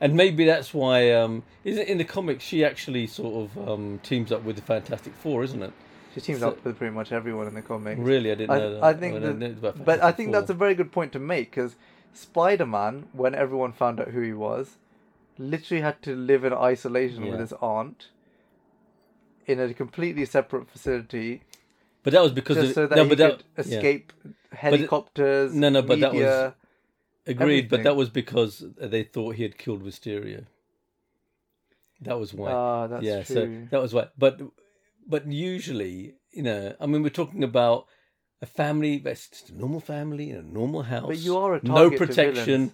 and 0.00 0.14
maybe 0.14 0.44
that's 0.44 0.72
why. 0.74 1.12
Um, 1.12 1.42
isn't 1.64 1.88
in 1.88 1.98
the 1.98 2.04
comics 2.04 2.44
she 2.44 2.64
actually 2.64 3.06
sort 3.06 3.50
of 3.50 3.68
um, 3.68 4.00
teams 4.02 4.32
up 4.32 4.42
with 4.44 4.56
the 4.56 4.62
Fantastic 4.62 5.14
Four, 5.14 5.44
isn't 5.44 5.62
it? 5.62 5.72
She 6.14 6.20
teams 6.20 6.40
so- 6.40 6.48
up 6.48 6.64
with 6.64 6.78
pretty 6.78 6.94
much 6.94 7.12
everyone 7.12 7.46
in 7.46 7.54
the 7.54 7.62
comics. 7.62 8.00
Really, 8.00 8.30
I 8.30 8.34
didn't 8.34 8.50
I, 8.50 8.58
know 8.58 8.74
that. 8.74 8.82
I 8.82 8.94
think 8.94 9.16
I 9.16 9.18
that, 9.20 9.38
didn't 9.38 9.84
but 9.84 10.02
I 10.02 10.12
think 10.12 10.32
that's 10.32 10.50
a 10.50 10.54
very 10.54 10.74
good 10.74 10.90
point 10.92 11.12
to 11.12 11.18
make 11.18 11.50
because 11.50 11.76
Spider-Man, 12.14 13.08
when 13.12 13.34
everyone 13.34 13.72
found 13.72 14.00
out 14.00 14.08
who 14.08 14.20
he 14.22 14.32
was, 14.32 14.76
literally 15.38 15.82
had 15.82 16.02
to 16.02 16.16
live 16.16 16.44
in 16.44 16.52
isolation 16.52 17.24
Yeah. 17.24 17.32
with 17.32 17.40
his 17.40 17.52
aunt 17.60 18.08
in 19.46 19.60
a 19.60 19.72
completely 19.72 20.24
separate 20.24 20.68
facility, 20.68 21.42
But 22.02 22.12
that 22.12 22.22
was 22.22 22.32
because 22.32 22.56
just 22.56 22.68
of, 22.70 22.74
so 22.74 22.86
that 22.86 22.96
no, 22.96 23.02
he 23.04 23.08
but 23.10 23.18
that, 23.18 23.38
could 23.38 23.66
yeah. 23.66 23.76
escape 23.76 24.12
helicopters. 24.52 25.54
No, 25.54 25.68
no, 25.68 25.82
but 25.82 26.00
that 26.00 26.12
was- 26.12 26.20
media. 26.20 26.54
Agreed, 27.26 27.68
but 27.68 27.82
that 27.82 27.94
was 27.94 28.08
because 28.08 28.64
they 28.78 29.02
thought 29.02 29.34
he 29.34 29.42
had 29.42 29.58
killed 29.58 29.84
Mysterio. 29.84 30.46
That 32.00 32.18
was 32.18 32.32
why. 32.32 32.50
Ah, 32.50 32.86
that's 32.86 33.04
yeah, 33.04 33.22
true. 33.22 33.34
so 33.34 33.66
that 33.70 33.82
was 33.82 33.92
why. 33.92 34.08
But 34.16 34.40
but 35.08 35.26
usually, 35.26 36.14
you 36.30 36.42
know, 36.42 36.74
I 36.80 36.86
mean, 36.86 37.02
we're 37.02 37.08
talking 37.08 37.42
about 37.42 37.86
a 38.42 38.46
family 38.46 38.98
that's 38.98 39.28
just 39.28 39.50
a 39.50 39.58
normal 39.58 39.80
family 39.80 40.30
in 40.30 40.36
a 40.36 40.42
normal 40.42 40.82
house. 40.82 41.06
But 41.08 41.18
you 41.18 41.36
are 41.38 41.54
a 41.54 41.60
no 41.62 41.74
target 41.90 41.98
to 41.98 42.06
protection, 42.06 42.72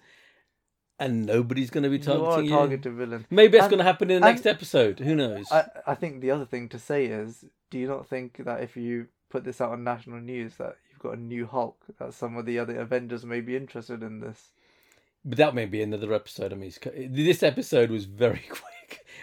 and 0.98 1.24
nobody's 1.26 1.70
going 1.70 1.84
to 1.84 1.90
be 1.90 1.96
you 1.98 2.12
are 2.24 2.40
a 2.40 2.46
targeting 2.48 2.70
you. 2.72 2.78
to 2.78 2.90
villain. 2.90 3.26
Maybe 3.30 3.52
that's 3.52 3.64
And- 3.64 3.70
going 3.70 3.78
to 3.78 3.84
happen 3.84 4.10
in 4.10 4.20
the 4.20 4.26
next 4.28 4.46
episode. 4.46 5.00
Who 5.00 5.14
knows? 5.14 5.46
I, 5.50 5.64
I 5.86 5.94
think 5.94 6.20
the 6.20 6.30
other 6.30 6.44
thing 6.44 6.68
to 6.70 6.78
say 6.78 7.06
is, 7.06 7.44
do 7.70 7.78
you 7.78 7.88
not 7.88 8.06
think 8.08 8.44
that 8.44 8.62
if 8.62 8.76
you 8.76 9.06
put 9.30 9.44
this 9.44 9.60
out 9.60 9.72
on 9.72 9.82
national 9.84 10.20
news, 10.20 10.56
that 10.56 10.76
you've 10.90 11.00
got 11.00 11.16
a 11.16 11.20
new 11.20 11.46
Hulk, 11.46 11.78
that 11.98 12.12
some 12.14 12.36
of 12.36 12.46
the 12.46 12.58
other 12.58 12.78
Avengers 12.78 13.24
may 13.24 13.40
be 13.40 13.56
interested 13.56 14.02
in 14.02 14.20
this? 14.20 14.50
but 15.26 15.38
that 15.38 15.54
may 15.54 15.64
be 15.64 15.80
another 15.80 16.12
episode. 16.12 16.52
I 16.52 16.56
mean, 16.56 16.70
this 17.10 17.42
episode 17.42 17.90
was 17.90 18.04
very 18.04 18.44
quick. 18.50 18.60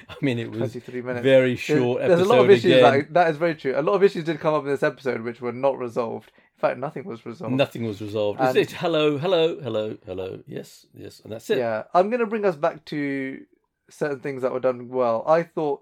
I 0.09 0.15
mean, 0.21 0.39
it 0.39 0.49
was 0.49 0.59
Twenty-three 0.59 1.01
minutes. 1.01 1.23
very 1.23 1.55
short 1.55 1.99
There's, 1.99 2.11
episode 2.11 2.25
a 2.25 2.35
lot 2.35 2.43
of 2.45 2.49
issues 2.49 2.81
that 2.81 3.13
that 3.13 3.29
is 3.29 3.37
very 3.37 3.55
true. 3.55 3.73
A 3.75 3.81
lot 3.81 3.93
of 3.93 4.03
issues 4.03 4.23
did 4.23 4.39
come 4.39 4.53
up 4.53 4.63
in 4.63 4.69
this 4.69 4.83
episode 4.83 5.21
which 5.21 5.41
were 5.41 5.51
not 5.51 5.77
resolved. 5.77 6.31
In 6.57 6.61
fact, 6.61 6.79
nothing 6.79 7.05
was 7.05 7.25
resolved. 7.25 7.55
Nothing 7.55 7.85
was 7.85 8.01
resolved. 8.01 8.39
And- 8.39 8.55
it's 8.57 8.73
hello, 8.73 9.17
hello, 9.17 9.59
hello, 9.61 9.97
hello. 10.05 10.43
Yes, 10.45 10.85
yes, 10.93 11.19
and 11.21 11.31
that's 11.31 11.49
it. 11.49 11.57
Yeah, 11.57 11.83
I'm 11.93 12.09
going 12.09 12.19
to 12.19 12.27
bring 12.27 12.45
us 12.45 12.55
back 12.55 12.85
to 12.85 13.41
certain 13.89 14.19
things 14.19 14.41
that 14.43 14.51
were 14.51 14.59
done 14.59 14.89
well. 14.89 15.23
I 15.27 15.43
thought 15.43 15.81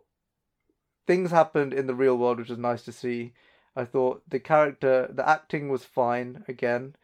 things 1.06 1.32
happened 1.32 1.74
in 1.74 1.88
the 1.88 1.96
real 1.96 2.18
world, 2.18 2.38
which 2.40 2.50
was 2.50 2.58
nice 2.58 2.84
to 2.84 2.92
see. 2.92 3.34
I 3.76 3.84
thought 3.86 4.24
the 4.28 4.40
character, 4.40 5.10
the 5.14 5.28
acting 5.28 5.70
was 5.70 5.84
fine 5.84 6.44
again. 6.48 6.96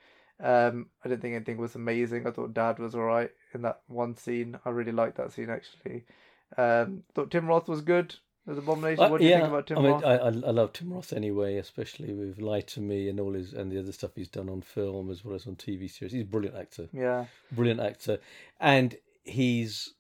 Um, 0.44 0.88
I 1.04 1.10
didn't 1.10 1.22
think 1.22 1.36
anything 1.36 1.58
was 1.58 1.76
amazing. 1.76 2.28
I 2.28 2.32
thought 2.32 2.54
Dad 2.54 2.80
was 2.80 2.96
alright 2.96 3.32
in 3.54 3.62
that 3.62 3.82
one 3.88 4.16
scene. 4.16 4.60
I 4.66 4.70
really 4.70 4.92
liked 4.92 5.18
that 5.18 5.32
scene 5.32 5.50
actually. 5.50 6.06
Um, 6.58 7.04
thought 7.14 7.32
Tim 7.32 7.48
Roth 7.48 7.68
was 7.68 7.82
good 7.82 8.16
as 8.48 8.58
Abomination. 8.58 9.04
Uh, 9.04 9.10
what 9.10 9.20
do 9.20 9.26
you 9.26 9.32
yeah, 9.32 9.38
think 9.40 9.50
about 9.50 9.68
Tim 9.68 9.78
I 9.78 9.82
mean, 9.82 9.92
Roth? 9.92 10.04
I, 10.06 10.16
I 10.16 10.28
I 10.28 10.52
love 10.52 10.74
Tim 10.74 10.94
Roth 10.94 11.14
anyway, 11.14 11.58
especially 11.58 12.14
with 12.14 12.40
Lie 12.40 12.62
to 12.62 12.80
Me 12.82 13.10
and 13.10 13.20
all 13.20 13.34
his 13.34 13.54
and 13.54 13.72
the 13.72 13.80
other 13.80 13.92
stuff 13.92 14.12
he's 14.16 14.30
done 14.30 14.50
on 14.50 14.62
film 14.62 15.10
as 15.12 15.26
well 15.26 15.36
as 15.36 15.48
on 15.48 15.56
TV 15.56 15.90
series. 15.90 16.14
He's 16.14 16.22
a 16.24 16.26
brilliant 16.26 16.56
actor, 16.58 16.88
Yeah, 16.94 17.26
brilliant 17.52 17.80
actor, 17.82 18.20
and 18.60 18.96
he's 19.24 19.94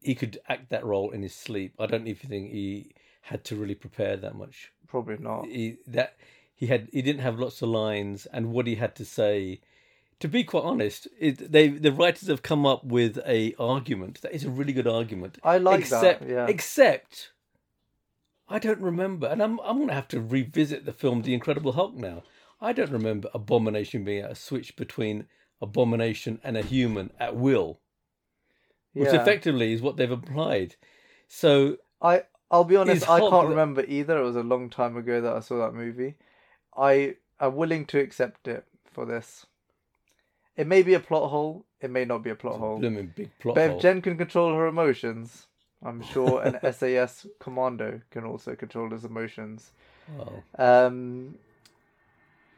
he 0.00 0.14
could 0.14 0.38
act 0.48 0.70
that 0.70 0.84
role 0.84 1.10
in 1.10 1.22
his 1.22 1.34
sleep. 1.34 1.74
I 1.78 1.86
don't 1.86 2.06
even 2.06 2.28
think 2.28 2.50
he 2.52 2.94
had 3.22 3.44
to 3.44 3.56
really 3.56 3.74
prepare 3.74 4.16
that 4.16 4.34
much. 4.34 4.72
probably 4.86 5.18
not. 5.18 5.44
He 5.46 5.76
that 5.86 6.16
he 6.54 6.66
had 6.66 6.88
he 6.92 7.02
didn't 7.02 7.22
have 7.22 7.38
lots 7.38 7.60
of 7.62 7.68
lines, 7.68 8.26
and 8.26 8.52
what 8.52 8.66
he 8.66 8.76
had 8.76 8.94
to 8.96 9.04
say. 9.04 9.60
To 10.20 10.28
be 10.28 10.44
quite 10.44 10.64
honest, 10.64 11.08
it, 11.18 11.50
they 11.50 11.68
the 11.68 11.92
writers 11.92 12.28
have 12.28 12.42
come 12.42 12.66
up 12.66 12.84
with 12.84 13.18
a 13.26 13.54
argument 13.58 14.20
that 14.20 14.32
is 14.32 14.44
a 14.44 14.50
really 14.50 14.74
good 14.74 14.86
argument. 14.86 15.38
I 15.42 15.58
like 15.58 15.80
except, 15.80 16.20
that. 16.20 16.28
Yeah, 16.28 16.46
Except, 16.46 17.32
I 18.48 18.58
don't 18.58 18.80
remember, 18.80 19.26
and 19.26 19.42
I'm 19.42 19.58
I'm 19.60 19.78
gonna 19.78 19.94
have 19.94 20.08
to 20.08 20.20
revisit 20.20 20.84
the 20.84 20.92
film 20.92 21.22
The 21.22 21.32
Incredible 21.32 21.72
Hulk 21.72 21.94
now. 21.94 22.22
I 22.60 22.74
don't 22.74 22.90
remember 22.90 23.30
Abomination 23.32 24.04
being 24.04 24.24
a 24.24 24.34
switch 24.34 24.76
between 24.76 25.26
Abomination 25.62 26.38
and 26.44 26.56
a 26.56 26.62
human 26.62 27.12
at 27.18 27.34
will, 27.34 27.80
which 28.92 29.12
yeah. 29.12 29.22
effectively 29.22 29.72
is 29.72 29.80
what 29.80 29.96
they've 29.96 30.10
applied. 30.10 30.76
So 31.28 31.78
I 32.02 32.24
I'll 32.50 32.64
be 32.64 32.76
honest, 32.76 33.08
I 33.08 33.20
can't 33.20 33.48
remember 33.48 33.84
either. 33.86 34.18
It 34.18 34.24
was 34.24 34.36
a 34.36 34.42
long 34.42 34.68
time 34.68 34.96
ago 34.96 35.20
that 35.20 35.32
I 35.32 35.40
saw 35.40 35.58
that 35.58 35.74
movie. 35.74 36.16
I 36.76 37.14
am 37.40 37.56
willing 37.56 37.86
to 37.86 38.00
accept 38.00 38.48
it 38.48 38.66
for 38.92 39.06
this. 39.06 39.46
It 40.60 40.66
may 40.66 40.82
be 40.82 40.94
a 40.94 41.00
plot 41.00 41.30
hole. 41.30 41.64
It 41.80 41.90
may 41.90 42.04
not 42.04 42.22
be 42.22 42.30
a 42.30 42.34
plot 42.34 42.58
hole. 42.58 42.78
blooming 42.78 43.12
big 43.16 43.30
plot 43.38 43.54
But 43.54 43.66
hole. 43.68 43.76
if 43.76 43.82
Jen 43.82 44.02
can 44.02 44.16
control 44.18 44.54
her 44.54 44.66
emotions, 44.66 45.46
I'm 45.82 46.02
sure 46.02 46.42
an 46.42 46.58
SAS 46.78 47.26
commando 47.38 48.00
can 48.10 48.24
also 48.24 48.54
control 48.54 48.90
his 48.90 49.04
emotions. 49.04 49.72
Well, 50.16 50.42
Um, 50.58 51.36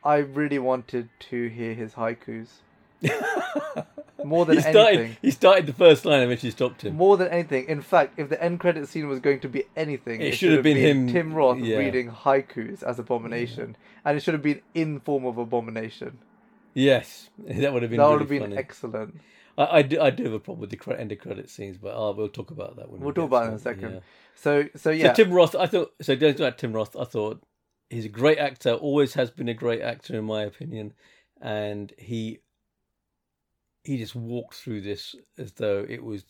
I 0.02 0.16
really 0.16 0.58
wanted 0.58 1.08
to 1.30 1.48
hear 1.48 1.74
his 1.74 1.92
haikus 1.94 2.48
more 4.24 4.44
than 4.46 4.56
he 4.56 4.62
started. 4.62 4.98
anything. 4.98 5.16
He 5.22 5.30
started 5.30 5.66
the 5.66 5.72
first 5.72 6.04
line 6.04 6.22
and 6.22 6.30
then 6.30 6.38
she 6.38 6.50
stopped 6.50 6.82
him. 6.82 6.96
More 6.96 7.16
than 7.16 7.28
anything, 7.28 7.68
in 7.68 7.82
fact, 7.82 8.14
if 8.18 8.28
the 8.28 8.42
end 8.42 8.58
credit 8.58 8.88
scene 8.88 9.06
was 9.08 9.20
going 9.20 9.38
to 9.40 9.48
be 9.48 9.64
anything, 9.76 10.20
It 10.20 10.28
it, 10.28 10.36
should 10.36 10.52
have 10.52 10.62
been 10.64 10.76
him- 10.76 11.06
Tim 11.08 11.34
Roth 11.34 11.58
yeah. 11.58 11.76
reading 11.78 12.10
haikus 12.10 12.82
as 12.82 12.98
Abomination, 12.98 13.76
and 14.04 14.16
it 14.16 14.22
should 14.24 14.34
have 14.34 14.42
been 14.42 14.60
in 14.74 14.98
form 15.00 15.24
of 15.24 15.38
Abomination. 15.38 16.18
Yes, 16.74 17.30
that 17.38 17.72
would 17.72 17.82
have 17.82 17.90
been. 17.90 17.98
that 17.98 18.04
really 18.04 18.12
would 18.12 18.20
have 18.22 18.28
been 18.28 18.40
funny. 18.42 18.56
excellent. 18.56 19.20
I, 19.58 19.78
I 19.78 19.82
do. 19.82 20.00
I 20.00 20.10
do 20.10 20.24
have 20.24 20.32
a 20.32 20.40
problem 20.40 20.60
with 20.60 20.70
the 20.70 20.98
end 20.98 21.12
of 21.12 21.18
credit 21.18 21.50
scenes, 21.50 21.76
but 21.76 21.92
oh, 21.94 22.12
we'll 22.12 22.28
talk 22.28 22.50
about 22.50 22.76
that 22.76 22.90
when 22.90 23.00
we 23.00 23.04
We'll 23.06 23.14
talk 23.14 23.30
get 23.30 23.36
about 23.36 23.44
it 23.44 23.48
in 23.48 23.54
a 23.54 23.58
second. 23.58 23.92
yeah. 23.94 24.00
So, 24.34 24.64
so 24.76 24.90
yeah, 24.90 25.12
So 25.12 25.24
Tim 25.24 25.32
Roth, 25.32 25.54
I 25.54 25.66
thought. 25.66 25.92
So 26.00 26.16
going 26.16 26.34
back 26.36 26.56
Tim 26.56 26.72
Roth, 26.72 26.96
I 26.96 27.04
thought 27.04 27.42
he's 27.90 28.06
a 28.06 28.08
great 28.10 28.38
actor. 28.38 28.72
Always 28.72 29.14
has 29.14 29.30
been 29.30 29.48
a 29.48 29.54
great 29.54 29.82
actor, 29.82 30.16
in 30.16 30.24
my 30.24 30.42
opinion, 30.42 30.94
and 31.40 31.92
he 31.98 32.38
he 33.84 33.98
just 33.98 34.14
walked 34.14 34.54
through 34.54 34.80
this 34.80 35.14
as 35.36 35.52
though 35.52 35.84
it 35.88 36.02
was 36.02 36.24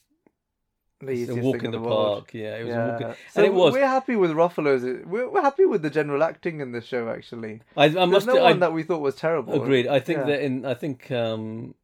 the 1.07 1.13
a 1.13 1.15
easiest 1.15 1.41
walk 1.43 1.57
thing 1.57 1.65
in 1.67 1.71
the, 1.73 1.79
the 1.81 1.89
park. 1.89 2.33
Yeah, 2.35 2.57
it 2.57 2.65
was 2.65 2.75
a 2.75 2.77
Yeah. 2.77 2.91
walk 2.93 3.01
in, 3.01 3.07
So 3.09 3.17
and 3.37 3.47
it 3.47 3.55
was. 3.55 3.73
We're 3.75 3.87
happy 3.87 4.17
with 4.17 4.31
Ruffalo's. 4.33 4.83
We're, 5.07 5.29
we're 5.31 5.43
happy 5.43 5.65
with 5.65 5.83
the 5.83 5.91
general 5.91 6.23
acting 6.23 6.61
in 6.61 6.73
this 6.73 6.85
show. 6.85 7.09
Actually, 7.09 7.61
I, 7.77 7.85
I 7.85 7.89
there's 7.89 8.09
must. 8.09 8.27
no 8.27 8.39
I, 8.39 8.51
one 8.51 8.61
that 8.61 8.73
we 8.73 8.83
thought 8.83 9.01
was 9.01 9.15
terrible. 9.17 9.61
agreed. 9.63 9.87
I 9.87 10.01
think 10.01 10.21
Yeah. 10.21 10.25
that 10.27 10.43
in. 10.43 10.65
I 10.65 10.75
think 10.75 11.11
um, 11.11 11.75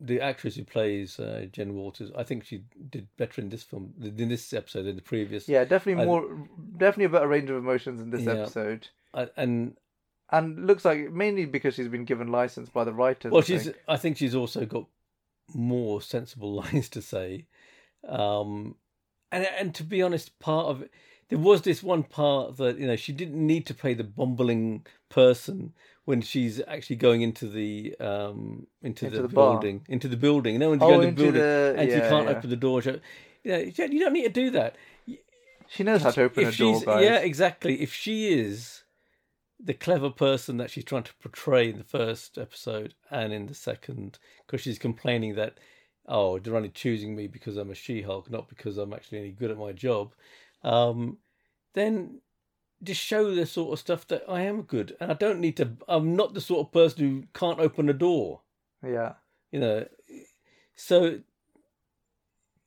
the 0.00 0.20
actress 0.20 0.56
who 0.56 0.64
plays 0.64 1.18
uh, 1.18 1.46
Jen 1.52 1.74
Walters, 1.74 2.10
I 2.16 2.24
think 2.24 2.44
she 2.44 2.64
did 2.90 3.08
better 3.16 3.40
in 3.40 3.48
this 3.48 3.62
film 3.62 3.94
in 4.02 4.28
this 4.28 4.52
episode 4.52 4.82
than 4.84 4.96
the 4.96 5.02
previous. 5.02 5.48
Yeah, 5.48 5.64
definitely 5.64 6.02
I- 6.02 6.06
more, 6.06 6.48
definitely 6.76 7.04
a 7.06 7.08
better 7.10 7.28
range 7.28 7.48
of 7.50 7.56
emotions 7.56 8.00
in 8.00 8.10
this 8.10 8.22
Yeah. 8.22 8.32
episode, 8.32 8.88
I- 9.14 9.30
and 9.36 9.76
and 10.30 10.66
looks 10.66 10.84
like 10.84 11.12
mainly 11.12 11.44
because 11.46 11.74
she's 11.74 11.88
been 11.88 12.04
given 12.04 12.28
license 12.28 12.68
by 12.68 12.82
the 12.84 12.92
writers. 12.92 13.30
Well, 13.32 13.42
I 13.42 13.44
she's. 13.44 13.64
think. 13.64 13.76
I 13.88 13.96
think 13.96 14.16
she's 14.16 14.34
also 14.34 14.66
got 14.66 14.86
more 15.54 16.00
sensible 16.02 16.54
lines 16.62 16.88
to 16.90 17.00
say, 17.02 17.46
um, 18.08 18.76
and 19.32 19.46
and 19.58 19.74
to 19.76 19.84
be 19.84 20.02
honest, 20.02 20.38
part 20.38 20.66
of 20.66 20.82
it, 20.82 20.90
there 21.28 21.38
was 21.38 21.62
this 21.62 21.82
one 21.82 22.02
part 22.02 22.56
that 22.58 22.78
you 22.78 22.86
know 22.86 22.96
she 22.96 23.12
didn't 23.12 23.44
need 23.46 23.66
to 23.66 23.74
play 23.74 23.94
the 23.94 24.04
bumbling 24.04 24.86
person 25.08 25.72
when 26.04 26.20
she's 26.20 26.60
actually 26.68 26.96
going 26.96 27.22
into 27.22 27.48
the 27.48 27.94
um 28.00 28.66
into, 28.82 29.06
Into 29.06 29.16
the, 29.22 29.22
the 29.28 29.34
building 29.34 29.84
into 29.88 30.08
the 30.08 30.16
building. 30.16 30.60
When 30.60 30.80
you 30.80 30.86
Oh, 30.86 30.88
go 30.90 31.00
into 31.00 31.08
into 31.08 31.22
the 31.22 31.22
building 31.22 31.40
the- 31.40 31.74
and 31.78 31.90
she 31.90 31.98
can't 32.00 32.26
yeah. 32.28 32.36
open 32.36 32.50
the 32.50 32.56
door. 32.56 32.82
She, 32.82 32.90
you 33.42 33.50
know, 33.52 33.58
you 33.58 33.72
don't- 34.00 34.12
need 34.12 34.22
to 34.24 34.28
do 34.30 34.50
that. 34.50 34.76
She 35.68 35.82
knows 35.82 36.02
how 36.02 36.10
to 36.10 36.24
open 36.24 36.44
if 36.44 36.54
a 36.54 36.58
door, 36.58 36.80
guys. 36.82 37.02
yeah, 37.04 37.18
exactly. 37.18 37.80
If 37.80 37.92
she 37.92 38.28
is 38.32 38.82
the 39.58 39.72
clever 39.72 40.10
person 40.10 40.58
that 40.58 40.70
she's 40.70 40.84
trying 40.84 41.04
to 41.04 41.14
portray 41.22 41.70
in 41.70 41.78
the 41.78 41.84
first 41.84 42.36
episode 42.36 42.94
and 43.10 43.32
in 43.32 43.46
the 43.46 43.54
second, 43.54 44.18
because 44.46 44.60
she's 44.60 44.78
complaining 44.78 45.36
that 45.36 45.58
oh, 46.06 46.38
they're 46.38 46.56
only 46.56 46.68
choosing 46.68 47.16
me 47.16 47.26
because 47.26 47.56
I'm 47.56 47.70
a 47.70 47.74
She-Hulk, 47.74 48.30
not 48.30 48.48
because 48.48 48.78
I'm 48.78 48.92
actually 48.92 49.18
any 49.18 49.30
good 49.30 49.50
at 49.50 49.58
my 49.58 49.72
job. 49.72 50.12
Um, 50.62 51.18
then 51.74 52.20
just 52.82 53.00
show 53.00 53.34
the 53.34 53.46
sort 53.46 53.72
of 53.72 53.78
stuff 53.78 54.06
that 54.08 54.24
I 54.28 54.42
am 54.42 54.62
good, 54.62 54.96
and 55.00 55.10
I 55.10 55.14
don't 55.14 55.40
need 55.40 55.56
to. 55.58 55.72
I'm 55.88 56.16
not 56.16 56.34
the 56.34 56.40
sort 56.40 56.66
of 56.66 56.72
person 56.72 57.08
who 57.08 57.24
can't 57.32 57.60
open 57.60 57.88
a 57.88 57.94
door 57.94 58.42
Yeah, 58.82 59.14
you 59.54 59.60
know 59.60 59.86
so 60.74 61.20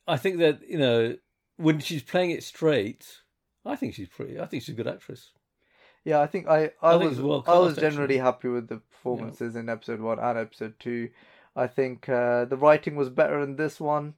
i 0.08 0.16
think 0.16 0.40
that 0.40 0.62
you 0.68 0.78
know 0.78 1.18
when 1.58 1.80
she's 1.80 2.02
playing 2.02 2.32
it 2.32 2.42
straight 2.42 3.20
i 3.66 3.76
think 3.76 3.94
she's 3.94 4.08
pretty 4.08 4.40
i 4.40 4.46
think 4.46 4.64
she's 4.64 4.74
a 4.74 4.78
good 4.78 4.88
actress 4.88 5.32
yeah. 6.06 6.22
I 6.22 6.28
think 6.28 6.48
I, 6.48 6.72
I, 6.82 6.92
I 6.92 6.96
was, 6.96 7.20
well 7.20 7.44
I 7.48 7.60
was 7.60 7.76
generally 7.76 8.18
actually. 8.18 8.18
happy 8.20 8.48
with 8.48 8.70
the 8.70 8.78
performances 8.78 9.58
in 9.58 9.68
episode 9.68 10.00
one 10.00 10.20
and 10.20 10.38
episode 10.38 10.76
two. 10.80 11.10
I 11.58 11.66
think 11.66 12.08
uh, 12.08 12.46
the 12.46 12.56
writing 12.56 12.96
was 12.96 13.10
better 13.10 13.42
in 13.42 13.56
this 13.56 13.80
one. 13.80 14.14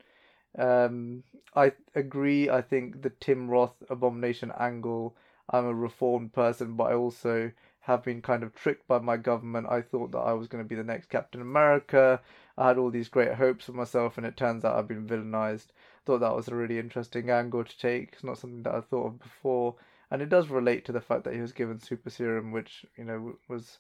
Um, 0.57 1.23
I 1.55 1.71
agree. 1.95 2.49
I 2.49 2.61
think 2.61 3.01
the 3.01 3.11
Tim 3.11 3.49
Roth 3.49 3.81
abomination 3.89 4.51
angle. 4.59 5.15
I'm 5.49 5.65
a 5.65 5.73
reformed 5.73 6.33
person, 6.33 6.75
but 6.75 6.91
I 6.91 6.95
also 6.95 7.51
have 7.81 8.03
been 8.03 8.21
kind 8.21 8.43
of 8.43 8.53
tricked 8.53 8.87
by 8.87 8.99
my 8.99 9.15
government. 9.15 9.67
I 9.69 9.81
thought 9.81 10.11
that 10.11 10.19
I 10.19 10.33
was 10.33 10.47
going 10.49 10.63
to 10.63 10.67
be 10.67 10.75
the 10.75 10.83
next 10.83 11.07
Captain 11.09 11.41
America. 11.41 12.19
I 12.57 12.67
had 12.67 12.77
all 12.77 12.91
these 12.91 13.07
great 13.07 13.35
hopes 13.35 13.65
for 13.65 13.71
myself, 13.71 14.17
and 14.17 14.27
it 14.27 14.35
turns 14.35 14.65
out 14.65 14.75
I've 14.75 14.87
been 14.89 15.07
villainized. 15.07 15.67
Thought 16.05 16.19
that 16.19 16.35
was 16.35 16.49
a 16.49 16.55
really 16.55 16.77
interesting 16.77 17.29
angle 17.29 17.63
to 17.63 17.77
take. 17.79 18.09
It's 18.13 18.23
not 18.23 18.37
something 18.37 18.63
that 18.63 18.75
I 18.75 18.81
thought 18.81 19.07
of 19.07 19.19
before, 19.19 19.75
and 20.11 20.21
it 20.21 20.29
does 20.29 20.49
relate 20.49 20.83
to 20.85 20.91
the 20.91 21.01
fact 21.01 21.23
that 21.23 21.33
he 21.33 21.41
was 21.41 21.53
given 21.53 21.79
super 21.79 22.09
serum, 22.09 22.51
which 22.51 22.85
you 22.97 23.05
know 23.05 23.37
was 23.47 23.79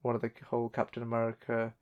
one 0.00 0.14
of 0.14 0.22
the 0.22 0.30
whole 0.48 0.70
Captain 0.70 1.02
America. 1.02 1.74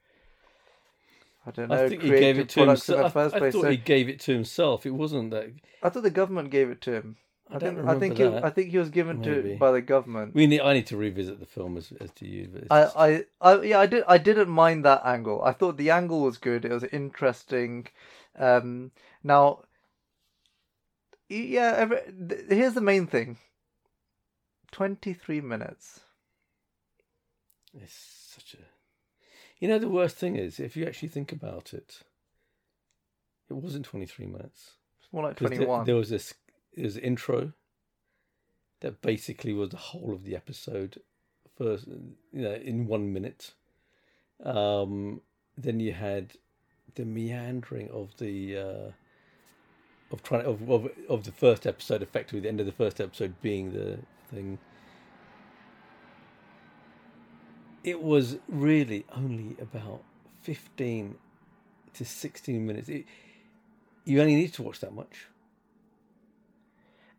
I 1.45 1.51
don't 1.51 1.69
know. 1.69 1.85
I 1.85 1.89
think 1.89 2.03
he 2.03 2.11
gave 2.11 2.39
it 2.39 2.49
to 2.51 2.67
himself. 2.67 3.15
the 3.15 3.21
I, 3.21 3.25
I 3.27 3.51
thought 3.51 3.53
So- 3.63 3.71
he 3.71 3.77
gave 3.77 4.09
it 4.09 4.21
to 4.21 4.33
himself. 4.33 4.87
It 4.87 4.91
wasn't 4.93 5.31
that. 5.33 5.53
I 5.83 5.89
thought 5.89 6.05
the 6.05 6.11
government 6.11 6.51
gave 6.51 6.71
it 6.71 6.81
to 6.83 6.93
him. 6.93 7.17
I 7.51 7.57
I, 7.57 7.59
don't 7.59 7.75
think 7.75 7.77
I 7.77 7.81
remember 7.81 8.01
think 8.01 8.17
that. 8.19 8.33
It, 8.39 8.45
I 8.45 8.51
think 8.51 8.71
he 8.71 8.79
was 8.79 8.89
given 8.91 9.21
Maybe. 9.21 9.43
to 9.53 9.57
by 9.59 9.73
the 9.73 9.83
government. 9.83 10.35
We 10.35 10.47
need. 10.47 10.61
I 10.61 10.73
need 10.73 10.87
to 10.87 10.97
revisit 10.97 11.41
the 11.41 11.47
film 11.47 11.77
as 11.77 11.93
as 12.01 12.11
to 12.13 12.27
you. 12.27 12.49
But 12.53 12.65
I, 12.71 12.83
just- 12.85 12.97
I, 12.97 13.25
I, 13.41 13.63
yeah, 13.63 13.79
I 13.81 13.87
did. 13.87 14.05
I 14.09 14.19
didn't 14.19 14.49
mind 14.49 14.85
that 14.85 15.03
angle. 15.05 15.43
I 15.43 15.53
thought 15.53 15.77
the 15.77 15.91
angle 15.91 16.21
was 16.23 16.39
good. 16.39 16.65
It 16.65 16.73
was 16.73 16.85
interesting. 16.85 17.89
Um, 18.39 18.93
now, 19.23 19.65
yeah. 21.29 21.75
Every, 21.77 21.99
th- 22.29 22.43
here's 22.49 22.75
the 22.75 22.81
main 22.81 23.07
thing. 23.07 23.37
Twenty-three 24.71 25.41
minutes. 25.43 26.01
It's. 27.75 28.12
You 29.63 29.69
know, 29.69 29.79
the 29.79 29.89
worst 29.89 30.17
thing 30.17 30.35
is, 30.35 30.59
if 30.59 30.77
you 30.77 30.85
actually 30.87 31.11
think 31.11 31.31
about 31.31 31.73
it, 31.73 32.01
it 33.49 33.53
wasn't 33.55 33.85
23 33.85 34.27
minutes. 34.27 34.73
It's 35.01 35.13
more 35.13 35.23
like 35.23 35.37
'Cause 35.37 35.51
there- 35.51 35.59
twenty-one. 35.59 35.87
There 35.87 35.95
was 35.95 36.09
this 36.11 36.35
there 36.75 36.83
was 36.85 36.97
intro 36.97 37.53
that 38.81 39.01
basically 39.03 39.53
was 39.53 39.69
the 39.71 39.77
whole 39.77 40.13
of 40.13 40.25
the 40.25 40.35
episode, 40.35 41.01
first, 41.57 41.87
you 41.87 42.17
know, 42.33 42.55
in 42.55 42.89
one 42.89 43.13
minute. 43.13 43.55
Um, 44.43 45.21
then 45.57 45.79
you 45.79 45.93
had 45.93 46.33
the 46.97 47.05
meandering 47.05 47.89
of 47.91 48.17
the. 48.19 48.57
Uh, 48.57 48.93
of 50.11 50.25
trying 50.25 50.45
of, 50.45 50.69
of 50.69 50.89
of 51.09 51.23
the 51.23 51.31
first 51.33 51.69
episode, 51.69 52.03
effectively 52.03 52.41
the 52.41 52.49
end 52.49 52.59
of 52.59 52.67
the 52.67 52.73
first 52.73 53.01
episode 53.01 53.41
being 53.41 53.73
the 53.73 54.01
thing. 54.29 54.59
It 57.85 58.03
was 58.03 58.39
really 58.49 59.05
only 59.15 59.57
about 59.61 60.03
fifteen 60.41 61.17
to 61.95 62.05
sixteen 62.05 62.67
minutes. 62.67 62.89
It, 62.89 63.07
you 64.05 64.21
only 64.21 64.37
need 64.37 64.55
to 64.55 64.63
watch 64.63 64.81
that 64.81 64.95
much. 64.95 65.27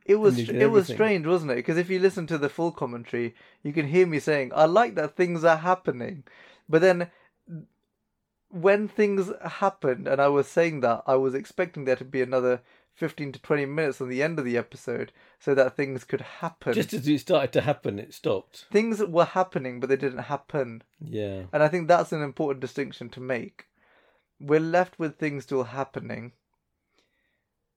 It 0.05 0.15
was 0.15 0.37
it 0.37 0.47
did 0.47 0.67
was 0.67 0.87
strange, 0.87 1.25
wasn't 1.25 1.51
it? 1.51 1.55
Because 1.55 1.77
if 1.77 1.89
you 1.89 1.99
listen 1.99 2.27
to 2.27 2.37
the 2.37 2.49
full 2.49 2.71
commentary, 2.71 3.35
you 3.61 3.71
can 3.71 3.87
hear 3.87 4.05
me 4.05 4.19
saying, 4.19 4.51
"I 4.53 4.65
like 4.65 4.95
that 4.95 5.15
things 5.15 5.43
are 5.43 5.57
happening," 5.57 6.23
but 6.67 6.81
then 6.81 7.09
when 8.49 8.87
things 8.87 9.31
happened, 9.43 10.07
and 10.07 10.21
I 10.21 10.27
was 10.27 10.47
saying 10.47 10.81
that, 10.81 11.03
I 11.07 11.15
was 11.15 11.33
expecting 11.33 11.85
there 11.85 11.95
to 11.95 12.05
be 12.05 12.21
another 12.21 12.61
fifteen 12.93 13.31
to 13.31 13.39
twenty 13.41 13.65
minutes 13.65 13.99
on 14.01 14.09
the 14.09 14.21
end 14.23 14.39
of 14.39 14.45
the 14.45 14.57
episode, 14.57 15.11
so 15.39 15.53
that 15.55 15.75
things 15.75 16.03
could 16.03 16.21
happen. 16.21 16.73
Just 16.73 16.93
as 16.93 17.07
it 17.07 17.19
started 17.19 17.51
to 17.53 17.61
happen, 17.61 17.99
it 17.99 18.13
stopped. 18.13 18.65
Things 18.71 18.99
were 19.03 19.25
happening, 19.25 19.79
but 19.79 19.89
they 19.89 19.95
didn't 19.95 20.23
happen, 20.23 20.83
Yeah. 20.99 21.43
and 21.51 21.63
I 21.63 21.67
think 21.67 21.87
that's 21.87 22.11
an 22.11 22.21
important 22.21 22.61
distinction 22.61 23.09
to 23.09 23.19
make. 23.19 23.65
We're 24.39 24.59
left 24.59 24.99
with 24.99 25.17
things 25.17 25.43
still 25.43 25.63
happening. 25.63 26.33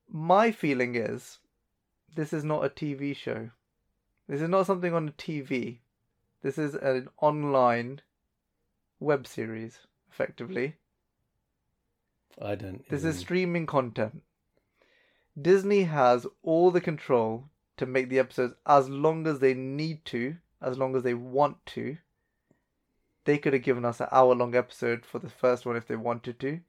My 0.09 0.51
feeling 0.53 0.95
is 0.95 1.39
this 2.15 2.33
is 2.33 2.45
not 2.45 2.65
a 2.65 2.69
TV 2.69 3.15
show. 3.15 3.51
This 4.29 4.41
is 4.41 4.49
not 4.49 4.67
something 4.67 4.93
on 4.95 5.09
a 5.09 5.13
TV. 5.13 5.79
This 6.43 6.59
is 6.59 6.75
an 6.75 7.09
online 7.21 8.01
web 9.01 9.27
series, 9.27 9.81
effectively. 10.11 10.77
I 12.41 12.55
don't. 12.55 12.89
This 12.89 13.01
even- 13.03 13.11
is 13.11 13.19
streaming 13.19 13.67
content. 13.67 14.23
Disney 15.41 15.83
has 15.83 16.27
all 16.43 16.71
the 16.71 16.81
control 16.81 17.51
to 17.77 17.87
make 17.87 18.09
the 18.09 18.19
episodes 18.19 18.55
as 18.65 18.89
long 18.89 19.27
as 19.27 19.39
they 19.39 19.55
need 19.55 20.05
to, 20.07 20.37
as 20.63 20.79
long 20.79 20.97
as 20.97 21.03
they 21.03 21.15
want 21.15 21.65
to. 21.67 21.99
They 23.25 23.39
could 23.39 23.53
have 23.53 23.63
given 23.63 23.85
us 23.85 24.01
an 24.01 24.09
hour 24.13 24.35
long 24.35 24.55
episode 24.55 25.05
for 25.05 25.19
the 25.19 25.29
first 25.29 25.67
one 25.67 25.77
if 25.77 25.87
they 25.87 25.97
wanted 25.97 26.41
to. 26.41 26.61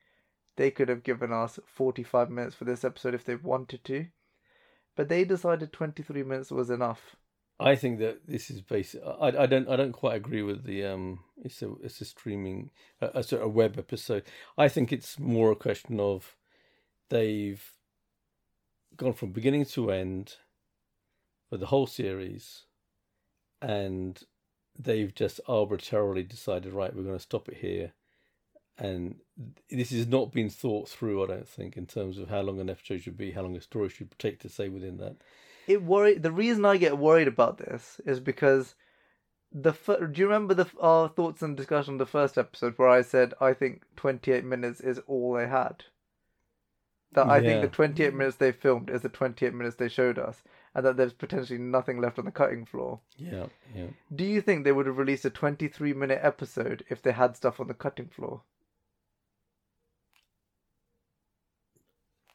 They 0.58 0.71
could 0.71 0.89
have 0.89 1.03
given 1.03 1.32
us 1.32 1.60
45 1.67 2.30
minutes 2.30 2.56
for 2.56 2.65
this 2.65 2.84
episode 2.84 3.13
if 3.13 3.23
they 3.23 3.36
wanted 3.36 3.84
to. 3.86 4.08
But 4.95 5.08
they 5.08 5.23
decided 5.23 5.71
23 5.71 6.23
minutes 6.23 6.51
was 6.51 6.71
enough. 6.71 7.15
I 7.60 7.75
think 7.75 7.99
that 7.99 8.27
this 8.27 8.49
is 8.49 8.62
basic. 8.62 9.01
I, 9.03 9.27
I 9.27 9.45
don't. 9.45 9.67
I 9.67 9.75
don't 9.75 9.91
quite 9.91 10.15
agree 10.15 10.43
with 10.43 10.63
the. 10.63 10.86
Um. 10.86 11.19
It's 11.43 11.62
a. 11.63 11.73
It's 11.82 12.01
a 12.01 12.06
streaming. 12.06 12.69
A, 13.01 13.10
a 13.15 13.23
sort 13.23 13.41
of 13.41 13.53
web 13.53 13.80
episode. 13.80 14.23
I 14.58 14.67
think 14.67 14.91
it's 14.91 15.17
more 15.17 15.51
a 15.51 15.56
question 15.56 15.99
of, 15.99 16.36
they've 17.10 17.63
gone 18.98 19.14
from 19.14 19.32
beginning 19.32 19.66
to 19.66 19.92
end, 19.92 20.36
for 21.50 21.58
the 21.58 21.68
whole 21.68 21.88
series, 21.88 22.64
and 23.62 24.24
they've 24.78 25.14
just 25.14 25.40
arbitrarily 25.48 26.24
decided 26.24 26.74
right 26.74 26.96
we're 26.96 27.04
going 27.04 27.16
to 27.16 27.20
stop 27.20 27.48
it 27.50 27.58
here, 27.58 27.94
and 28.78 29.16
this 29.70 29.92
has 29.92 30.08
not 30.08 30.32
been 30.32 30.50
thought 30.50 30.90
through. 30.90 31.24
I 31.24 31.28
don't 31.28 31.48
think 31.48 31.78
in 31.78 31.86
terms 31.86 32.18
of 32.18 32.30
how 32.30 32.42
long 32.42 32.60
an 32.60 32.70
episode 32.70 33.02
should 33.02 33.18
be, 33.18 33.32
how 33.32 33.42
long 33.42 33.56
a 33.56 33.62
story 33.62 33.90
should 33.90 34.18
take 34.20 34.40
to 34.40 34.50
say 34.50 34.70
within 34.70 34.98
that. 34.98 35.16
It 35.68 35.84
worry. 35.84 36.16
The 36.16 36.32
reason 36.32 36.66
I 36.66 36.78
get 36.78 36.98
worried 36.98 37.28
about 37.28 37.58
this 37.58 38.00
is 38.06 38.20
because 38.20 38.76
the 39.52 39.74
fir- 39.74 40.08
do 40.08 40.22
you 40.22 40.28
remember 40.28 40.54
the 40.54 40.68
our 40.80 41.10
thoughts 41.10 41.42
and 41.42 41.56
discussion 41.56 41.96
on 41.96 41.98
the 41.98 42.06
first 42.06 42.38
episode 42.38 42.74
where 42.78 42.90
I 42.90 43.02
said 43.02 43.34
I 43.40 43.54
think 43.54 43.84
28 43.96 44.44
minutes 44.44 44.82
is 44.82 45.00
all 45.08 45.34
they 45.34 45.48
had. 45.48 45.86
That 47.13 47.28
I 47.28 47.39
think 47.39 47.54
Yeah. 47.56 47.62
the 47.62 47.67
28 47.70 48.13
minutes 48.13 48.36
they 48.38 48.52
filmed 48.52 48.89
is 48.89 49.02
the 49.02 49.10
28 49.10 49.54
minutes 49.54 49.78
they 49.78 49.88
showed 49.88 50.20
us, 50.20 50.43
and 50.76 50.86
that 50.86 50.98
there's 50.98 51.13
potentially 51.13 51.58
nothing 51.60 52.00
left 52.02 52.20
on 52.20 52.26
the 52.26 52.32
cutting 52.32 52.65
floor. 52.65 53.00
Yeah. 53.17 53.48
Yeah. 53.74 53.88
Do 54.13 54.24
you 54.26 54.41
think 54.41 54.63
they 54.63 54.72
would 54.74 54.86
have 54.88 54.98
released 54.98 55.26
a 55.26 55.30
23 55.30 55.93
minute 55.93 56.20
episode 56.22 56.84
if 56.89 57.02
they 57.02 57.13
had 57.13 57.36
stuff 57.36 57.60
on 57.60 57.67
the 57.67 57.74
cutting 57.74 58.08
floor? 58.10 58.41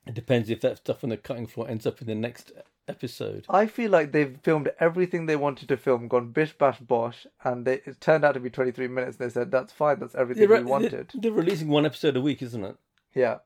It 0.06 0.14
depends 0.14 0.50
if 0.50 0.60
that 0.62 0.78
stuff 0.78 1.04
on 1.04 1.10
the 1.10 1.16
cutting 1.16 1.46
floor 1.46 1.68
ends 1.68 1.86
up 1.86 2.00
in 2.00 2.08
the 2.08 2.14
next 2.14 2.50
episode. 2.88 3.46
I 3.48 3.66
feel 3.66 3.90
like 3.90 4.10
they've 4.10 4.36
filmed 4.42 4.72
everything 4.80 5.26
they 5.26 5.36
wanted 5.36 5.68
to 5.68 5.76
film, 5.76 6.08
gone 6.08 6.32
bish 6.32 6.54
bash 6.58 6.80
bosh, 6.80 7.24
and 7.44 7.64
they, 7.64 7.74
it 7.86 8.00
turned 8.00 8.24
out 8.24 8.32
to 8.32 8.40
be 8.40 8.50
23 8.50 8.88
minutes. 8.88 9.18
They 9.18 9.28
said 9.28 9.52
that's 9.52 9.72
fine, 9.72 10.00
that's 10.00 10.16
everything 10.16 10.48
we 10.48 10.62
wanted. 10.64 11.12
they're 11.14 11.30
releasing 11.30 11.68
one 11.68 11.86
episode 11.86 12.16
a 12.16 12.20
week, 12.20 12.42
isn't 12.42 12.64
it? 12.64 12.76
Yeah. 13.14 13.38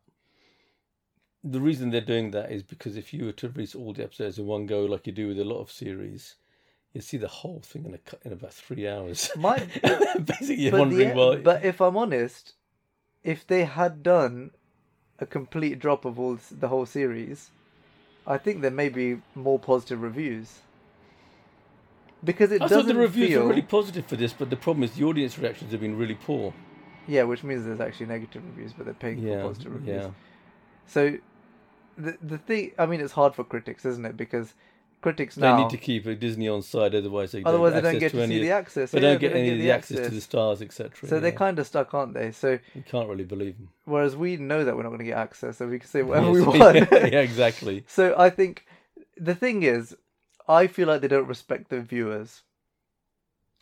The 1.48 1.60
reason 1.60 1.90
they're 1.90 2.00
doing 2.00 2.32
that 2.32 2.50
is 2.50 2.62
because 2.62 2.96
if 2.96 3.14
you 3.14 3.24
were 3.26 3.32
to 3.32 3.48
release 3.48 3.74
all 3.74 3.92
the 3.92 4.02
episodes 4.02 4.38
in 4.38 4.46
one 4.46 4.66
go, 4.66 4.84
like 4.84 5.06
you 5.06 5.12
do 5.12 5.28
with 5.28 5.38
a 5.38 5.44
lot 5.44 5.60
of 5.60 5.70
series, 5.70 6.34
you 6.92 7.00
see 7.00 7.16
the 7.18 7.28
whole 7.28 7.60
thing 7.60 7.84
in 7.84 7.94
a 7.94 7.98
cut 7.98 8.20
in 8.24 8.32
about 8.32 8.52
three 8.52 8.88
hours. 8.88 9.30
My- 9.36 9.66
Basically, 10.24 10.56
you're 10.64 10.78
wondering, 10.78 11.10
the- 11.10 11.14
well, 11.14 11.36
but 11.36 11.64
if 11.64 11.80
I'm 11.80 11.96
honest, 11.96 12.54
if 13.22 13.46
they 13.46 13.64
had 13.64 14.02
done 14.02 14.50
a 15.18 15.26
complete 15.26 15.78
drop 15.78 16.04
of 16.04 16.18
all 16.18 16.38
the 16.50 16.68
whole 16.68 16.86
series, 16.86 17.50
I 18.26 18.38
think 18.38 18.60
there 18.60 18.70
may 18.70 18.88
be 18.88 19.18
more 19.34 19.58
positive 19.58 20.02
reviews. 20.02 20.58
Because 22.24 22.50
it 22.50 22.60
I 22.62 22.66
doesn't 22.66 22.86
thought 22.86 22.92
the 22.94 22.98
reviews 22.98 23.28
feel, 23.30 23.42
were 23.42 23.50
really 23.50 23.62
positive 23.62 24.06
for 24.06 24.16
this, 24.16 24.32
but 24.32 24.50
the 24.50 24.56
problem 24.56 24.82
is 24.82 24.92
the 24.92 25.04
audience 25.04 25.38
reactions 25.38 25.70
have 25.70 25.80
been 25.80 25.96
really 25.96 26.14
poor. 26.16 26.52
yeah, 27.06 27.22
which 27.22 27.44
means 27.44 27.64
there's 27.64 27.80
actually 27.80 28.06
negative 28.06 28.42
reviews, 28.44 28.72
but 28.72 28.84
they're 28.84 28.94
paying 28.94 29.18
Yeah, 29.18 29.42
for 29.42 29.48
positive 29.48 29.72
reviews. 29.74 30.02
yeah. 30.04 30.10
So, 30.88 31.18
the 31.96 32.16
the 32.22 32.38
thing, 32.38 32.72
I 32.78 32.86
mean, 32.86 33.00
it's 33.00 33.12
hard 33.12 33.34
for 33.34 33.44
critics, 33.44 33.84
isn't 33.84 34.04
it? 34.04 34.16
Because 34.16 34.54
critics 35.02 35.36
now 35.36 35.56
They 35.56 35.62
need 35.62 35.70
to 35.70 35.76
keep 35.76 36.06
a 36.06 36.14
Disney 36.14 36.48
on 36.48 36.62
side, 36.62 36.94
otherwise 36.94 37.32
they 37.32 37.42
otherwise 37.44 37.74
they 37.74 37.80
don't, 37.80 37.92
don't 37.92 38.00
get 38.00 38.12
to 38.12 38.22
any 38.22 38.34
see 38.34 38.36
of- 38.40 38.42
the 38.46 38.50
access. 38.52 38.90
They 38.90 39.00
yeah, 39.00 39.10
don't 39.10 39.20
get 39.20 39.32
any 39.36 39.50
of 39.50 39.58
the 39.58 39.70
access, 39.70 40.08
to 40.08 40.14
the 40.14 40.20
stars, 40.20 40.62
etc. 40.62 41.08
So 41.08 41.20
they're 41.20 41.32
kind 41.32 41.58
of 41.58 41.66
stuck, 41.66 41.92
aren't 41.94 42.14
they? 42.14 42.32
So 42.32 42.58
You 42.74 42.82
can't 42.82 43.08
really 43.08 43.24
believe 43.24 43.56
them. 43.56 43.68
whereas 43.84 44.16
we 44.16 44.36
know 44.36 44.64
that 44.64 44.74
we're 44.76 44.82
not 44.82 44.88
going 44.90 45.00
to 45.00 45.04
get 45.04 45.18
access, 45.18 45.58
so 45.58 45.66
we 45.68 45.78
can 45.78 45.88
say 45.88 46.02
whatever 46.02 46.30
we 46.30 46.40
Yes. 46.44 46.48
want. 46.48 47.12
yeah, 47.12 47.20
exactly. 47.30 47.84
So 47.86 48.14
I 48.18 48.30
think 48.30 48.66
the 49.16 49.34
thing 49.34 49.62
is, 49.62 49.94
I 50.48 50.66
feel 50.66 50.88
like 50.88 51.00
they 51.02 51.08
don't 51.08 51.26
respect 51.28 51.68
the 51.70 51.80
viewers. 51.80 52.42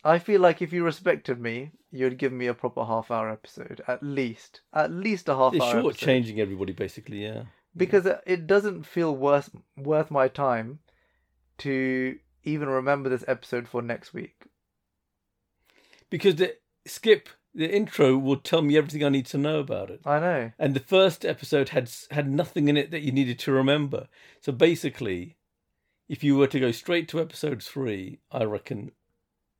I 0.03 0.19
feel 0.19 0.39
like 0.39 0.61
if 0.61 0.71
you 0.71 0.83
respected 0.83 1.39
me, 1.39 1.71
you'd 1.91 2.17
give 2.17 2.31
me 2.31 2.45
a 2.47 2.53
proper 2.53 2.85
half 2.85 3.09
hour 3.09 3.29
episode, 3.29 3.81
at 3.87 4.03
least, 4.03 4.61
at 4.73 4.91
least 4.91 5.27
a 5.29 5.35
half 5.35 5.53
It's 5.55 5.63
hour. 5.63 5.71
short 5.71 5.85
episode. 5.95 6.05
changing 6.05 6.39
everybody, 6.39 6.73
basically. 6.73 7.23
Yeah. 7.23 7.43
Because 7.75 8.05
it- 8.05 8.47
doesn't 8.47 8.83
feel 8.83 9.15
worth 9.15 9.49
worth 9.77 10.09
my 10.11 10.27
time 10.27 10.79
to 11.59 12.17
even 12.43 12.67
remember 12.69 13.09
this 13.09 13.25
episode 13.27 13.67
for 13.67 13.81
next 13.81 14.13
week. 14.13 14.45
because 16.09 16.35
the 16.35 16.55
skip 16.85 17.29
the 17.53 17.73
intro 17.73 18.17
will 18.17 18.37
tell 18.37 18.61
me 18.61 18.77
everything 18.77 19.03
I 19.03 19.09
need 19.09 19.25
to 19.27 19.37
know 19.37 19.59
about 19.59 19.89
it. 19.89 20.01
I 20.05 20.19
know. 20.19 20.51
And 20.59 20.73
the 20.73 20.81
first 20.81 21.25
episode 21.25 21.69
had 21.69 21.89
had 22.11 22.29
nothing 22.29 22.67
in 22.67 22.75
it 22.77 22.91
that 22.91 23.01
you 23.01 23.11
needed 23.11 23.39
to 23.39 23.51
remember. 23.51 24.07
So 24.41 24.51
basically, 24.51 25.37
if 26.09 26.23
you 26.23 26.35
were 26.35 26.47
to 26.47 26.59
go 26.59 26.71
straight 26.71 27.07
to 27.09 27.21
episode 27.21 27.63
three, 27.63 28.19
I 28.31 28.43
reckon 28.43 28.91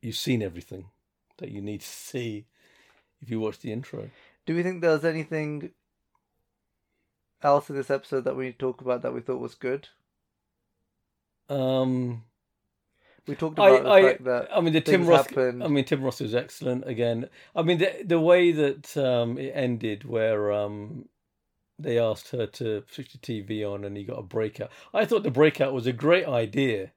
you've 0.01 0.17
seen 0.17 0.43
everything 0.43 0.89
that 1.37 1.51
you 1.51 1.61
need 1.61 1.81
to 1.81 1.87
see 1.87 2.47
if 3.21 3.29
you 3.29 3.39
watch 3.39 3.59
the 3.59 3.71
intro. 3.71 4.09
Do 4.45 4.55
we 4.55 4.61
think 4.61 4.81
there 4.81 4.91
was 4.91 5.05
anything 5.05 5.71
else 7.45 7.69
in 7.69 7.77
this 7.77 7.91
episode 7.91 8.25
that 8.25 8.35
we 8.35 8.51
talk 8.53 8.81
about 8.81 9.03
that 9.03 9.13
we 9.13 9.21
thought 9.21 9.39
was 9.39 9.55
good? 9.55 9.89
Um, 11.49 12.23
We 13.27 13.35
talked 13.35 13.59
about 13.59 13.83
the 13.83 13.89
I, 13.89 14.01
fact 14.01 14.21
I, 14.21 14.23
that 14.25 14.49
I 14.55 14.61
mean, 14.61 14.73
the 14.73 14.81
Tim 14.81 15.05
Roth. 15.07 15.29
Happened. 15.29 15.63
I 15.63 15.67
mean, 15.67 15.85
Tim 15.85 16.03
Roth 16.03 16.21
was 16.21 16.35
excellent 16.35 16.87
again. 16.87 17.29
I 17.55 17.63
mean, 17.63 17.79
the 17.79 18.03
the 18.05 18.19
way 18.19 18.51
that 18.51 18.95
um, 18.97 19.37
it 19.37 19.51
ended, 19.55 20.03
where 20.05 20.51
um, 20.51 21.09
they 21.79 21.99
asked 21.99 22.29
her 22.31 22.45
to 22.47 22.83
switch 22.91 23.13
the 23.13 23.19
TV 23.19 23.63
on, 23.65 23.83
and 23.83 23.97
he 23.97 24.03
got 24.03 24.19
a 24.19 24.23
breakout. 24.23 24.71
I 24.93 25.05
thought 25.05 25.23
the 25.23 25.31
breakout 25.31 25.73
was 25.73 25.87
a 25.87 25.93
great 25.93 26.27
idea, 26.27 26.93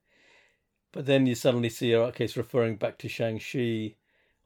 but 0.93 1.07
then 1.07 1.27
you 1.27 1.35
suddenly 1.35 1.71
see, 1.71 1.95
okay, 1.95 2.25
it's 2.25 2.37
referring 2.37 2.77
back 2.77 2.99
to 2.99 3.09
Shang 3.09 3.39
Chi. 3.41 3.97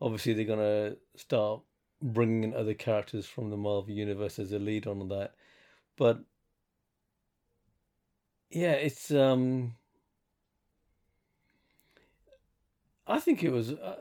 Obviously, 0.01 0.35
they're 0.35 0.45
gonna 0.45 0.97
start 1.17 1.63
bringing 2.03 2.45
in 2.45 2.55
other 2.55 2.75
characters 2.75 3.27
from 3.27 3.51
the 3.51 3.57
Marvel 3.57 3.93
universe 3.95 4.39
as 4.39 4.53
a 4.53 4.59
lead 4.59 4.87
on 4.87 5.09
that, 5.09 5.35
but 5.97 6.21
yeah, 8.51 8.73
it's 8.73 9.11
um. 9.11 9.75
I 13.07 13.19
think 13.19 13.43
it 13.43 13.51
was, 13.51 13.73
uh, 13.73 13.97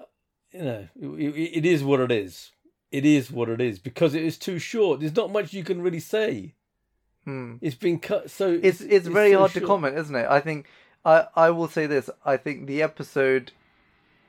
you 0.51 0.63
know, 0.63 0.87
it, 0.95 1.57
it 1.57 1.65
is 1.65 1.83
what 1.83 1.99
it 1.99 2.11
is. 2.11 2.51
It 2.91 3.05
is 3.05 3.31
what 3.31 3.49
it 3.49 3.59
is 3.59 3.79
because 3.79 4.13
it 4.13 4.23
is 4.23 4.37
too 4.37 4.59
short. 4.59 4.99
There's 4.99 5.15
not 5.15 5.31
much 5.31 5.53
you 5.53 5.63
can 5.63 5.81
really 5.81 5.99
say. 5.99 6.53
Hmm. 7.25 7.55
It's 7.61 7.75
been 7.75 7.99
cut 7.99 8.29
so. 8.29 8.59
It's 8.61 8.81
it's 8.81 9.07
very 9.07 9.31
so 9.31 9.39
hard 9.39 9.51
to 9.51 9.61
comment, 9.61 9.97
isn't 9.97 10.15
it? 10.15 10.27
I 10.29 10.39
think 10.39 10.67
I 11.05 11.27
I 11.35 11.49
will 11.51 11.67
say 11.67 11.85
this. 11.85 12.09
I 12.25 12.37
think 12.37 12.67
the 12.67 12.81
episode 12.81 13.51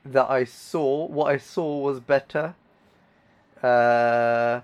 that 0.05 0.29
I 0.29 0.43
saw, 0.43 1.07
what 1.07 1.33
I 1.33 1.37
saw 1.37 1.79
was 1.79 1.99
better. 1.99 2.55
Uh, 3.61 4.61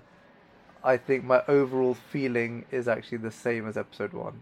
I 0.82 0.96
think 0.96 1.24
my 1.24 1.42
overall 1.46 1.94
feeling 1.94 2.64
is 2.70 2.88
actually 2.88 3.18
the 3.18 3.30
same 3.30 3.68
as 3.68 3.76
episode 3.76 4.12
one, 4.12 4.40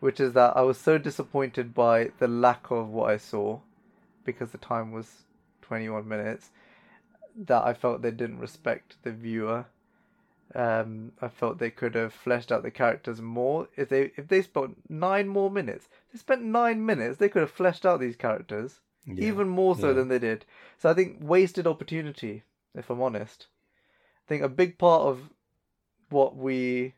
which 0.00 0.20
is 0.20 0.32
that 0.34 0.56
I 0.56 0.62
was 0.62 0.78
so 0.78 0.98
disappointed 0.98 1.74
by 1.74 2.12
the 2.18 2.28
lack 2.28 2.70
of 2.70 2.88
what 2.88 3.10
I 3.10 3.16
saw, 3.16 3.60
because 4.24 4.50
the 4.50 4.58
time 4.58 4.92
was 4.92 5.24
twenty 5.60 5.88
one 5.88 6.06
minutes, 6.08 6.50
that 7.36 7.64
I 7.64 7.74
felt 7.74 8.02
they 8.02 8.10
didn't 8.10 8.38
respect 8.38 8.96
the 9.02 9.10
viewer. 9.12 9.66
Um, 10.54 11.12
I 11.22 11.28
felt 11.28 11.58
they 11.58 11.70
could 11.70 11.94
have 11.94 12.12
fleshed 12.12 12.52
out 12.52 12.62
the 12.62 12.70
characters 12.70 13.20
more. 13.22 13.68
If 13.74 13.88
they 13.88 14.12
if 14.16 14.28
they 14.28 14.42
spent 14.42 14.88
nine 14.90 15.26
more 15.26 15.50
minutes, 15.50 15.88
they 16.12 16.18
spent 16.18 16.42
nine 16.42 16.84
minutes. 16.84 17.16
They 17.18 17.28
could 17.30 17.40
have 17.40 17.50
fleshed 17.50 17.86
out 17.86 18.00
these 18.00 18.16
characters 18.16 18.80
Yeah, 19.06 19.24
even 19.24 19.48
more 19.48 19.74
so 19.74 19.88
yeah. 19.88 19.94
than 19.94 20.08
they 20.08 20.18
did. 20.18 20.44
So 20.78 20.90
I 20.90 20.94
think 20.94 21.18
wasted 21.20 21.66
opportunity. 21.66 22.42
If 22.74 22.90
I'm 22.90 23.00
honest, 23.02 23.46
think 24.32 24.42
a 24.42 24.48
big 24.48 24.78
part 24.78 25.02
of 25.02 25.30
what 26.08 26.36
we, 26.36 26.94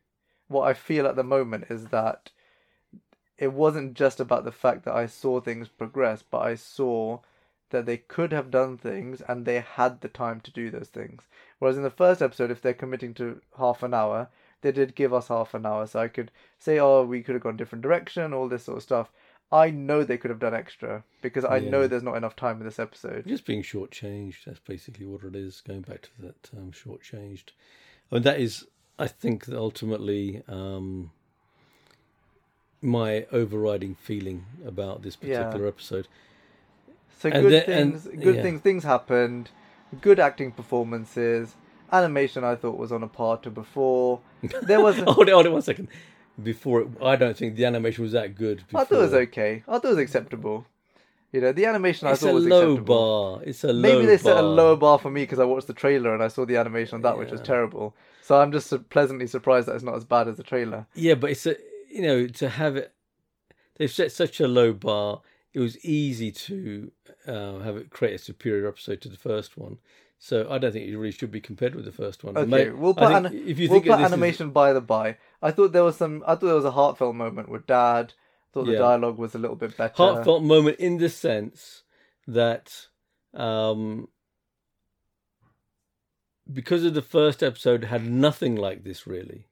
what 0.46 0.68
I 0.68 0.72
feel 0.72 1.04
at 1.06 1.16
the 1.16 1.24
moment 1.24 1.66
is 1.68 1.86
that 1.86 2.30
it 3.36 3.52
wasn't 3.52 3.94
just 3.94 4.20
about 4.20 4.44
the 4.44 4.52
fact 4.52 4.84
that 4.84 4.94
I 4.94 5.06
saw 5.06 5.40
things 5.40 5.66
progress, 5.66 6.22
but 6.22 6.42
I 6.42 6.54
saw 6.54 7.18
that 7.70 7.86
they 7.86 7.96
could 7.96 8.32
have 8.32 8.52
done 8.52 8.78
things 8.78 9.20
and 9.20 9.44
they 9.44 9.58
had 9.58 10.00
the 10.00 10.08
time 10.08 10.40
to 10.42 10.52
do 10.52 10.70
those 10.70 10.88
things. 10.88 11.24
Whereas 11.58 11.76
in 11.76 11.82
the 11.82 11.90
first 11.90 12.22
episode, 12.22 12.52
if 12.52 12.62
they're 12.62 12.72
committing 12.72 13.14
to 13.14 13.40
half 13.58 13.82
an 13.82 13.94
hour, 13.94 14.28
they 14.60 14.70
did 14.70 14.94
give 14.94 15.12
us 15.12 15.26
half 15.26 15.54
an 15.54 15.66
hour, 15.66 15.88
so 15.88 15.98
I 15.98 16.08
could 16.08 16.30
say, 16.58 16.78
"Oh, 16.78 17.04
we 17.04 17.22
could 17.22 17.34
have 17.34 17.42
gone 17.42 17.56
different 17.56 17.82
direction," 17.82 18.32
all 18.32 18.48
this 18.48 18.64
sort 18.64 18.78
of 18.78 18.82
stuff. 18.84 19.12
I 19.52 19.70
know 19.70 20.02
they 20.02 20.16
could 20.18 20.30
have 20.30 20.40
done 20.40 20.54
extra 20.54 21.04
because 21.22 21.44
I 21.44 21.60
know 21.60 21.86
there's 21.86 22.02
not 22.02 22.16
enough 22.16 22.34
time 22.34 22.58
in 22.58 22.64
this 22.64 22.78
episode. 22.80 23.24
just 23.26 23.46
being 23.46 23.62
shortchanged. 23.62 24.44
That's 24.46 24.58
basically 24.58 25.06
what 25.06 25.22
it 25.22 25.36
is. 25.36 25.60
Going 25.60 25.82
back 25.82 26.02
to 26.02 26.08
that 26.22 26.42
term, 26.42 26.72
shortchanged. 26.72 27.50
I 28.10 28.16
mean, 28.16 28.22
that 28.24 28.40
is, 28.40 28.66
I 28.98 29.06
think, 29.06 29.44
that 29.46 29.56
ultimately 29.56 30.42
um, 30.48 31.12
my 32.82 33.26
overriding 33.32 33.94
feeling 33.94 34.44
about 34.66 35.02
this 35.02 35.16
Yeah. 35.22 35.44
particular 35.44 35.68
episode. 35.68 36.08
So 37.18 37.28
And 37.30 37.42
good 37.42 37.52
the- 37.52 37.70
and- 37.70 38.00
things, 38.00 38.22
good 38.24 38.36
yeah. 38.36 38.42
things, 38.42 38.60
things 38.60 38.84
happened. 38.84 39.50
Good 40.00 40.18
acting 40.18 40.50
performances. 40.52 41.54
Animation 41.92 42.42
I 42.44 42.56
thought 42.56 42.76
was 42.76 42.90
on 42.90 43.02
a 43.02 43.08
par 43.08 43.36
to 43.38 43.50
before. 43.50 44.20
There 44.62 44.80
was, 44.80 44.96
hold 44.98 45.28
it, 45.28 45.32
hold 45.32 45.46
it 45.46 45.52
one 45.52 45.62
second. 45.62 45.88
Before 46.42 46.80
it, 46.82 46.88
I 47.02 47.16
don't 47.16 47.36
think 47.36 47.56
the 47.56 47.64
animation 47.64 48.02
was 48.02 48.12
that 48.12 48.34
good. 48.34 48.58
Before. 48.66 48.80
I 48.80 48.84
thought 48.84 48.98
it 48.98 49.02
was 49.02 49.14
okay. 49.14 49.62
I 49.68 49.72
thought 49.74 49.84
it 49.84 49.88
was 49.88 49.98
acceptable. 49.98 50.66
You 51.32 51.40
know, 51.40 51.52
the 51.52 51.66
animation 51.66 52.06
It's 52.08 52.22
I 52.22 52.26
thought 52.26 52.34
was 52.34 52.44
low 52.46 52.72
acceptable. 52.72 53.34
bar. 53.38 53.42
It's 53.44 53.64
a 53.64 53.72
low 53.72 53.80
Maybe 53.82 54.06
they 54.06 54.16
set 54.18 54.32
a 54.36 54.40
bar. 54.40 54.42
lower 54.42 54.76
bar 54.76 54.98
for 54.98 55.10
me 55.10 55.22
because 55.22 55.38
I 55.40 55.44
watched 55.44 55.66
the 55.66 55.72
trailer 55.74 56.14
and 56.14 56.22
I 56.22 56.28
saw 56.28 56.44
the 56.44 56.56
animation 56.56 56.96
on 56.96 57.02
that, 57.02 57.18
which 57.18 57.30
was 57.30 57.40
terrible. 57.40 57.94
So 58.22 58.40
I'm 58.40 58.52
just 58.52 58.72
pleasantly 58.90 59.26
surprised 59.26 59.66
that 59.68 59.74
it's 59.74 59.84
not 59.84 59.94
as 59.96 60.04
bad 60.04 60.28
as 60.28 60.36
the 60.36 60.42
trailer. 60.44 60.86
Yeah, 60.94 61.14
but 61.14 61.30
it's 61.30 61.46
a 61.46 61.56
you 61.90 62.02
know 62.02 62.26
to 62.26 62.48
have 62.48 62.76
it. 62.76 62.92
They've 63.76 63.90
set 63.90 64.12
such 64.12 64.40
a 64.40 64.46
low 64.48 64.72
bar. 64.72 65.20
It 65.52 65.60
was 65.60 65.78
easy 65.84 66.30
to 66.32 66.90
uh, 67.26 67.58
have 67.60 67.76
it 67.76 67.90
create 67.90 68.14
a 68.14 68.18
superior 68.18 68.68
episode 68.68 69.00
to 69.02 69.08
the 69.08 69.16
first 69.16 69.56
one. 69.56 69.78
So 70.26 70.48
I 70.50 70.56
don't 70.56 70.72
think 70.72 70.88
it 70.88 70.96
really 70.96 71.10
should 71.12 71.30
be 71.30 71.42
compared 71.42 71.74
with 71.74 71.84
the 71.84 71.92
first 71.92 72.24
one. 72.24 72.34
Okay, 72.34 72.48
May- 72.50 72.70
we'll 72.70 72.94
put 72.94 73.12
an- 73.12 73.26
if 73.26 73.58
you 73.58 73.68
we'll 73.68 73.80
think 73.80 73.90
put 73.92 73.98
this 73.98 74.06
is- 74.06 74.12
animation 74.14 74.52
by 74.52 74.72
the 74.72 74.80
by. 74.80 75.18
I 75.42 75.50
thought 75.50 75.72
there 75.72 75.84
was 75.84 75.96
some. 75.98 76.22
I 76.26 76.28
thought 76.34 76.46
there 76.46 76.54
was 76.54 76.64
a 76.64 76.70
heartfelt 76.70 77.14
moment 77.14 77.50
with 77.50 77.66
Dad. 77.66 78.14
Thought 78.54 78.64
the 78.64 78.72
Yeah. 78.72 78.78
dialogue 78.78 79.18
was 79.18 79.34
a 79.34 79.38
little 79.38 79.54
bit 79.56 79.76
better. 79.76 79.92
heartfelt 79.94 80.42
moment 80.42 80.78
in 80.78 80.96
the 80.96 81.10
sense 81.10 81.82
that 82.26 82.86
um, 83.34 84.08
because 86.50 86.84
of 86.84 86.94
the 86.94 87.02
first 87.02 87.42
episode 87.42 87.84
had 87.84 88.06
nothing 88.06 88.56
like 88.56 88.82
this 88.84 89.06
really. 89.06 89.48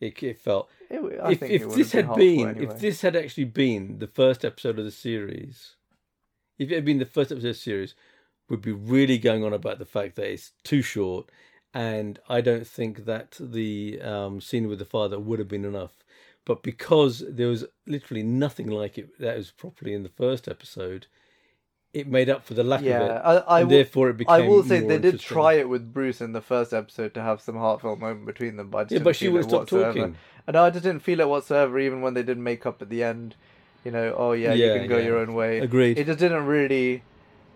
It, 0.00 0.22
it 0.22 0.40
felt 0.40 0.70
It- 0.88 1.20
I 1.22 1.32
if 1.32 1.40
think 1.40 1.52
if 1.52 1.74
this 1.74 1.92
had 1.92 2.14
been, 2.14 2.38
been 2.38 2.48
anyway. 2.56 2.74
if 2.74 2.80
this 2.80 3.02
had 3.02 3.16
actually 3.16 3.44
been 3.44 3.98
the 3.98 4.06
first 4.06 4.46
episode 4.46 4.78
of 4.78 4.84
the 4.86 4.90
series, 4.90 5.76
if 6.58 6.70
it 6.70 6.74
had 6.76 6.84
been 6.86 6.98
the 6.98 7.04
first 7.04 7.30
episode 7.30 7.48
of 7.48 7.54
the 7.54 7.60
series, 7.60 7.94
would 8.50 8.60
be 8.60 8.72
really 8.72 9.16
going 9.16 9.44
on 9.44 9.52
about 9.52 9.78
the 9.78 9.86
fact 9.86 10.16
that 10.16 10.30
it's 10.30 10.52
too 10.64 10.82
short, 10.82 11.30
and 11.72 12.18
I 12.28 12.40
don't 12.40 12.66
think 12.66 13.04
that 13.06 13.36
the 13.40 14.00
um, 14.02 14.40
scene 14.40 14.68
with 14.68 14.80
the 14.80 14.84
father 14.84 15.18
would 15.18 15.38
have 15.38 15.48
been 15.48 15.64
enough. 15.64 15.92
But 16.44 16.62
because 16.62 17.22
there 17.28 17.48
was 17.48 17.64
literally 17.86 18.22
nothing 18.22 18.66
like 18.66 18.98
it 18.98 19.18
that 19.20 19.36
was 19.36 19.52
properly 19.52 19.94
in 19.94 20.02
the 20.02 20.08
first 20.08 20.48
episode, 20.48 21.06
it 21.92 22.08
made 22.08 22.28
up 22.28 22.44
for 22.44 22.54
the 22.54 22.64
lack 22.64 22.82
yeah, 22.82 23.00
of 23.00 23.10
it, 23.10 23.22
I, 23.24 23.36
I, 23.36 23.60
and 23.60 23.68
will, 23.68 23.76
therefore 23.76 24.10
it 24.10 24.16
became. 24.16 24.34
I 24.34 24.48
will 24.48 24.62
say 24.62 24.80
they 24.80 24.98
did 24.98 25.20
try 25.20 25.54
it 25.54 25.68
with 25.68 25.92
Bruce 25.92 26.20
in 26.20 26.32
the 26.32 26.40
first 26.40 26.72
episode 26.72 27.14
to 27.14 27.22
have 27.22 27.40
some 27.40 27.56
heartfelt 27.56 28.00
moment 28.00 28.26
between 28.26 28.56
them, 28.56 28.68
but 28.70 28.90
Yeah, 28.90 29.00
but 29.00 29.16
she 29.16 29.28
would 29.28 29.44
stop 29.44 29.68
talking. 29.68 30.16
And 30.46 30.56
I 30.56 30.70
just 30.70 30.82
didn't 30.82 31.02
feel 31.02 31.20
it 31.20 31.28
whatsoever, 31.28 31.78
even 31.78 32.00
when 32.00 32.14
they 32.14 32.22
did 32.22 32.38
make 32.38 32.66
up 32.66 32.82
at 32.82 32.88
the 32.88 33.04
end. 33.04 33.36
You 33.84 33.92
know, 33.92 34.14
oh 34.16 34.32
yeah, 34.32 34.52
you 34.52 34.72
can 34.74 34.88
go 34.88 34.98
yeah. 34.98 35.04
your 35.04 35.18
own 35.18 35.34
way. 35.34 35.60
Agreed. 35.60 35.98
It 35.98 36.06
just 36.06 36.18
didn't 36.18 36.46
really 36.46 37.02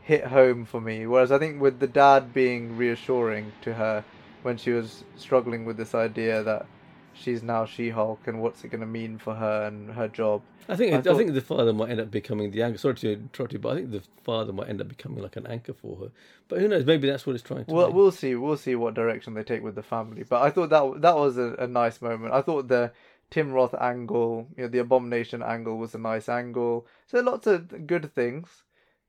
hit 0.05 0.25
home 0.25 0.65
for 0.65 0.81
me. 0.81 1.07
Whereas 1.07 1.33
I 1.33 1.39
think 1.39 1.61
with 1.61 1.81
the 1.81 1.87
dad 1.87 2.33
being 2.33 2.77
reassuring 2.77 3.53
to 3.63 3.75
her 3.75 4.05
when 4.43 4.59
she 4.59 4.71
was 4.71 5.05
struggling 5.17 5.65
with 5.65 5.77
this 5.79 5.95
idea 5.95 6.43
that 6.43 6.67
she's 7.15 7.43
now 7.43 7.65
She-Hulk 7.65 8.27
and 8.27 8.43
what's 8.43 8.63
it 8.65 8.69
going 8.69 8.83
to 8.83 8.87
mean 8.87 9.19
for 9.19 9.35
her 9.35 9.67
and 9.67 9.91
her 9.93 10.09
job. 10.09 10.43
I 10.69 10.77
think 10.77 10.95
I 10.95 11.11
I, 11.11 11.15
think 11.15 11.33
the 11.33 11.41
father 11.41 11.73
might 11.73 11.91
end 11.91 12.01
up 12.01 12.11
becoming 12.11 12.51
the 12.51 12.63
anchor. 12.63 12.79
Sorry 12.79 12.95
to 12.95 13.13
interrupt 13.13 13.53
you, 13.53 13.59
but 13.59 13.73
I 13.73 13.75
think 13.77 13.91
the 13.91 14.03
father 14.23 14.53
might 14.53 14.69
end 14.69 14.81
up 14.81 14.89
becoming 14.89 15.23
like 15.23 15.37
an 15.37 15.47
anchor 15.47 15.75
for 15.75 15.97
her. 15.97 16.11
But 16.49 16.61
who 16.61 16.69
knows? 16.69 16.87
Maybe 16.87 17.09
that's 17.09 17.27
what 17.27 17.35
it's 17.35 17.43
trying 17.43 17.67
to. 17.67 17.73
Well, 17.73 17.93
we'll 17.93 18.11
see. 18.11 18.35
We'll 18.35 18.57
see 18.57 18.75
what 18.75 18.95
direction 18.95 19.35
they 19.35 19.43
take 19.43 19.63
with 19.63 19.75
the 19.75 19.83
family. 19.83 20.23
But 20.23 20.43
I 20.43 20.51
thought 20.51 20.71
that 20.71 21.03
that 21.03 21.17
was 21.17 21.37
a, 21.37 21.55
a 21.59 21.67
nice 21.67 22.01
moment. 22.01 22.33
I 22.33 22.41
thought 22.41 22.69
the 22.69 22.93
Tim 23.31 23.53
Roth 23.53 23.75
angle, 23.75 24.49
you 24.57 24.63
know, 24.63 24.69
the 24.69 24.79
abomination 24.79 25.43
angle 25.43 25.77
was 25.77 25.95
a 25.95 25.99
nice 25.99 26.29
angle. 26.29 26.87
So 27.07 27.21
lots 27.21 27.47
of 27.47 27.87
good 27.87 28.15
things, 28.15 28.63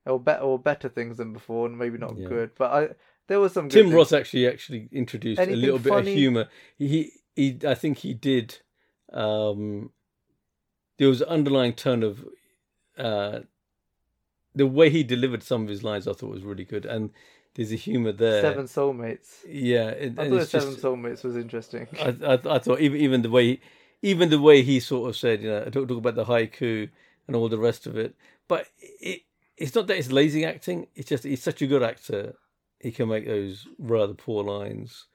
or 0.05 0.19
better 0.19 0.43
or 0.43 0.59
better 0.59 0.89
things 0.89 1.17
than 1.17 1.33
before, 1.33 1.65
and 1.67 1.77
maybe 1.77 1.97
not 1.97 2.17
Yeah. 2.17 2.27
good. 2.27 2.51
But 2.57 2.71
I 2.71 2.89
there 3.27 3.39
was 3.39 3.53
some. 3.53 3.67
Good 3.69 3.85
Tim. 3.87 3.93
Roth 3.93 4.13
actually 4.13 4.47
actually 4.47 4.87
introduced 4.91 5.39
Anything 5.39 5.57
a 5.57 5.61
little 5.61 5.79
bit 5.79 5.93
of 5.93 6.05
humor. 6.07 6.47
He 6.77 7.11
he 7.35 7.59
I 7.67 7.73
think 7.73 7.99
he 7.99 8.13
did. 8.13 8.59
Um, 9.11 9.91
there 10.97 11.07
was 11.09 11.21
an 11.21 11.27
underlying 11.29 11.73
tone 11.73 12.03
of 12.03 12.25
uh, 12.97 13.39
the 14.53 14.67
way 14.67 14.89
he 14.89 15.03
delivered 15.03 15.43
some 15.43 15.63
of 15.63 15.69
his 15.69 15.83
lines. 15.83 16.07
I 16.07 16.13
thought 16.13 16.29
was 16.29 16.43
really 16.43 16.65
good, 16.65 16.85
and 16.85 17.11
there's 17.55 17.71
a 17.71 17.75
humor 17.75 18.11
there. 18.11 18.41
Seven 18.41 18.65
soulmates. 18.65 19.39
Yeah, 19.47 19.93
I 19.97 20.09
thought 20.29 20.47
Seven 20.47 20.71
just- 20.71 20.81
Soulmates 20.83 21.23
was 21.23 21.35
interesting. 21.35 21.87
I, 21.99 22.15
I, 22.25 22.55
I 22.55 22.59
thought 22.59 22.79
even 22.79 22.99
even 23.01 23.21
the 23.21 23.29
way 23.29 23.59
even 24.01 24.29
the 24.29 24.41
way 24.41 24.61
he 24.61 24.79
sort 24.79 25.09
of 25.09 25.15
said, 25.17 25.41
you 25.41 25.49
know, 25.49 25.63
talk, 25.65 25.87
talk 25.87 25.97
about 25.97 26.15
the 26.15 26.25
haiku 26.25 26.89
and 27.27 27.35
all 27.35 27.49
the 27.49 27.57
rest 27.57 27.87
of 27.87 27.97
it. 27.97 28.15
But 28.47 28.67
it 28.79 29.21
it's 29.57 29.73
not 29.75 29.87
that 29.87 29.97
it's 29.97 30.11
lazy 30.11 30.45
acting. 30.45 30.87
It's 30.95 31.09
just 31.09 31.23
he's 31.23 31.43
such 31.43 31.61
a 31.61 31.67
good 31.67 31.83
actor 31.83 32.35
he 32.79 32.91
can 32.91 33.07
make 33.09 33.25
those 33.25 33.67
rather 33.79 34.13
poor 34.13 34.43
lines 34.43 35.05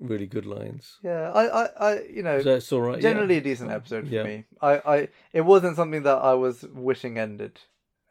really 0.00 0.26
good 0.26 0.46
lines. 0.46 0.98
Yeah, 1.04 1.30
I, 1.32 1.64
I, 1.64 1.68
I 1.90 2.00
you 2.04 2.22
know, 2.22 2.40
So 2.40 2.54
it's 2.56 2.72
all 2.72 2.80
right. 2.80 2.96
yeah. 2.96 3.02
generally 3.10 3.36
a 3.36 3.40
decent 3.42 3.70
episode 3.70 4.08
for 4.08 4.14
Yeah. 4.14 4.22
me. 4.22 4.44
I, 4.62 4.72
I, 4.78 5.08
it 5.34 5.42
wasn't 5.42 5.76
something 5.76 6.02
that 6.04 6.16
I 6.16 6.32
was 6.32 6.62
wishing 6.72 7.18
ended, 7.18 7.60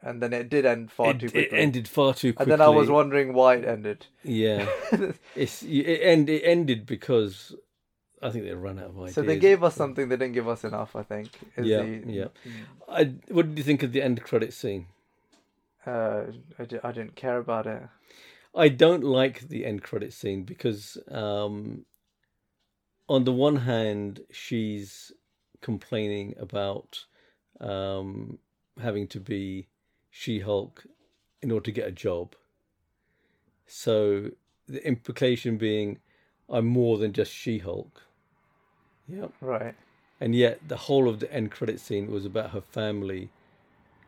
and 0.04 0.22
then 0.22 0.32
it 0.32 0.48
did 0.48 0.64
end 0.64 0.92
far 0.92 1.10
it, 1.10 1.20
too 1.20 1.32
it 1.34 1.50
ended 1.52 1.88
far 1.88 2.14
too 2.14 2.36
and 2.38 2.52
then 2.52 2.62
I 2.62 2.70
was 2.70 2.88
wondering 2.90 3.34
why 3.34 3.56
it 3.56 3.66
ended. 3.66 4.06
Yeah, 4.24 4.68
it's 5.36 5.64
it, 5.64 6.02
end, 6.04 6.30
it 6.30 6.44
ended 6.44 6.86
because 6.86 7.56
I 8.22 8.30
think 8.30 8.46
they 8.46 8.54
ran 8.54 8.78
out 8.78 8.86
of 8.92 9.00
ideas. 9.00 9.16
so 9.16 9.24
they 9.24 9.40
gave 9.40 9.64
us 9.64 9.74
something 9.76 10.08
they 10.08 10.18
didn't 10.18 10.34
give 10.34 10.48
us 10.48 10.64
enough. 10.64 10.96
I 10.96 11.02
think. 11.02 11.30
is 11.58 11.66
Yeah, 11.66 11.82
the- 11.82 12.04
yeah. 12.06 12.26
Mm. 12.48 12.52
I, 12.88 13.34
what 13.34 13.48
did 13.50 13.58
you 13.58 13.64
think 13.64 13.82
of 13.82 13.92
the 13.92 14.04
end 14.04 14.22
credit 14.24 14.54
scene? 14.54 14.86
Uh, 15.86 16.24
I, 16.60 16.66
di- 16.66 16.80
I 16.84 16.92
didn't 16.92 17.16
care 17.16 17.38
about 17.38 17.68
it. 17.68 17.82
I 18.54 18.70
don't 18.70 19.04
like 19.04 19.48
the 19.48 19.66
end 19.66 19.82
credit 19.84 20.14
scene 20.14 20.44
because, 20.44 20.98
um, 21.10 21.86
on 23.08 23.24
the 23.24 23.32
one 23.32 23.58
hand, 23.58 24.22
she's 24.32 25.12
complaining 25.62 26.36
about 26.40 27.06
um, 27.60 28.40
having 28.82 29.08
to 29.08 29.20
be 29.20 29.68
She 30.10 30.40
Hulk 30.40 30.86
in 31.42 31.52
order 31.52 31.66
to 31.66 31.72
get 31.72 31.88
a 31.88 31.92
job. 31.92 32.36
So 33.66 34.32
the 34.68 34.86
implication 34.86 35.58
being, 35.58 36.00
I'm 36.50 36.66
more 36.68 36.98
than 36.98 37.14
just 37.14 37.32
She 37.32 37.60
Hulk. 37.60 38.02
Yeah. 39.08 39.28
Right. 39.40 39.76
And 40.20 40.36
yet, 40.36 40.60
the 40.68 40.78
whole 40.78 41.10
of 41.10 41.20
the 41.20 41.34
end 41.34 41.52
credit 41.52 41.80
scene 41.80 42.12
was 42.12 42.26
about 42.26 42.52
her 42.52 42.62
family 42.62 43.30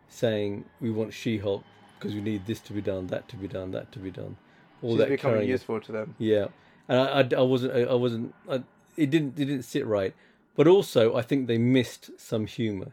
saying, 0.09 0.65
"We 0.81 0.91
want 0.91 1.13
She-Hulk 1.13 1.63
because 1.99 2.13
we 2.15 2.21
need 2.21 2.45
this 2.45 2.59
to 2.61 2.73
be 2.73 2.81
done, 2.81 3.07
that 3.07 3.27
to 3.29 3.35
be 3.35 3.47
done, 3.47 3.71
that 3.71 3.91
to 3.93 3.99
be 3.99 4.11
done." 4.11 4.37
All 4.81 4.91
She's 4.91 4.99
that 4.99 5.09
becoming 5.09 5.35
carrying. 5.37 5.49
useful 5.49 5.79
to 5.81 5.91
them. 5.91 6.15
Yeah, 6.17 6.47
and 6.89 6.99
I, 6.99 7.21
I, 7.21 7.29
I 7.39 7.41
wasn't, 7.41 7.73
I, 7.73 7.81
I 7.83 7.93
wasn't. 7.93 8.33
I, 8.49 8.63
it 8.97 9.09
didn't, 9.09 9.39
it 9.39 9.45
didn't 9.45 9.63
sit 9.63 9.85
right. 9.85 10.13
But 10.55 10.67
also, 10.67 11.15
I 11.15 11.21
think 11.23 11.47
they 11.47 11.57
missed 11.57 12.11
some 12.19 12.45
humor. 12.45 12.91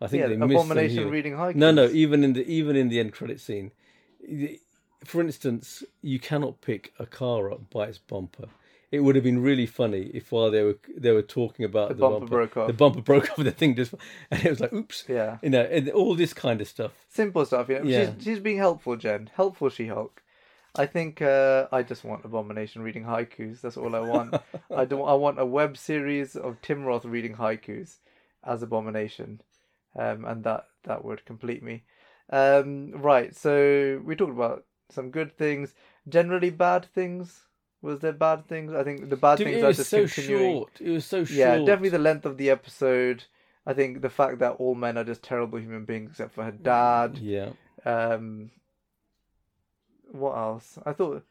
I 0.00 0.06
think 0.06 0.20
Yeah, 0.20 0.28
they 0.28 0.36
missed 0.36 0.60
some 0.60 0.70
abomination 0.70 0.96
humor. 0.98 1.10
reading 1.10 1.32
haikus. 1.34 1.56
No, 1.56 1.70
no. 1.72 1.86
Even 1.88 2.22
in 2.22 2.34
the 2.34 2.46
even 2.46 2.76
in 2.76 2.88
the 2.88 3.00
end 3.00 3.12
credit 3.12 3.40
scene, 3.40 3.72
for 5.04 5.20
instance, 5.20 5.82
you 6.02 6.18
cannot 6.18 6.60
pick 6.60 6.92
a 6.98 7.06
car 7.06 7.50
up 7.50 7.68
by 7.70 7.86
its 7.86 7.98
bumper. 7.98 8.48
It 8.90 9.00
would 9.00 9.14
have 9.16 9.24
been 9.24 9.42
really 9.42 9.66
funny 9.66 10.10
if 10.14 10.30
while 10.32 10.50
they 10.50 10.62
were 10.62 10.78
they 10.96 11.10
were 11.12 11.22
talking 11.22 11.64
about 11.64 11.88
The 11.88 11.94
the, 11.94 12.00
bumper 12.08 12.26
broke 12.26 12.56
off. 12.56 12.66
the 12.68 12.72
bumper 12.72 13.00
broke 13.02 13.30
off, 13.30 13.36
the 13.36 13.50
thing 13.50 13.74
just 13.74 13.94
and 14.30 14.44
it 14.44 14.50
was 14.50 14.60
like, 14.60 14.72
oops, 14.72 15.04
Yeah. 15.08 15.38
you 15.42 15.50
know, 15.50 15.62
and 15.62 15.88
all 15.90 16.14
this 16.14 16.32
kind 16.32 16.60
of 16.60 16.68
stuff. 16.68 16.92
Simple 17.08 17.44
stuff. 17.44 17.68
You 17.68 17.80
know? 17.80 17.84
Yeah. 17.84 18.12
She's 18.16 18.24
she's 18.24 18.40
being 18.40 18.58
helpful, 18.58 18.96
Jen. 18.96 19.30
Helpful 19.34 19.68
She 19.70 19.86
Hulk. 19.88 20.22
I 20.76 20.86
think 20.86 21.22
uh, 21.22 21.68
I 21.70 21.82
just 21.84 22.02
want 22.04 22.24
Abomination 22.24 22.82
reading 22.82 23.04
haikus. 23.04 23.60
That's 23.60 23.76
all 23.76 23.94
I 23.94 24.00
want. 24.00 24.34
I 24.76 24.84
don't. 24.84 25.08
I 25.08 25.14
want 25.14 25.38
a 25.38 25.46
web 25.46 25.76
series 25.76 26.34
of 26.36 26.60
Tim 26.62 26.84
Roth 26.84 27.04
reading 27.04 27.36
haikus 27.36 27.98
as 28.44 28.62
Abomination, 28.62 29.40
um, 29.96 30.24
and 30.24 30.42
that 30.44 30.66
that 30.82 31.04
would 31.04 31.24
complete 31.26 31.62
me. 31.62 31.84
Um, 32.30 32.90
right. 32.92 33.34
So 33.36 34.00
we 34.04 34.16
talked 34.16 34.32
about 34.32 34.64
some 34.90 35.10
good 35.10 35.36
things. 35.38 35.74
Generally 36.08 36.50
bad 36.50 36.86
things. 36.92 37.42
Was 37.84 38.00
there 38.00 38.12
bad 38.12 38.46
things? 38.48 38.72
I 38.72 38.82
think 38.82 39.10
the 39.10 39.16
bad 39.16 39.38
Dude, 39.38 39.46
things 39.48 39.58
it 39.58 39.64
are 39.64 39.68
was 39.68 39.76
just 39.76 39.90
so 39.90 40.06
continuing. 40.06 40.52
short. 40.54 40.70
It 40.80 40.90
was 40.90 41.04
so 41.04 41.24
short. 41.24 41.36
Yeah, 41.36 41.56
definitely 41.58 41.90
the 41.90 41.98
length 41.98 42.24
of 42.24 42.38
the 42.38 42.48
episode. 42.50 43.24
I 43.66 43.74
think 43.74 44.00
the 44.00 44.10
fact 44.10 44.38
that 44.40 44.52
all 44.52 44.74
men 44.74 44.96
are 44.98 45.04
just 45.04 45.22
terrible 45.22 45.58
human 45.58 45.84
beings 45.84 46.10
except 46.10 46.34
for 46.34 46.44
her 46.44 46.50
dad. 46.52 47.18
Yeah, 47.18 47.50
Um, 47.84 48.50
what 50.12 50.36
else? 50.36 50.78
I 50.84 50.92
thought. 50.92 51.24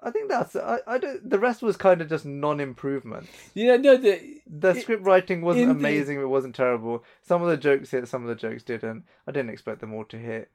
I 0.00 0.10
think 0.12 0.28
that's. 0.28 0.54
I. 0.54 0.78
I 0.86 0.98
don't. 0.98 1.28
The 1.28 1.38
rest 1.40 1.60
was 1.60 1.76
kind 1.76 2.00
of 2.00 2.08
just 2.08 2.24
non-improvement. 2.24 3.26
yeah. 3.54 3.76
No, 3.76 3.96
the 3.96 4.40
The 4.46 4.70
It- 4.70 4.82
script 4.82 5.02
writing 5.04 5.42
wasn't 5.42 5.62
in 5.62 5.68
the- 5.70 5.74
amazing. 5.74 6.20
It 6.20 6.24
wasn't 6.28 6.54
terrible. 6.54 7.04
Some 7.22 7.42
of 7.42 7.48
the 7.48 7.56
jokes 7.56 7.90
hit. 7.90 8.06
Some 8.06 8.22
of 8.22 8.28
the 8.28 8.34
jokes 8.36 8.62
didn't. 8.62 9.04
I 9.26 9.32
didn't 9.32 9.50
expect 9.50 9.80
them 9.80 9.92
all 9.92 10.04
to 10.04 10.16
hit. 10.16 10.50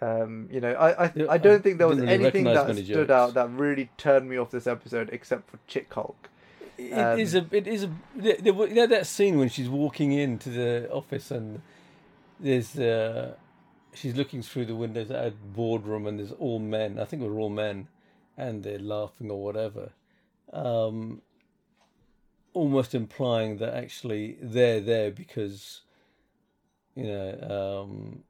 Um, 0.00 0.48
you 0.52 0.60
know, 0.60 0.72
I. 0.72 1.06
I, 1.06 1.12
I 1.30 1.38
don't 1.38 1.62
think 1.62 1.78
there 1.78 1.88
was 1.88 2.00
anything 2.00 2.44
that 2.44 2.72
stood 2.74 2.86
jokes. 2.86 3.10
out 3.10 3.34
that 3.34 3.50
really 3.50 3.90
turned 3.96 4.28
me 4.28 4.36
off 4.36 4.50
this 4.50 4.66
episode, 4.66 5.10
except 5.12 5.50
for 5.50 5.58
Chick 5.66 5.92
Hulk. 5.92 6.28
It 6.76 6.92
Um, 6.92 7.18
is 7.18 7.34
a. 7.34 7.44
It 7.50 7.66
is 7.66 7.84
a. 7.84 7.90
There, 8.14 8.36
you 8.40 8.74
know 8.74 8.86
that 8.86 9.06
scene 9.06 9.38
when 9.38 9.48
she's 9.48 9.68
walking 9.68 10.12
into 10.12 10.50
the 10.50 10.90
office 10.90 11.30
and 11.30 11.62
there's. 12.38 12.78
Uh, 12.78 13.34
she's 13.94 14.14
looking 14.14 14.42
through 14.42 14.66
the 14.66 14.76
windows 14.76 15.10
at 15.10 15.26
a 15.26 15.30
boardroom 15.30 16.06
and 16.06 16.18
there's 16.20 16.32
all 16.32 16.60
men. 16.60 16.98
I 17.00 17.04
think 17.04 17.22
we're 17.22 17.38
all 17.38 17.50
men, 17.50 17.88
and 18.36 18.62
they're 18.62 18.78
laughing 18.78 19.30
or 19.30 19.42
whatever. 19.42 19.90
Um, 20.52 21.22
almost 22.54 22.94
implying 22.94 23.58
that 23.58 23.74
actually 23.74 24.36
they're 24.40 24.80
there 24.80 25.10
because, 25.10 25.82
you 26.94 27.04
know, 27.04 27.82
um, 27.84 28.22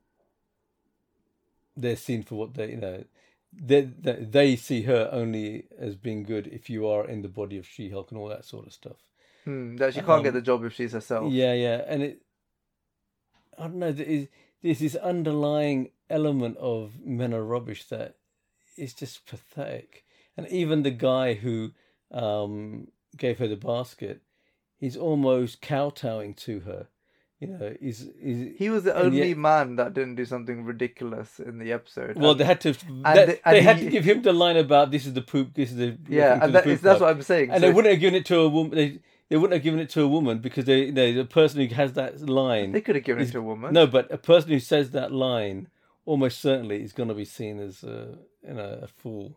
they're 1.80 1.96
seen 1.96 2.22
for 2.22 2.34
what 2.34 2.54
they, 2.54 2.70
you 2.70 2.76
know, 2.76 3.04
they, 3.52 3.82
they 3.82 4.12
they 4.14 4.56
see 4.56 4.82
her 4.82 5.08
only 5.12 5.64
as 5.78 5.96
being 5.96 6.22
good 6.22 6.46
if 6.46 6.68
you 6.68 6.86
are 6.86 7.06
in 7.06 7.22
the 7.22 7.28
body 7.28 7.56
of 7.58 7.66
She-Hulk 7.66 8.10
and 8.10 8.20
all 8.20 8.28
that 8.28 8.44
sort 8.44 8.66
of 8.66 8.72
stuff. 8.72 8.96
Hmm, 9.44 9.76
that 9.76 9.94
she 9.94 10.00
can't 10.00 10.22
get 10.22 10.30
Um, 10.30 10.34
the 10.34 10.42
job 10.42 10.64
if 10.64 10.74
she's 10.74 10.92
herself. 10.92 11.32
Yeah, 11.32 11.54
yeah, 11.54 11.84
and 11.86 12.02
it. 12.02 12.22
I 13.56 13.62
don't 13.62 13.76
know. 13.76 13.92
There 13.92 14.06
is 14.06 14.28
there's 14.62 14.80
this 14.80 14.96
underlying 14.96 15.90
element 16.10 16.56
of 16.58 17.00
men 17.04 17.32
are 17.32 17.44
rubbish 17.44 17.84
that 17.86 18.16
is 18.76 18.94
just 18.94 19.26
pathetic, 19.26 20.04
and 20.36 20.46
even 20.48 20.82
the 20.82 20.90
guy 20.90 21.34
who 21.34 21.72
um, 22.10 22.88
gave 23.16 23.38
her 23.38 23.48
the 23.48 23.56
basket, 23.56 24.22
he's 24.76 24.96
almost 24.96 25.62
kowtowing 25.62 26.34
to 26.34 26.60
her. 26.60 26.88
You 27.40 27.46
know, 27.46 27.76
he's, 27.80 28.04
he's 28.20 28.56
He 28.58 28.68
was 28.68 28.82
the 28.82 28.96
only 28.96 29.28
yet- 29.28 29.38
man 29.38 29.76
that 29.76 29.94
didn't 29.94 30.16
do 30.16 30.24
something 30.24 30.64
ridiculous 30.64 31.38
in 31.38 31.58
the 31.60 31.72
episode. 31.72 32.16
well, 32.16 32.32
And- 32.32 32.40
they 32.40 32.44
had 32.44 32.60
to. 32.62 32.72
They, 32.72 32.78
the- 33.26 33.38
they 33.44 33.62
had 33.62 33.76
he- 33.76 33.84
to 33.84 33.90
give 33.90 34.04
him 34.04 34.22
the 34.22 34.32
line 34.32 34.56
about 34.56 34.90
this 34.90 35.06
is 35.06 35.12
the 35.14 35.22
poop. 35.22 35.54
This 35.54 35.70
is 35.70 35.76
the 35.76 35.96
yeah, 36.08 36.32
and 36.42 36.48
the 36.52 36.58
that 36.58 36.64
poop 36.64 36.80
that's 36.80 36.94
bag." 36.98 37.00
what 37.00 37.10
I'm 37.14 37.22
saying. 37.22 37.50
and 37.50 37.60
So- 37.60 37.66
they 37.68 37.72
wouldn't 37.72 37.92
have 37.92 38.00
given 38.00 38.16
it 38.16 38.26
to 38.26 38.40
a 38.40 38.48
woman. 38.48 38.72
They, 38.74 38.98
they 39.28 39.36
wouldn't 39.36 39.52
have 39.52 39.62
given 39.62 39.78
it 39.78 39.90
to 39.90 40.02
a 40.02 40.08
woman 40.08 40.38
because 40.38 40.64
they, 40.64 40.86
you 40.86 40.92
know, 40.92 41.12
the 41.12 41.24
person 41.24 41.60
who 41.60 41.72
has 41.74 41.92
that 41.92 42.20
line. 42.28 42.72
they 42.72 42.80
could 42.80 42.96
have 42.96 43.04
given 43.04 43.22
it 43.22 43.30
to 43.32 43.38
a 43.38 43.42
woman. 43.42 43.72
No, 43.72 43.86
but 43.86 44.10
a 44.12 44.18
person 44.18 44.50
who 44.50 44.58
says 44.58 44.90
that 44.92 45.12
line 45.12 45.68
almost 46.06 46.40
certainly 46.40 46.82
is 46.82 46.92
going 46.92 47.10
to 47.10 47.14
be 47.14 47.26
seen 47.26 47.60
as 47.60 47.84
a, 47.84 48.16
you 48.46 48.54
know, 48.54 48.80
a 48.82 48.86
fool. 48.88 49.36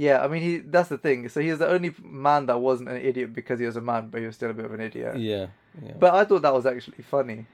Yeah, 0.00 0.24
I 0.24 0.28
mean, 0.28 0.42
he. 0.42 0.58
That's 0.58 0.88
the 0.88 0.96
thing. 0.96 1.28
So 1.28 1.40
he 1.40 1.50
was 1.50 1.58
the 1.58 1.68
only 1.68 1.94
man 2.02 2.46
that 2.46 2.58
wasn't 2.58 2.88
an 2.88 2.96
idiot 2.96 3.34
because 3.34 3.60
he 3.60 3.66
was 3.66 3.76
a 3.76 3.82
man, 3.82 4.08
but 4.10 4.20
he 4.20 4.26
was 4.26 4.34
still 4.34 4.50
a 4.50 4.54
bit 4.54 4.64
of 4.64 4.72
an 4.72 4.80
idiot. 4.80 5.18
Yeah, 5.18 5.48
yeah. 5.84 5.92
But 5.98 6.14
I 6.14 6.24
thought 6.24 6.40
that 6.40 6.54
was 6.54 6.64
actually 6.64 7.02
funny. 7.02 7.44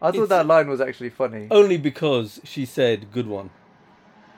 I 0.00 0.12
thought 0.12 0.14
It's- 0.14 0.28
that 0.28 0.46
line 0.46 0.68
was 0.68 0.80
actually 0.80 1.10
funny. 1.10 1.48
Only 1.50 1.76
because 1.76 2.40
she 2.44 2.64
said 2.66 3.10
"good 3.10 3.26
one." 3.26 3.50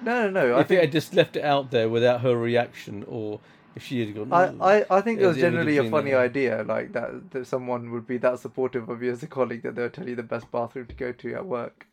No, 0.03 0.31
no, 0.31 0.31
no. 0.31 0.57
I 0.57 0.61
if 0.61 0.71
it 0.71 0.75
had 0.77 0.81
think 0.85 0.93
just 0.93 1.13
left 1.13 1.37
it 1.37 1.45
out 1.45 1.71
there 1.71 1.89
without 1.91 2.23
her 2.23 2.35
reaction, 2.35 3.05
or 3.07 3.41
if 3.77 3.83
she 3.83 4.01
had 4.01 4.15
gone, 4.15 4.33
I, 4.33 4.49
"Ooh," 4.49 4.63
I, 4.63 4.99
I 4.99 5.01
think 5.03 5.19
it 5.19 5.23
Yeah, 5.23 5.29
was 5.29 5.37
would 5.37 5.43
generally 5.43 5.77
a 5.77 5.91
funny 5.91 6.15
idea, 6.15 6.65
like 6.67 6.93
that 6.93 7.31
that 7.33 7.47
someone 7.47 7.91
would 7.91 8.07
be 8.07 8.17
that 8.19 8.39
supportive 8.39 8.89
of 8.89 9.03
you 9.03 9.13
as 9.13 9.23
a 9.23 9.27
colleague 9.27 9.65
that 9.65 9.75
they'll 9.75 9.91
tell 9.91 10.09
you 10.09 10.17
the 10.17 10.23
best 10.35 10.51
bathroom 10.51 10.87
to 10.87 10.95
go 10.95 11.13
to 11.13 11.35
at 11.35 11.45
work. 11.45 11.87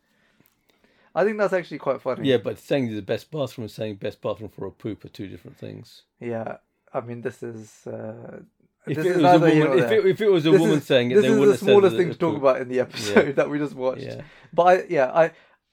I 1.18 1.24
think 1.24 1.38
that's 1.38 1.52
actually 1.58 1.78
quite 1.78 2.00
funny. 2.02 2.28
yeah, 2.28 2.36
but 2.36 2.58
saying 2.58 2.94
the 2.94 3.00
best 3.02 3.30
bathroom 3.30 3.64
and 3.64 3.70
saying 3.70 3.96
best 3.96 4.20
bathroom 4.20 4.50
for 4.50 4.66
a 4.66 4.70
poop 4.70 5.04
are 5.04 5.08
two 5.08 5.28
different 5.28 5.56
things. 5.56 6.02
Yeah, 6.20 6.58
I 6.92 7.00
mean, 7.00 7.22
this 7.22 7.42
is. 7.42 7.86
Uh, 7.86 8.40
If 8.86 8.96
this 8.98 9.06
it 9.06 9.16
is 9.16 9.22
neither 9.22 9.48
woman, 9.48 9.78
if 9.80 9.90
it, 9.90 10.06
if 10.06 10.20
it 10.20 10.30
was 10.30 10.46
a 10.46 10.50
This 10.52 10.60
woman 10.60 10.78
is- 10.78 10.86
saying 10.86 11.10
it, 11.10 11.14
this 11.16 11.24
is 11.26 11.38
the 11.52 11.56
smallest 11.66 11.96
thing 11.96 12.10
to 12.12 12.18
talk 12.24 12.36
about 12.36 12.60
in 12.60 12.68
the 12.68 12.80
episode 12.86 13.26
Yeah. 13.28 13.32
that 13.38 13.50
we 13.50 13.58
just 13.58 13.74
watched. 13.74 14.02
Yeah. 14.10 14.22
But 14.52 14.62
I, 14.70 14.74
yeah, 14.96 15.08
I 15.22 15.24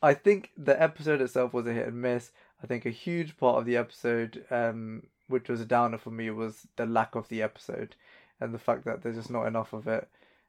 I 0.01 0.13
think 0.25 0.39
the 0.57 0.75
episode 0.81 1.21
itself 1.21 1.53
was 1.53 1.67
a 1.67 1.73
hit 1.73 1.87
and 1.87 2.01
miss. 2.01 2.31
I 2.63 2.65
think 2.67 2.85
a 2.85 2.89
huge 3.05 3.31
part 3.37 3.57
of 3.59 3.65
the 3.65 3.77
episode, 3.77 4.31
um, 4.49 5.03
which 5.27 5.47
was 5.49 5.61
a 5.61 5.65
downer 5.75 5.97
for 5.99 6.11
me, 6.11 6.29
was 6.31 6.65
the 6.77 6.85
lack 6.87 7.13
of 7.15 7.27
the 7.27 7.41
episode 7.43 7.95
and 8.39 8.53
the 8.53 8.59
fact 8.67 8.83
that 8.85 9.01
there's 9.03 9.17
just 9.21 9.29
not 9.37 9.45
enough 9.45 9.73
of 9.73 9.87
it. 9.87 10.07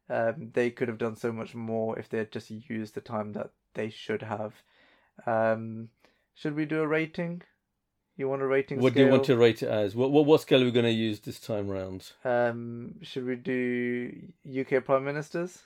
Um, 0.08 0.50
they 0.54 0.70
could 0.70 0.88
have 0.88 0.98
done 1.06 1.16
so 1.16 1.32
much 1.32 1.54
more 1.54 1.98
if 1.98 2.08
they 2.08 2.18
had 2.18 2.32
just 2.32 2.50
used 2.50 2.94
the 2.94 3.00
time 3.00 3.32
that 3.32 3.50
they 3.74 3.90
should 3.90 4.22
have. 4.22 4.54
Um, 5.26 5.88
should 6.34 6.54
we 6.56 6.64
do 6.64 6.80
a 6.80 6.86
rating? 6.86 7.42
You 8.16 8.28
want 8.28 8.42
a 8.42 8.46
rating? 8.46 8.78
Scale? 8.78 8.82
What 8.82 8.94
do 8.94 9.04
you 9.04 9.10
want 9.10 9.24
to 9.24 9.36
rate 9.36 9.62
it 9.62 9.68
as? 9.68 9.96
What 9.96 10.12
what, 10.12 10.24
what 10.26 10.40
scale 10.40 10.62
are 10.62 10.64
we 10.64 10.70
going 10.70 10.84
to 10.84 10.90
use 10.92 11.20
this 11.20 11.40
time 11.40 11.68
round? 11.68 12.12
Um, 12.24 12.96
should 13.02 13.26
we 13.26 13.36
do 13.36 14.12
UK 14.48 14.84
prime 14.84 15.04
ministers? 15.04 15.62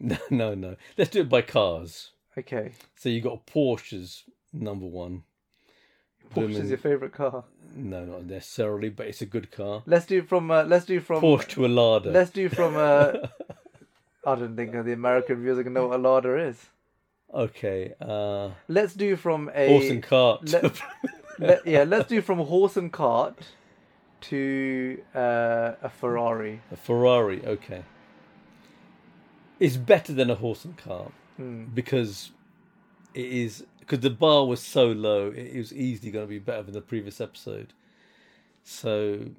No, 0.00 0.18
no, 0.30 0.54
no. 0.54 0.76
Let's 0.98 1.10
do 1.10 1.20
it 1.20 1.28
by 1.28 1.42
cars. 1.42 2.10
Okay. 2.36 2.72
So 2.96 3.08
you 3.08 3.20
got 3.20 3.46
Porsche's 3.46 4.24
number 4.52 4.86
one. 4.86 5.22
Porsche 6.34 6.62
is 6.62 6.70
your 6.70 6.78
favorite 6.78 7.12
car. 7.12 7.44
No, 7.74 8.04
not 8.04 8.24
necessarily, 8.24 8.88
but 8.88 9.06
it's 9.06 9.20
a 9.20 9.26
good 9.26 9.50
car. 9.50 9.82
Let's 9.86 10.06
do 10.06 10.22
from. 10.22 10.50
Uh, 10.50 10.64
let's 10.64 10.86
do 10.86 10.98
from. 11.00 11.22
Porsche 11.22 11.48
to 11.48 11.66
a 11.66 11.68
Lada. 11.68 12.10
Let's 12.10 12.30
do 12.30 12.48
from. 12.48 12.76
Uh, 12.76 13.12
I 14.26 14.34
don't 14.36 14.56
think 14.56 14.72
the 14.72 14.92
American 14.92 15.42
viewers 15.42 15.58
are 15.58 15.62
gonna 15.62 15.74
know 15.74 15.88
what 15.88 15.98
a 15.98 16.02
Lada 16.02 16.36
is. 16.38 16.56
Okay. 17.34 17.94
Uh, 18.00 18.50
Let's 18.68 18.94
do 18.94 19.16
from 19.16 19.50
a. 19.54 19.68
horse 19.68 19.90
and 19.90 20.02
cart. 20.02 20.48
let- 20.50 20.80
let, 21.38 21.66
yeah, 21.66 21.84
let's 21.84 22.08
do 22.08 22.20
from 22.22 22.38
horse 22.38 22.76
and 22.76 22.92
cart 22.92 23.38
to 24.22 25.02
uh, 25.14 25.72
a 25.82 25.88
Ferrari. 25.88 26.60
A 26.70 26.76
Ferrari, 26.76 27.44
okay. 27.46 27.84
It's 29.58 29.76
better 29.76 30.12
than 30.12 30.30
a 30.30 30.34
horse 30.34 30.64
and 30.64 30.76
cart 30.76 31.12
Hmm. 31.36 31.64
because 31.72 32.30
it 33.14 33.24
is 33.26 33.64
because 33.80 34.00
the 34.00 34.10
bar 34.10 34.46
was 34.46 34.60
so 34.60 34.86
low. 34.88 35.28
It 35.30 35.56
was 35.56 35.72
easily 35.72 36.10
going 36.10 36.24
to 36.26 36.28
be 36.28 36.38
better 36.38 36.62
than 36.62 36.74
the 36.74 36.80
previous 36.80 37.20
episode. 37.20 37.72
So, 38.64 39.30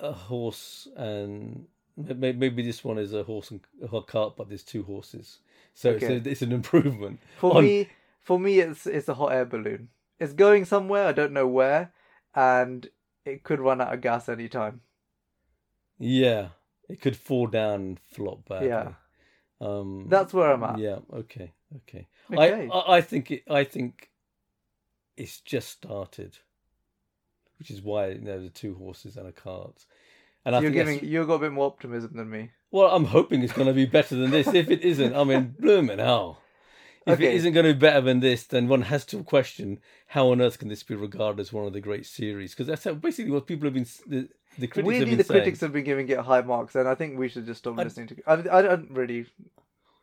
a 0.00 0.12
horse 0.12 0.88
and 0.96 1.66
maybe 1.96 2.62
this 2.62 2.82
one 2.82 2.98
is 2.98 3.12
a 3.12 3.22
horse 3.22 3.50
and 3.50 3.60
a 3.82 4.00
cart, 4.02 4.34
but 4.36 4.48
there's 4.48 4.62
two 4.64 4.82
horses. 4.84 5.38
So 5.74 5.90
Okay. 5.90 6.16
it's, 6.16 6.26
a, 6.26 6.30
it's 6.30 6.42
an 6.42 6.52
improvement. 6.52 7.20
For 7.38 7.56
on- 7.56 7.64
me, 7.64 7.88
for 8.20 8.38
me, 8.38 8.60
it's 8.60 8.86
it's 8.86 9.08
a 9.08 9.14
hot 9.14 9.32
air 9.32 9.44
balloon. 9.44 9.88
It's 10.18 10.32
going 10.32 10.64
somewhere. 10.64 11.06
I 11.06 11.12
don't 11.12 11.32
know 11.32 11.46
where, 11.48 11.92
and 12.34 12.88
it 13.26 13.42
could 13.42 13.60
run 13.60 13.80
out 13.80 13.92
of 13.92 14.00
gas 14.00 14.28
any 14.28 14.48
time. 14.48 14.80
Yeah, 15.98 16.48
it 16.88 17.00
could 17.00 17.16
fall 17.16 17.46
down 17.48 17.80
and 17.80 18.00
flop 18.00 18.48
back. 18.48 18.62
Yeah. 18.64 18.92
Um, 19.60 20.06
That's 20.08 20.32
where 20.32 20.52
I'm 20.52 20.62
at. 20.64 20.78
Yeah. 20.78 20.98
Okay. 21.12 21.52
Okay. 21.76 22.06
Okay. 22.32 22.68
I, 22.72 22.76
I 22.78 22.96
I 22.96 23.00
think 23.00 23.30
it. 23.30 23.42
I 23.50 23.64
think 23.64 24.10
it's 25.16 25.40
just 25.40 25.68
started, 25.70 26.38
which 27.58 27.70
is 27.70 27.82
why 27.82 28.08
you 28.10 28.20
know 28.20 28.40
the 28.40 28.48
two 28.48 28.74
horses 28.74 29.16
and 29.16 29.26
a 29.28 29.32
cart. 29.32 29.84
And 30.44 30.54
I 30.54 30.60
you're 30.60 30.70
think 30.70 30.76
that's- 30.78 30.94
giving 31.00 31.10
you've 31.12 31.26
got 31.26 31.34
a 31.34 31.38
bit 31.40 31.52
more 31.52 31.66
optimism 31.66 32.12
than 32.14 32.30
me. 32.30 32.50
Well, 32.74 32.92
I'm 32.92 33.04
hoping 33.04 33.44
it's 33.44 33.52
going 33.52 33.68
to 33.68 33.72
be 33.72 33.86
better 33.86 34.16
than 34.16 34.32
this. 34.32 34.52
If 34.52 34.68
it 34.68 34.82
isn't, 34.82 35.14
I 35.14 35.22
mean, 35.22 35.54
blooming 35.60 36.00
hell. 36.00 36.40
If 37.06 37.20
it 37.20 37.26
Okay. 37.26 37.36
isn't 37.36 37.52
going 37.52 37.66
to 37.66 37.72
be 37.72 37.78
better 37.78 38.00
than 38.00 38.18
this, 38.18 38.42
then 38.42 38.66
one 38.66 38.82
has 38.82 39.04
to 39.06 39.22
question 39.22 39.78
how 40.08 40.30
on 40.32 40.40
earth 40.40 40.58
can 40.58 40.66
this 40.66 40.82
be 40.82 40.96
regarded 40.96 41.38
as 41.38 41.52
one 41.52 41.66
of 41.66 41.72
the 41.72 41.80
great 41.80 42.04
series? 42.04 42.50
Because 42.50 42.66
that's 42.66 42.82
how, 42.82 42.94
basically 42.94 43.30
what 43.30 43.46
people 43.46 43.66
have 43.66 43.74
been. 43.74 43.86
The, 44.08 44.28
the 44.58 44.66
critics 44.66 44.76
have 44.76 44.86
Weirdly, 44.86 45.04
been 45.10 45.18
the 45.18 45.24
saying. 45.24 45.40
critics 45.42 45.60
have 45.60 45.72
been 45.72 45.84
giving 45.84 46.08
it 46.08 46.18
high 46.18 46.40
marks, 46.40 46.74
and 46.74 46.88
I 46.88 46.96
think 46.96 47.16
we 47.16 47.28
should 47.28 47.46
just 47.46 47.58
stop 47.58 47.78
I- 47.78 47.84
listening 47.84 48.08
to. 48.08 48.16
I, 48.26 48.58
I 48.58 48.62
don't 48.62 48.90
really 48.90 49.26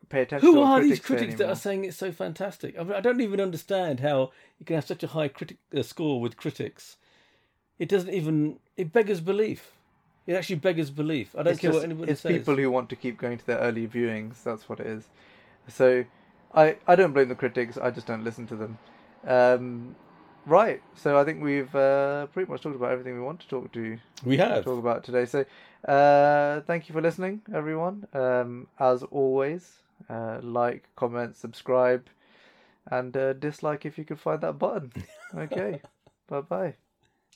pay 0.08 0.22
attention. 0.22 0.54
Who 0.54 0.62
are 0.62 0.80
critics 0.80 1.00
these 1.00 1.06
critics 1.06 1.36
that 1.40 1.50
are 1.50 1.56
saying 1.58 1.84
it's 1.84 1.98
so 1.98 2.14
fantastic? 2.14 2.80
I, 2.80 2.84
mean, 2.84 2.94
I 2.94 3.02
don't 3.02 3.20
even 3.20 3.42
understand 3.42 4.00
how 4.00 4.32
you 4.60 4.66
can 4.66 4.76
have 4.76 4.86
such 4.88 5.04
a 5.04 5.08
high 5.08 5.28
critic 5.28 5.58
uh, 5.76 5.84
score 5.84 6.22
with 6.22 6.38
critics. 6.38 6.96
It 7.80 7.90
doesn't 7.90 8.14
even 8.14 8.60
it 8.78 8.94
beggars 8.94 9.20
belief. 9.20 9.74
It 10.32 10.36
actually 10.36 10.58
beggars 10.58 10.90
belief. 10.90 11.36
I 11.38 11.44
don't 11.44 11.52
it's 11.54 11.62
care 11.62 11.72
just, 11.72 11.80
what 11.80 11.84
anybody 11.86 12.12
it's 12.12 12.22
says. 12.22 12.36
people 12.36 12.56
who 12.56 12.72
want 12.72 12.90
to 12.90 12.96
keep 12.96 13.18
going 13.18 13.38
to 13.38 13.46
their 13.46 13.58
early 13.60 13.88
viewings. 13.88 14.44
That's 14.44 14.70
what 14.70 14.80
it 14.80 14.88
is. 14.88 15.08
So, 15.68 16.06
I 16.54 16.78
I 16.88 16.96
don't 16.96 17.14
blame 17.14 17.30
the 17.30 17.36
critics. 17.36 17.78
I 17.78 17.92
just 17.92 18.08
don't 18.08 18.24
listen 18.24 18.48
to 18.48 18.56
them. 18.56 18.78
Um, 19.28 19.96
right. 20.46 20.82
So 20.96 21.18
I 21.18 21.24
think 21.24 21.42
we've 21.42 21.74
uh, 21.76 22.28
pretty 22.28 22.52
much 22.52 22.62
talked 22.62 22.76
about 22.76 22.92
everything 22.92 23.16
we 23.16 23.22
want 23.22 23.40
to 23.42 23.48
talk 23.48 23.72
to 23.74 23.98
we 24.26 24.38
have. 24.38 24.64
talk 24.64 24.80
about 24.80 25.04
today. 25.04 25.26
So, 25.26 25.46
uh, 25.88 26.62
thank 26.62 26.90
you 26.90 26.94
for 26.94 27.02
listening, 27.02 27.42
everyone. 27.54 28.08
Um, 28.14 28.68
as 28.80 29.04
always, 29.04 29.84
uh, 30.10 30.40
like, 30.42 30.90
comment, 30.96 31.36
subscribe, 31.36 32.08
and 32.88 33.16
uh, 33.18 33.34
dislike 33.34 33.86
if 33.86 33.98
you 33.98 34.06
could 34.06 34.20
find 34.20 34.42
that 34.42 34.60
button. 34.60 34.92
Okay. 35.36 35.82
bye 36.28 36.42
bye. 36.42 36.76